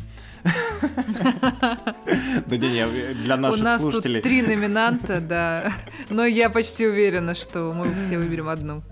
[2.48, 5.72] Да не, не, для наших У нас тут три номинанта, да.
[6.10, 8.84] Но я почти уверена, что мы все выберем одну.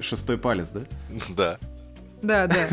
[0.00, 0.82] Шестой палец, да?
[1.36, 1.58] Да.
[2.22, 2.68] Да, да.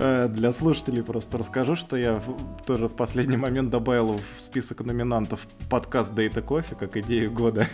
[0.00, 2.20] Э, для слушателей просто расскажу, что я
[2.66, 7.66] тоже в последний момент добавил в список номинантов подкаст Data Coffee как идею года.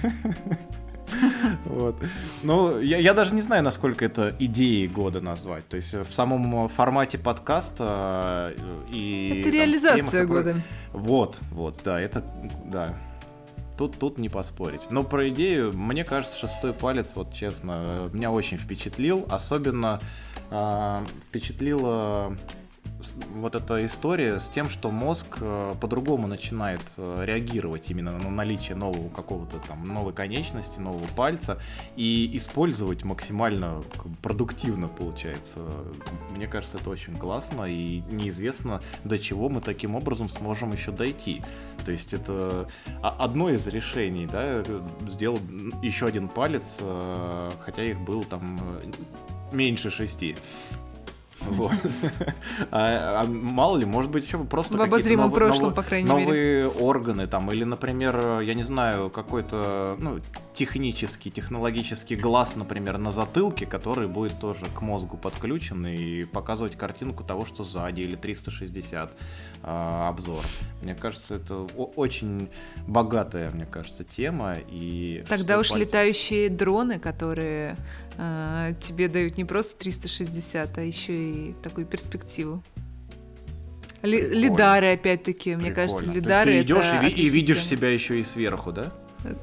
[1.64, 1.97] Вот.
[2.42, 5.66] Ну, я, я даже не знаю, насколько это идеей года назвать.
[5.68, 9.40] То есть в самом формате подкаста э, и...
[9.40, 10.62] Это реализация темах, года.
[10.92, 12.24] Вот, вот, да, это,
[12.64, 12.97] да.
[13.78, 14.90] Тут, тут не поспорить.
[14.90, 19.26] Но про идею, мне кажется, шестой палец, вот честно, меня очень впечатлил.
[19.30, 20.01] Особенно
[20.51, 20.98] э,
[21.28, 22.36] впечатлила
[23.35, 28.77] вот эта история с тем, что мозг э, по-другому начинает э, реагировать именно на наличие
[28.77, 31.59] нового какого-то там новой конечности, нового пальца
[31.97, 33.82] и использовать максимально
[34.22, 35.60] продуктивно получается.
[36.31, 41.43] Мне кажется, это очень классно и неизвестно до чего мы таким образом сможем еще дойти.
[41.85, 42.68] То есть это
[43.02, 44.62] одно из решений, да,
[45.09, 45.39] сделал
[45.82, 48.59] еще один палец, э, хотя их было там
[49.52, 50.36] меньше шести.
[51.40, 51.72] Вот.
[52.72, 56.06] А, а мало ли, может быть, еще просто В обозримом нов, прошлом, нов, по крайней
[56.06, 56.64] новые мере.
[56.64, 60.20] Новые органы там, или, например, я не знаю, какой-то, ну,
[60.54, 67.24] технический, технологический глаз, например, на затылке, который будет тоже к мозгу подключен и показывать картинку
[67.24, 69.10] того, что сзади, или 360
[69.62, 70.44] э, обзор.
[70.82, 72.50] Мне кажется, это очень
[72.86, 74.56] богатая, мне кажется, тема.
[74.68, 75.84] И Тогда уж пальцы...
[75.84, 77.76] летающие дроны, которые
[78.16, 82.62] тебе дают не просто 360, а еще и такую перспективу.
[84.02, 84.34] Прикольно.
[84.34, 86.44] Лидары, опять-таки, мне кажется, лидары.
[86.44, 88.92] То есть ты идешь и, и видишь себя еще и сверху, да?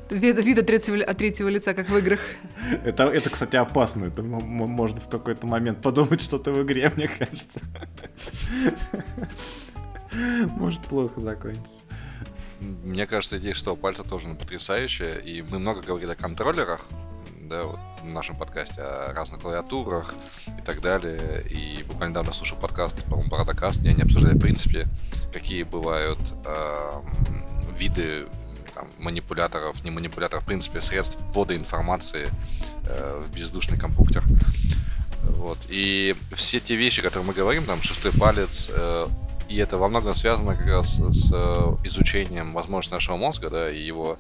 [0.10, 2.20] Вид, вид от, третьего, от третьего лица, как в играх.
[2.84, 4.06] Это, это, кстати, опасно.
[4.06, 7.60] Это можно в какой-то момент подумать, что ты в игре, мне кажется.
[10.58, 11.84] Может плохо закончится.
[12.60, 15.18] Мне кажется, идея что пальца тоже потрясающая.
[15.18, 16.88] И мы много говорили о контроллерах,
[17.48, 20.14] да, вот в нашем подкасте о разных клавиатурах
[20.58, 21.44] и так далее.
[21.50, 24.88] И буквально недавно слушал подкаст, по-моему, Парадокаст, где они обсуждали, в принципе,
[25.34, 27.02] какие бывают э,
[27.78, 28.28] виды
[28.76, 32.30] там, манипуляторов, не манипуляторов, в принципе, средств ввода информации
[32.86, 34.24] э, в бездушный компьютер.
[35.24, 35.58] Вот.
[35.70, 39.08] И все те вещи, которые мы говорим, там, шестой палец, э,
[39.50, 43.82] и это во многом связано как раз с э, изучением возможностей нашего мозга, да, и
[43.82, 44.18] его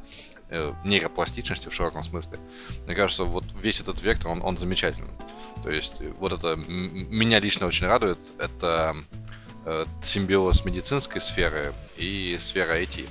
[0.49, 2.39] э, нейропластичности в широком смысле.
[2.85, 5.11] Мне кажется, вот весь этот вектор, он, он замечательный.
[5.63, 8.95] То есть вот это меня лично очень радует, это
[9.65, 13.07] э, симбиоз медицинской сферы и сфера IT,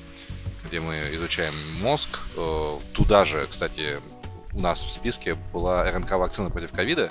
[0.66, 2.20] где мы изучаем мозг.
[2.36, 4.00] Э, туда же, кстати,
[4.57, 7.11] у нас в списке была РНК-вакцина против ковида.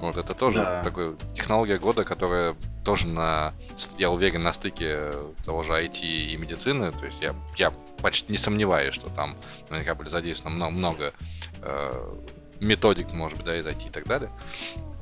[0.00, 0.82] Вот это тоже да.
[0.82, 3.52] такая технология года, которая тоже на,
[3.98, 4.98] я уверен, на стыке
[5.44, 6.90] того же IT и медицины.
[6.92, 9.36] То есть я, я почти не сомневаюсь, что там
[9.68, 11.12] наверняка были задействованы много, много
[11.60, 12.16] э,
[12.60, 14.30] методик, может быть, да, из IT и так далее.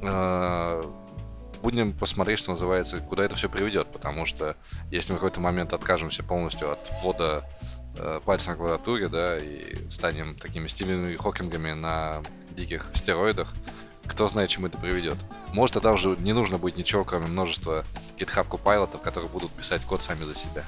[0.02, 0.82] Э,
[1.62, 4.56] будем посмотреть, что называется, куда это все приведет, потому что
[4.90, 7.44] если мы в какой-то момент откажемся полностью от ввода
[7.98, 13.52] э, пальца на клавиатуре, да, и станем такими Стивенами Хокингами на диких стероидах,
[14.06, 15.18] кто знает, чему это приведет.
[15.52, 17.84] Может, тогда уже не нужно будет ничего, кроме множества
[18.18, 20.64] GitHub Copilot, которые будут писать код сами за себя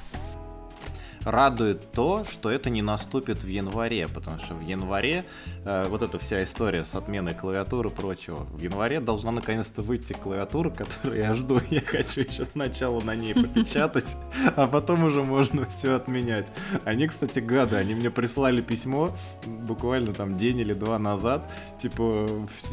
[1.31, 5.25] радует то, что это не наступит в январе, потому что в январе
[5.65, 10.15] э, вот эта вся история с отменой клавиатуры и прочего, в январе должна наконец-то выйти
[10.15, 10.71] клавиатура,
[11.03, 14.17] которую я жду, я хочу еще сначала на ней попечатать,
[14.57, 16.47] а потом уже можно все отменять.
[16.85, 21.51] Они, кстати, гады, они мне прислали письмо буквально там день или два назад,
[21.81, 22.27] типа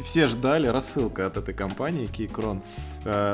[0.04, 2.62] все ждали, рассылка от этой компании Keychron,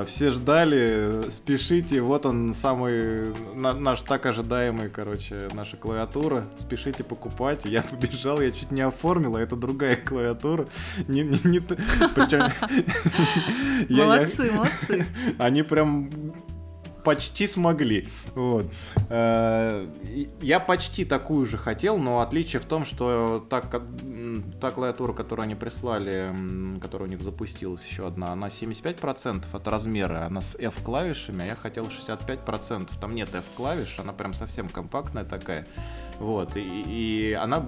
[0.06, 6.44] все ждали, спешите, вот он самый наш так ожидаемый, короче, наша клавиатура.
[6.58, 7.64] Спешите покупать.
[7.64, 10.66] Я побежал, я чуть не оформил, а это другая клавиатура.
[11.08, 11.60] Не, не, не...
[12.14, 12.50] Причем...
[13.88, 15.06] Молодцы, молодцы.
[15.38, 16.10] Они прям
[17.04, 18.08] почти смогли.
[18.34, 18.66] Вот.
[19.08, 19.86] Э,
[20.40, 23.62] я почти такую же хотел, но отличие в том, что та,
[24.60, 26.34] та клавиатура, которую они прислали,
[26.80, 31.56] которая у них запустилась еще одна, она 75% от размера, она с F-клавишами, а я
[31.56, 32.90] хотел 65%.
[33.00, 35.66] Там нет F-клавиш, она прям совсем компактная такая.
[36.18, 36.56] Вот.
[36.56, 37.64] И, и она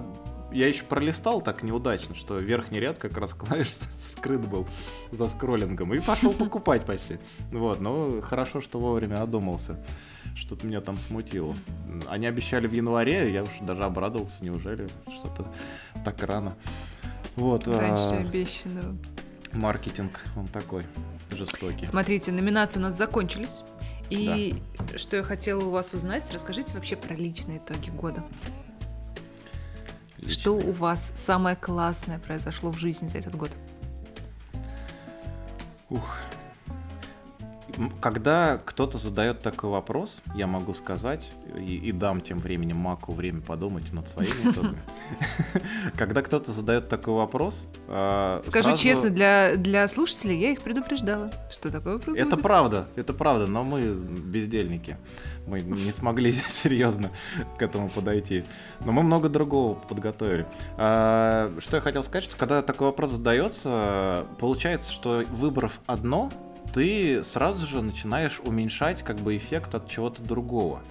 [0.55, 4.65] я еще пролистал так неудачно, что верхний ряд как раз клавиш скрыт был
[5.11, 5.93] за скроллингом.
[5.93, 7.19] И пошел покупать почти.
[7.51, 9.77] Вот, но хорошо, что вовремя одумался.
[10.35, 11.55] Что-то меня там смутило.
[12.07, 14.87] Они обещали в январе, я уж даже обрадовался, неужели
[15.19, 15.45] что-то
[16.03, 16.55] так рано.
[17.35, 17.67] Вот.
[17.67, 18.17] Раньше а...
[18.19, 18.95] обещанного.
[19.51, 20.85] Маркетинг, он такой
[21.31, 21.85] жестокий.
[21.85, 23.63] Смотрите, номинации у нас закончились.
[24.09, 24.97] И да.
[24.97, 28.23] что я хотела у вас узнать, расскажите вообще про личные итоги года.
[30.17, 30.41] Лично.
[30.41, 33.51] Что у вас самое классное произошло в жизни за этот год?
[35.89, 36.17] Ух.
[38.01, 43.41] Когда кто-то задает такой вопрос, я могу сказать и, и дам тем временем Маку время
[43.41, 44.79] подумать над своими итогами.
[45.97, 51.93] Когда кто-то задает такой вопрос, э, скажу честно, для слушателей я их предупреждала, что такой
[51.93, 52.17] вопрос.
[52.17, 54.97] Это правда, это правда, но мы бездельники
[55.47, 57.11] мы не смогли серьезно
[57.57, 58.43] к этому подойти.
[58.83, 60.45] Но мы много другого подготовили.
[60.77, 66.29] А, что я хотел сказать, что когда такой вопрос задается, получается, что выбрав одно,
[66.75, 70.81] ты сразу же начинаешь уменьшать как бы эффект от чего-то другого.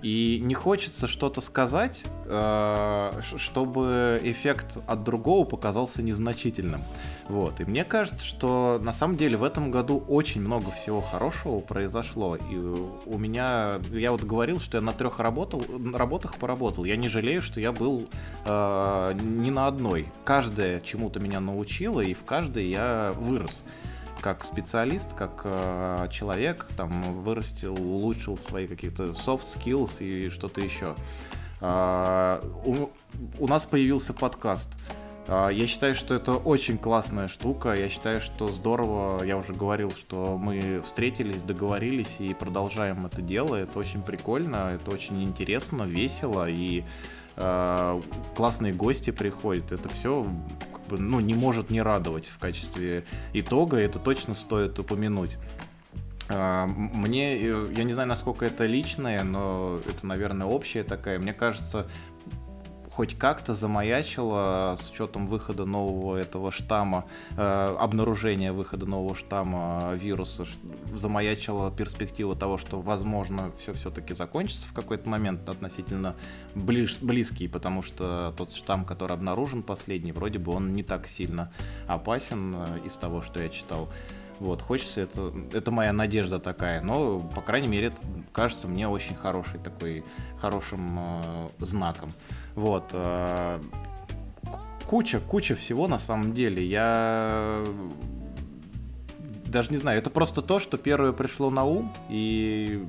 [0.00, 6.84] И не хочется что-то сказать, э, чтобы эффект от другого показался незначительным.
[7.28, 7.58] Вот.
[7.58, 12.36] И мне кажется, что на самом деле в этом году очень много всего хорошего произошло.
[12.36, 16.84] И у меня, я вот говорил, что я на трех работал, работах поработал.
[16.84, 18.06] Я не жалею, что я был
[18.44, 20.06] э, не на одной.
[20.24, 23.64] Каждая чему-то меня научила, и в каждой я вырос
[24.24, 26.90] как специалист, как э, человек, там,
[27.22, 30.94] вырастил, улучшил свои какие-то soft skills и что-то еще.
[31.60, 32.88] Э, у,
[33.38, 34.78] у нас появился подкаст.
[35.26, 37.74] Э, я считаю, что это очень классная штука.
[37.74, 39.22] Я считаю, что здорово.
[39.24, 43.56] Я уже говорил, что мы встретились, договорились и продолжаем это дело.
[43.56, 46.82] Это очень прикольно, это очень интересно, весело и
[47.36, 48.00] э,
[48.34, 49.70] классные гости приходят.
[49.70, 50.26] Это все
[50.90, 55.36] ну, не может не радовать в качестве итога, это точно стоит упомянуть.
[56.28, 61.18] А, мне, э, я не знаю, насколько это личное, но это, наверное, общая такая.
[61.18, 61.86] Мне кажется,
[62.94, 67.06] хоть как-то замаячило с учетом выхода нового этого штамма,
[67.36, 70.46] э, обнаружения выхода нового штамма вируса,
[70.94, 76.14] замаячила перспектива того, что, возможно, все все-таки закончится в какой-то момент относительно
[76.54, 81.52] ближ, близкий, потому что тот штамм, который обнаружен последний, вроде бы он не так сильно
[81.88, 83.88] опасен э, из того, что я читал.
[84.40, 87.98] Вот, хочется, это, это моя надежда такая, но, по крайней мере, это
[88.32, 90.04] кажется мне очень хороший такой,
[90.40, 92.12] хорошим э, знаком.
[92.54, 92.90] Вот.
[92.92, 93.60] Э,
[94.86, 96.66] куча, куча всего на самом деле.
[96.66, 97.64] Я
[99.46, 102.84] даже не знаю, это просто то, что первое пришло на ум, и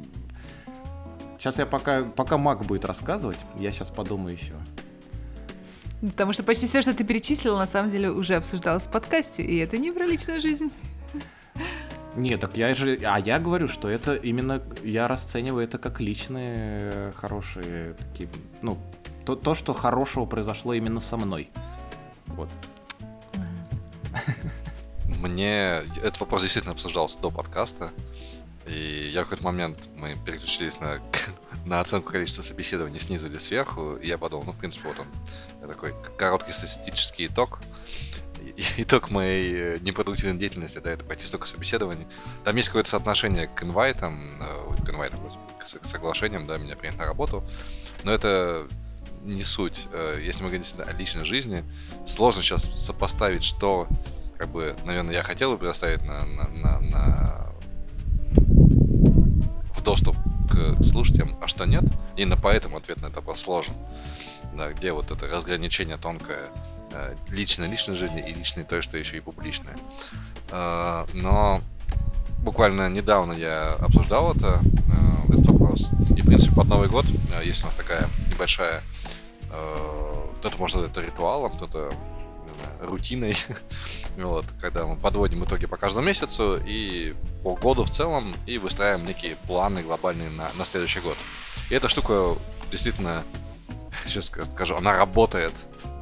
[1.37, 4.53] сейчас я пока, пока Мак будет рассказывать, я сейчас подумаю еще.
[6.01, 9.57] Потому что почти все, что ты перечислил, на самом деле уже обсуждалось в подкасте, и
[9.57, 10.71] это не про личную жизнь.
[12.15, 16.91] Нет, так я же, а я говорю, что это именно, я расцениваю это как личные
[16.93, 18.29] э, хорошие такие,
[18.61, 18.77] ну,
[19.25, 21.49] то, то, что хорошего произошло именно со мной.
[22.27, 22.49] Вот.
[25.07, 27.91] Мне этот вопрос действительно обсуждался до подкаста.
[28.67, 30.99] И я в какой-то момент мы переключились на,
[31.65, 33.97] на оценку количества собеседований снизу или сверху.
[33.97, 37.59] И я подумал, ну, в принципе, вот он такой короткий статистический итог.
[38.77, 42.07] Итог моей э, непродуктивной деятельности, да, это пройти столько собеседований.
[42.43, 45.19] Там есть какое-то соотношение к инвайтам, э, к инвайтам,
[45.59, 47.43] к соглашениям, да, меня принять на работу.
[48.03, 48.67] Но это
[49.23, 49.87] не суть.
[49.91, 51.63] Э, если мы говорим о личной жизни,
[52.05, 53.87] сложно сейчас сопоставить, что,
[54.37, 57.51] как бы, наверное, я хотел бы предоставить на, на, на, на...
[59.73, 60.15] в доступ
[60.49, 61.83] к слушателям, а что нет.
[62.15, 63.73] Именно поэтому ответ на этот вопрос сложен.
[64.55, 66.49] Да, где вот это разграничение тонкое
[66.91, 69.75] э, личной личной жизни и личной той, что еще и публичное.
[70.51, 71.61] Э, но
[72.39, 74.59] буквально недавно я обсуждал это,
[75.27, 75.81] этот вопрос.
[76.15, 77.05] И, в принципе, под Новый год
[77.43, 78.81] есть у нас такая небольшая
[80.39, 81.91] кто-то может это ритуалом, кто-то
[82.81, 83.35] рутиной,
[84.17, 89.05] вот, когда мы подводим итоги по каждому месяцу и по году в целом, и выстраиваем
[89.05, 91.17] некие планы глобальные на, на следующий год.
[91.69, 92.35] И эта штука
[92.71, 93.23] действительно,
[94.05, 95.53] сейчас скажу, она работает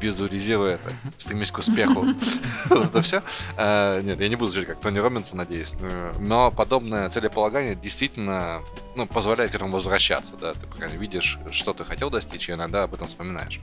[0.04, 2.06] визуализируя это, стремись к успеху.
[2.70, 3.24] Это все.
[3.58, 5.74] Э, нет, я не буду жить как Тони Робинсон, надеюсь.
[5.80, 8.62] Э, но подобное целеполагание действительно
[8.96, 12.84] ну, позволяет к этому возвращаться, да, ты пока видишь, что ты хотел достичь, и иногда
[12.84, 13.60] об этом вспоминаешь.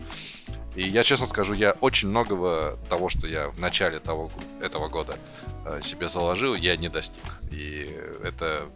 [0.74, 4.30] И я честно скажу, я очень многого того, что я в начале того,
[4.62, 5.16] этого года
[5.66, 7.22] э, себе заложил, я не достиг.
[7.50, 8.68] И это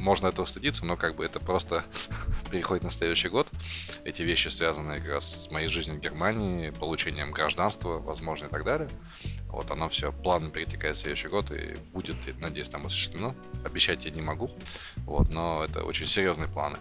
[0.00, 1.84] можно этого стыдиться, но как бы это просто
[2.50, 3.48] переходит на следующий год.
[4.04, 8.64] Эти вещи связаны как раз с моей жизнью в Германии, получением гражданства, возможно, и так
[8.64, 8.88] далее.
[9.48, 13.34] Вот оно все плавно перетекает в следующий год и будет, надеюсь, там осуществлено.
[13.64, 14.50] Обещать я не могу,
[15.04, 16.78] вот, но это очень серьезные планы.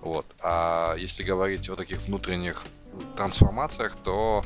[0.00, 0.26] Вот.
[0.40, 2.64] А если говорить о таких внутренних
[3.16, 4.44] трансформациях, то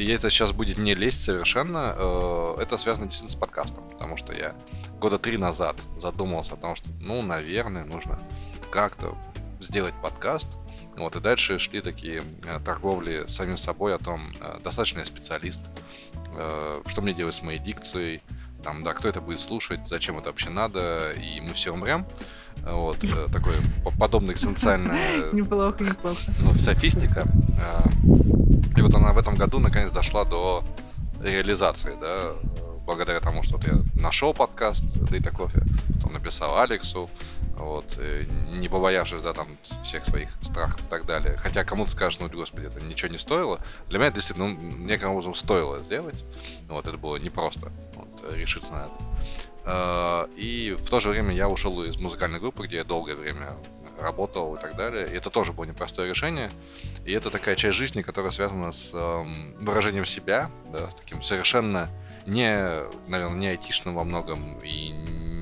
[0.00, 4.32] и это сейчас будет не лезть совершенно, э, это связано действительно с подкастом, потому что
[4.32, 4.54] я
[4.98, 8.18] года три назад задумался о том, что, ну, наверное, нужно
[8.70, 9.14] как-то
[9.60, 10.48] сделать подкаст.
[10.96, 15.62] Вот, и дальше шли такие э, торговли самим собой о том, э, достаточно я специалист,
[16.86, 18.22] что мне делать с моей дикцией,
[18.62, 22.06] там, да, кто это будет слушать, зачем это вообще надо, и мы все умрем.
[22.62, 23.54] Вот, э, такой
[23.98, 25.32] подобный экзистенциальный...
[25.32, 26.20] Неплохо, неплохо.
[26.40, 27.26] Ну, софистика.
[28.74, 30.64] Э, и вот она в этом году наконец дошла до
[31.22, 32.32] реализации, да,
[32.86, 35.62] благодаря тому, что вот я нашел подкаст Data Coffee,
[35.94, 37.10] потом написал Алексу,
[37.56, 38.00] вот,
[38.52, 39.48] не побоявшись, да, там,
[39.82, 41.36] всех своих страхов и так далее.
[41.36, 43.60] Хотя кому-то скажешь, ну, господи, это ничего не стоило.
[43.88, 46.24] Для меня действительно, ну, некоторым образом стоило сделать.
[46.68, 49.00] Вот, это было непросто, вот, решиться на это.
[49.64, 53.56] А, и в то же время я ушел из музыкальной группы, где я долгое время
[54.00, 55.08] работал и так далее.
[55.08, 56.50] И это тоже было непростое решение.
[57.04, 61.88] И это такая часть жизни, которая связана с эм, выражением себя, да, таким совершенно
[62.26, 64.90] не, наверное, не айтишным во многом и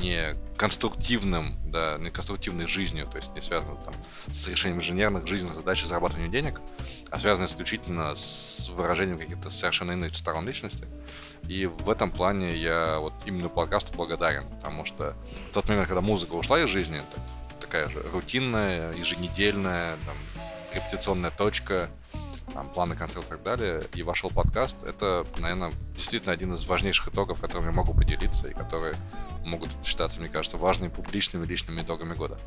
[0.01, 3.95] не конструктивным, да, не конструктивной жизнью, то есть не связано там
[4.29, 6.61] с решением инженерных жизненных задач и зарабатыванием денег,
[7.11, 10.87] а связано исключительно с выражением каких-то совершенно иных сторон личности.
[11.49, 15.15] И в этом плане я вот именно подкасту благодарен, потому что
[15.51, 17.23] в тот момент, когда музыка ушла из жизни, так,
[17.69, 20.17] такая же рутинная, еженедельная, там,
[20.73, 21.91] репетиционная точка,
[22.55, 27.09] там, планы концерта и так далее, и вошел подкаст, это, наверное, действительно один из важнейших
[27.09, 28.95] итогов, которыми я могу поделиться и которые
[29.45, 32.39] могут считаться, мне кажется, важными публичными личными итогами года.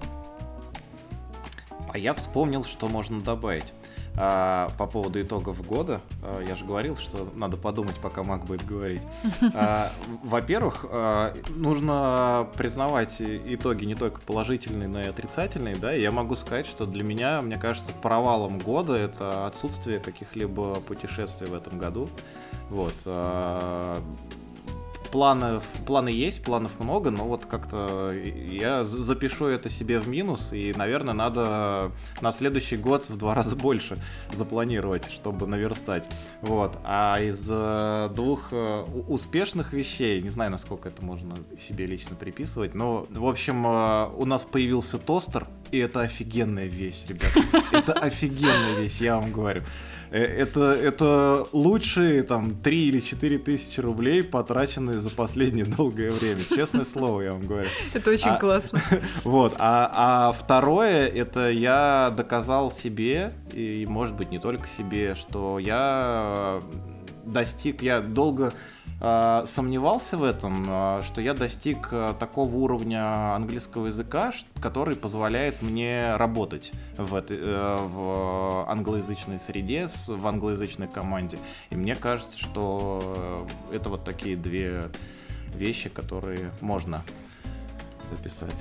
[1.93, 3.73] А я вспомнил, что можно добавить.
[4.17, 8.65] А, по поводу итогов года, а, я же говорил, что надо подумать, пока Мак будет
[8.65, 9.01] говорить.
[9.53, 9.91] А,
[10.23, 16.35] во-первых, а, нужно признавать итоги не только положительные, но и отрицательные, да, и я могу
[16.35, 22.09] сказать, что для меня, мне кажется, провалом года это отсутствие каких-либо путешествий в этом году.
[22.69, 22.95] Вот.
[23.05, 24.01] А,
[25.11, 30.73] планов, планы есть, планов много, но вот как-то я запишу это себе в минус, и,
[30.75, 33.97] наверное, надо на следующий год в два раза больше
[34.33, 36.09] запланировать, чтобы наверстать.
[36.41, 36.77] Вот.
[36.83, 42.73] А из э, двух э, успешных вещей, не знаю, насколько это можно себе лично приписывать,
[42.73, 47.39] но, в общем, э, у нас появился тостер, и это офигенная вещь, ребята.
[47.71, 49.63] Это офигенная вещь, я вам говорю.
[50.11, 56.41] Э, это, это лучшие там 3 или 4 тысячи рублей, потраченные за последнее долгое время.
[56.43, 57.69] Честное слово, я вам говорю.
[57.93, 58.81] Это очень а, классно.
[59.23, 59.55] Вот.
[59.57, 66.61] А, а второе, это я доказал себе, и может быть не только себе, что я
[67.23, 68.51] достиг, я долго
[69.01, 76.15] сомневался в этом, э, что я достиг э, такого уровня английского языка, который позволяет мне
[76.17, 81.39] работать в, этой, э, в англоязычной среде, в англоязычной команде.
[81.71, 84.83] И мне кажется, что это вот такие две
[85.55, 87.01] вещи, которые можно
[88.07, 88.53] записать.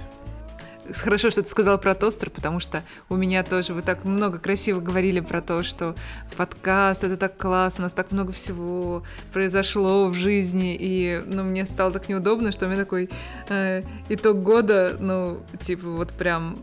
[0.94, 4.80] Хорошо, что ты сказал про тостер, потому что у меня тоже вы так много красиво
[4.80, 5.94] говорили про то, что
[6.36, 9.02] подкаст это так классно, у нас так много всего
[9.32, 13.10] произошло в жизни, и ну, мне стало так неудобно, что у меня такой
[13.48, 16.58] э, итог года, ну, типа вот прям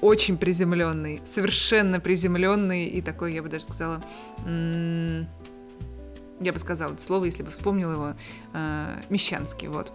[0.00, 4.00] очень приземленный, совершенно приземленный и такой, я бы даже сказала,
[6.40, 8.14] я бы сказала это слово, если бы вспомнила его,
[8.54, 9.92] э, мещанский, вот.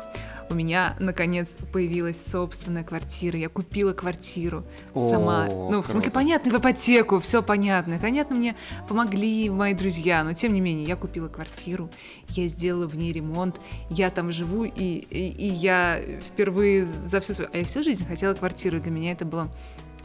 [0.50, 3.38] У меня, наконец, появилась собственная квартира.
[3.38, 4.64] Я купила квартиру
[4.94, 5.48] сама.
[5.48, 7.98] О, ну, в смысле, понятно, в ипотеку, все понятно.
[8.00, 8.56] Понятно, мне
[8.88, 11.90] помогли мои друзья, но тем не менее, я купила квартиру,
[12.30, 13.60] я сделала в ней ремонт,
[13.90, 17.50] я там живу, и, и, и я впервые за всю свою...
[17.54, 19.52] А я всю жизнь хотела квартиру, для меня это было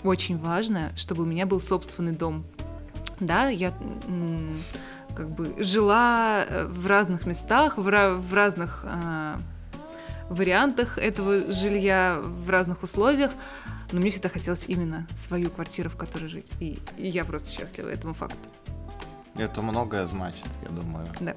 [0.05, 2.45] очень важно, чтобы у меня был собственный дом.
[3.21, 3.73] Да, я
[5.15, 9.41] как бы жила э, в разных местах, в, в разных а,
[10.31, 13.33] вариантах этого жилья, в разных условиях,
[13.93, 16.51] но мне всегда хотелось именно свою квартиру, в которой жить.
[16.61, 18.49] И, и я просто счастлива этому факту.
[19.37, 21.07] Это многое значит, я думаю.
[21.21, 21.35] Да.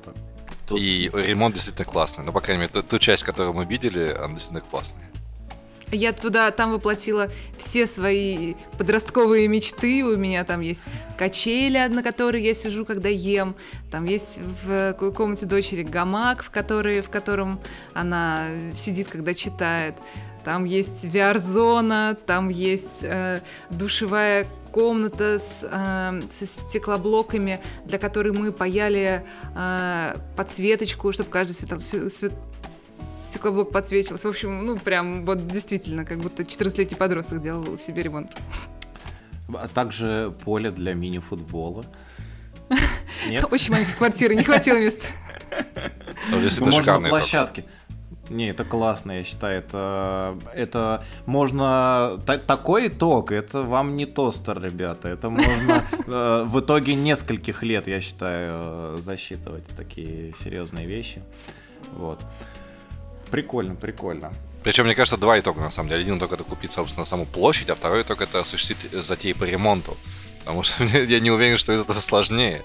[0.67, 2.23] Тут- И ремонт действительно классный.
[2.25, 5.07] Ну, по крайней мере, ту, ту часть, которую мы видели, она действительно классная.
[5.91, 10.03] Я туда, там воплотила все свои подростковые мечты.
[10.03, 10.83] У меня там есть
[11.17, 13.55] качеля, на которой я сижу, когда ем.
[13.91, 17.59] Там есть в ко- комнате дочери гамак, в, который, в котором
[17.93, 19.95] она сидит, когда читает.
[20.45, 28.51] Там есть VR-зона, там есть э, душевая комната с, э, со стеклоблоками, для которой мы
[28.51, 29.23] паяли
[29.55, 32.33] э, подсветочку, чтобы каждый свето- свет-
[33.31, 34.27] стеклоблок подсвечивался.
[34.27, 38.37] В общем, ну прям вот действительно, как будто 14-летний подросток делал себе ремонт.
[39.53, 41.83] А также поле для мини-футбола.
[43.27, 43.45] Нет?
[43.51, 45.05] Очень маленькая квартира, не хватило места.
[46.29, 47.65] Ну, можно на площадке.
[48.29, 49.59] Не, это классно, я считаю.
[49.59, 52.17] Это, это можно...
[52.25, 55.09] та- такой итог, это вам не тостер, ребята.
[55.09, 61.21] Это можно э, в итоге нескольких лет, я считаю, э, засчитывать такие серьезные вещи.
[61.93, 62.21] Вот.
[63.31, 64.31] Прикольно, прикольно.
[64.63, 66.01] Причем, мне кажется, два итога, на самом деле.
[66.01, 69.45] Один итог это купить, собственно, саму площадь, а второй итог это осуществить э, затеи по
[69.45, 69.97] ремонту.
[70.39, 72.61] Потому что я не уверен, что из этого сложнее.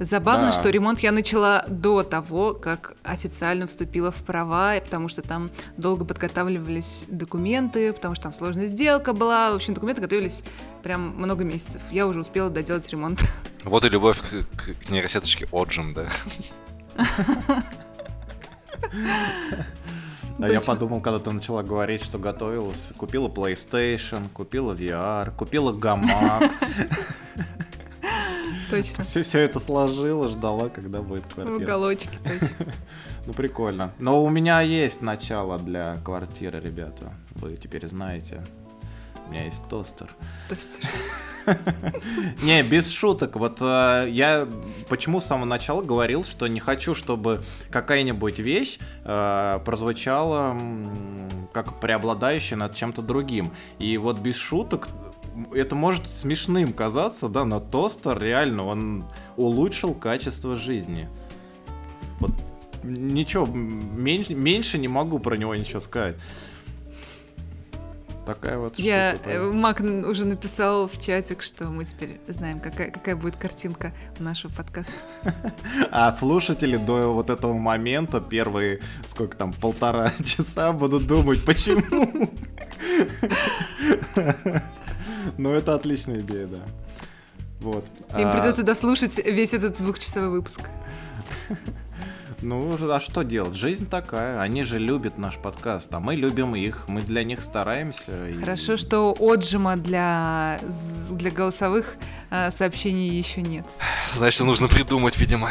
[0.00, 0.52] Забавно, Да.
[0.52, 6.04] что ремонт я начала до того, как официально вступила в права, потому что там долго
[6.04, 9.52] подготавливались документы, потому что там сложная сделка была.
[9.52, 10.42] В общем, документы готовились
[10.82, 11.82] прям много месяцев.
[11.92, 13.22] Я уже успела доделать ремонт.
[13.64, 16.08] Вот и любовь к, к- к нейросеточке Отжим, да.
[20.38, 20.72] А я Точно.
[20.74, 26.42] подумал, когда ты начала говорить, что готовилась, купила PlayStation, купила VR, купила гамак.
[28.70, 29.04] Точно.
[29.04, 31.56] Все, все это сложила, ждала, когда будет В квартира.
[31.64, 32.72] уголочке, точно.
[33.26, 33.92] Ну прикольно.
[34.00, 37.12] Но у меня есть начало для квартиры, ребята.
[37.34, 38.42] Вы теперь знаете.
[39.26, 40.08] У меня есть тостер.
[40.48, 40.80] То есть
[42.42, 43.36] Не, без шуток.
[43.36, 44.48] Вот э, я
[44.88, 51.80] почему с самого начала говорил, что не хочу, чтобы какая-нибудь вещь э, прозвучала м, как
[51.80, 53.52] преобладающая над чем-то другим.
[53.78, 54.88] И вот без шуток
[55.54, 59.04] это может смешным казаться, да, но тостер реально он
[59.36, 61.08] улучшил качество жизни.
[62.20, 62.32] Вот
[62.82, 66.16] ничего меньше, меньше не могу про него ничего сказать.
[68.26, 69.30] Такая вот Я, штука.
[69.30, 74.22] э, Мак уже написал в чатик, что мы теперь знаем, какая, какая будет картинка у
[74.22, 74.92] нашего подкаста.
[75.90, 82.30] А слушатели до вот этого момента, первые, сколько там, полтора часа будут думать, почему.
[85.38, 86.58] Ну, это отличная идея, да.
[87.60, 87.84] Вот.
[88.18, 90.68] Им А, придется дослушать весь этот двухчасовой выпуск.
[92.42, 93.54] Ну, а что делать?
[93.54, 94.40] Жизнь такая.
[94.40, 96.88] Они же любят наш подкаст, а мы любим их.
[96.88, 98.28] Мы для них стараемся.
[98.28, 100.58] и- Хорошо, что отжима для,
[101.10, 101.96] для голосовых
[102.30, 103.64] э, сообщений еще нет.
[104.16, 105.50] Значит, нужно придумать, видимо.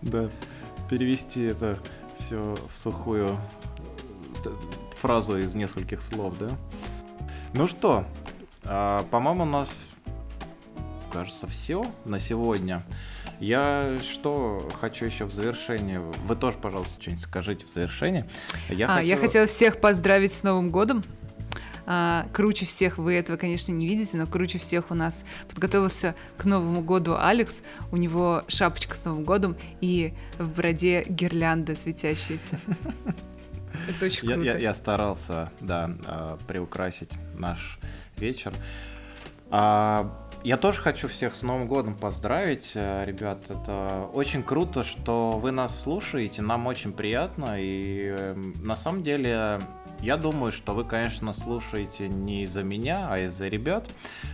[0.00, 0.30] Да.
[0.88, 1.78] Перевести это
[2.18, 3.38] все в сухую
[4.46, 4.48] э,
[4.98, 6.48] фразу из нескольких слов, да?
[7.52, 8.06] Ну что,
[8.64, 9.74] а, по-моему, у нас,
[11.12, 12.82] кажется, все на сегодня.
[13.40, 15.98] Я что хочу еще в завершении.
[15.98, 18.24] Вы тоже, пожалуйста, что-нибудь скажите в завершении.
[18.68, 21.02] Я а, я хочу- хотела всех поздравить с Новым годом.
[21.90, 26.44] А, круче всех вы этого, конечно, не видите, но круче всех у нас подготовился к
[26.44, 27.62] Новому году Алекс.
[27.92, 32.58] У него шапочка с Новым годом и в бороде гирлянда светящаяся.
[33.88, 34.42] Это очень круто.
[34.42, 37.78] Я, я, я старался, да, а, приукрасить наш
[38.18, 38.52] вечер.
[39.50, 43.38] А, я тоже хочу всех с Новым годом поздравить, э, ребят.
[43.48, 47.56] Это очень круто, что вы нас слушаете, нам очень приятно.
[47.58, 49.60] И эм, на самом деле
[50.00, 53.88] я думаю, что вы, конечно, слушаете не из-за меня, а из-за ребят.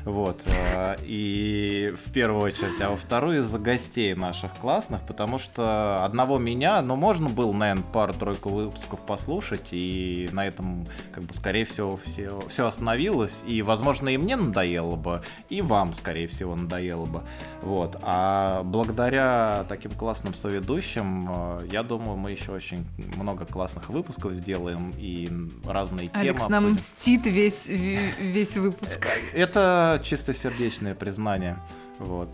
[0.04, 0.42] Вот.
[0.46, 6.38] Э, и в первую очередь, а во вторую из-за гостей наших классных, потому что одного
[6.38, 11.98] меня, ну, можно было, наверное, пару-тройку выпусков послушать, и на этом, как бы, скорее всего,
[12.04, 13.42] все, все остановилось.
[13.46, 17.22] И, возможно, и мне надоело бы, и вам, скорее всего, надоело бы.
[17.62, 17.96] Вот.
[18.02, 22.86] А благодаря таким классным соведущим, э, я думаю, мы еще очень
[23.16, 25.28] много классных выпусков сделаем, и
[25.64, 26.20] разные темы.
[26.20, 26.76] Алекс нам обсудим.
[26.76, 29.06] мстит весь, весь выпуск.
[29.06, 31.58] Э, это чистосердечное признание.
[31.98, 32.28] Вот.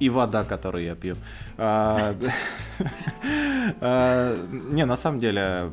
[0.00, 1.16] И вода, которую я пью.
[1.56, 2.14] А,
[3.80, 4.36] а,
[4.70, 5.70] не, на самом деле,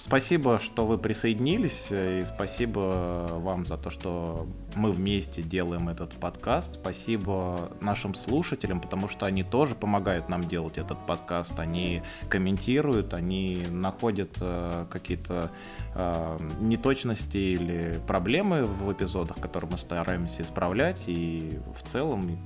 [0.00, 6.74] спасибо, что вы присоединились, и спасибо вам за то, что мы вместе делаем этот подкаст.
[6.74, 11.58] Спасибо нашим слушателям, потому что они тоже помогают нам делать этот подкаст.
[11.58, 15.50] Они комментируют, они находят э, какие-то
[15.94, 21.04] э, неточности или проблемы в эпизодах, которые мы стараемся исправлять.
[21.06, 22.38] И в целом,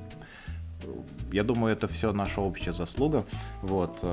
[1.33, 3.25] я думаю, это все наша общая заслуга.
[3.63, 4.05] Вот.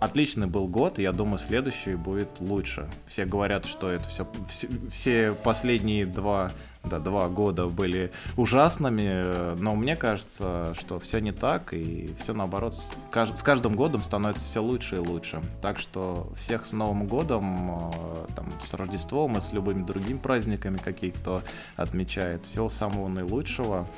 [0.00, 2.88] Отличный был год, и я думаю, следующий будет лучше.
[3.08, 6.52] Все говорят, что это все, все, все последние два,
[6.84, 12.76] да, два года были ужасными, но мне кажется, что все не так, и все наоборот,
[13.12, 15.42] с каждым годом становится все лучше и лучше.
[15.62, 20.76] Так что всех с Новым годом, э, там, с Рождеством и с любыми другими праздниками,
[20.76, 21.42] какие кто
[21.74, 22.46] отмечает.
[22.46, 23.88] Всего самого наилучшего.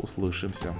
[0.00, 0.74] Услышимся.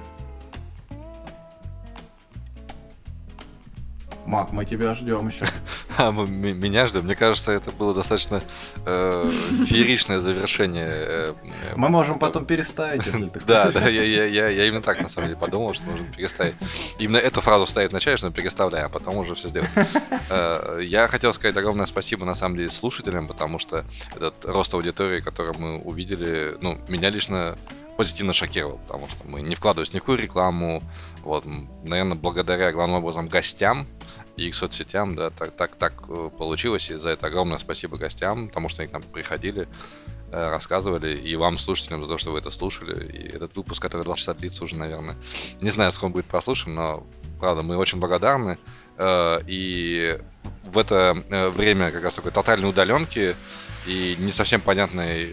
[4.25, 5.45] Мак, мы тебя ждем еще.
[5.97, 7.05] А, мы, меня ждем.
[7.05, 8.41] Мне кажется, это было достаточно
[8.85, 9.31] э,
[9.65, 10.87] фееричное завершение.
[10.89, 11.33] Э,
[11.77, 15.07] мы можем потом переставить, если ты Да, да, я, я, я, я именно так на
[15.07, 16.55] самом деле подумал, что нужно переставить.
[16.99, 19.71] Именно эту фразу вставить вначале, что мы переставляем, а потом уже все сделаем.
[20.29, 23.85] Э, я хотел сказать огромное спасибо на самом деле слушателям, потому что
[24.15, 27.55] этот рост аудитории, который мы увидели, ну, меня лично
[27.97, 30.83] позитивно шокировал, потому что мы не вкладывались ни в какую рекламу,
[31.23, 31.45] вот,
[31.83, 33.87] наверное, благодаря главным образом гостям,
[34.37, 38.49] и к соцсетям, да, так, так, так э, получилось, и за это огромное спасибо гостям,
[38.49, 39.67] потому что они к нам приходили,
[40.31, 44.03] э, рассказывали, и вам, слушателям, за то, что вы это слушали, и этот выпуск, который
[44.03, 45.15] два часа длится уже, наверное,
[45.61, 47.07] не знаю, сколько будет прослушан, но,
[47.39, 48.57] правда, мы очень благодарны,
[48.97, 50.19] э, и
[50.65, 51.15] в это
[51.55, 53.35] время как раз такой тотальной удаленки
[53.87, 55.29] и не совсем понятной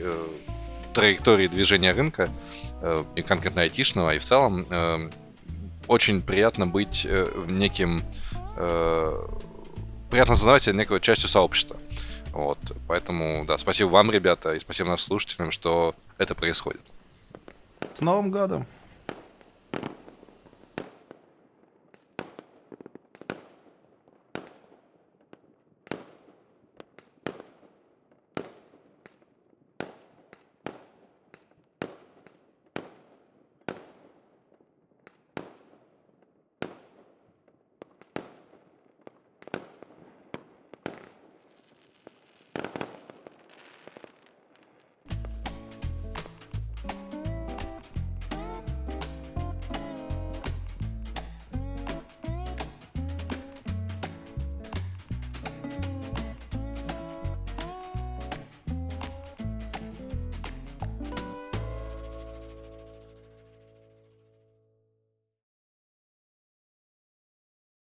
[0.93, 2.29] траектории движения рынка,
[3.17, 4.67] и конкретно айтишного, и в целом
[5.89, 7.07] очень приятно быть
[7.49, 8.03] неким
[8.57, 9.29] э,
[10.11, 11.77] приятно осознавать себя некой частью сообщества.
[12.33, 16.83] Вот, поэтому, да, спасибо вам, ребята, и спасибо нашим слушателям, что это происходит.
[17.93, 18.67] С Новым годом!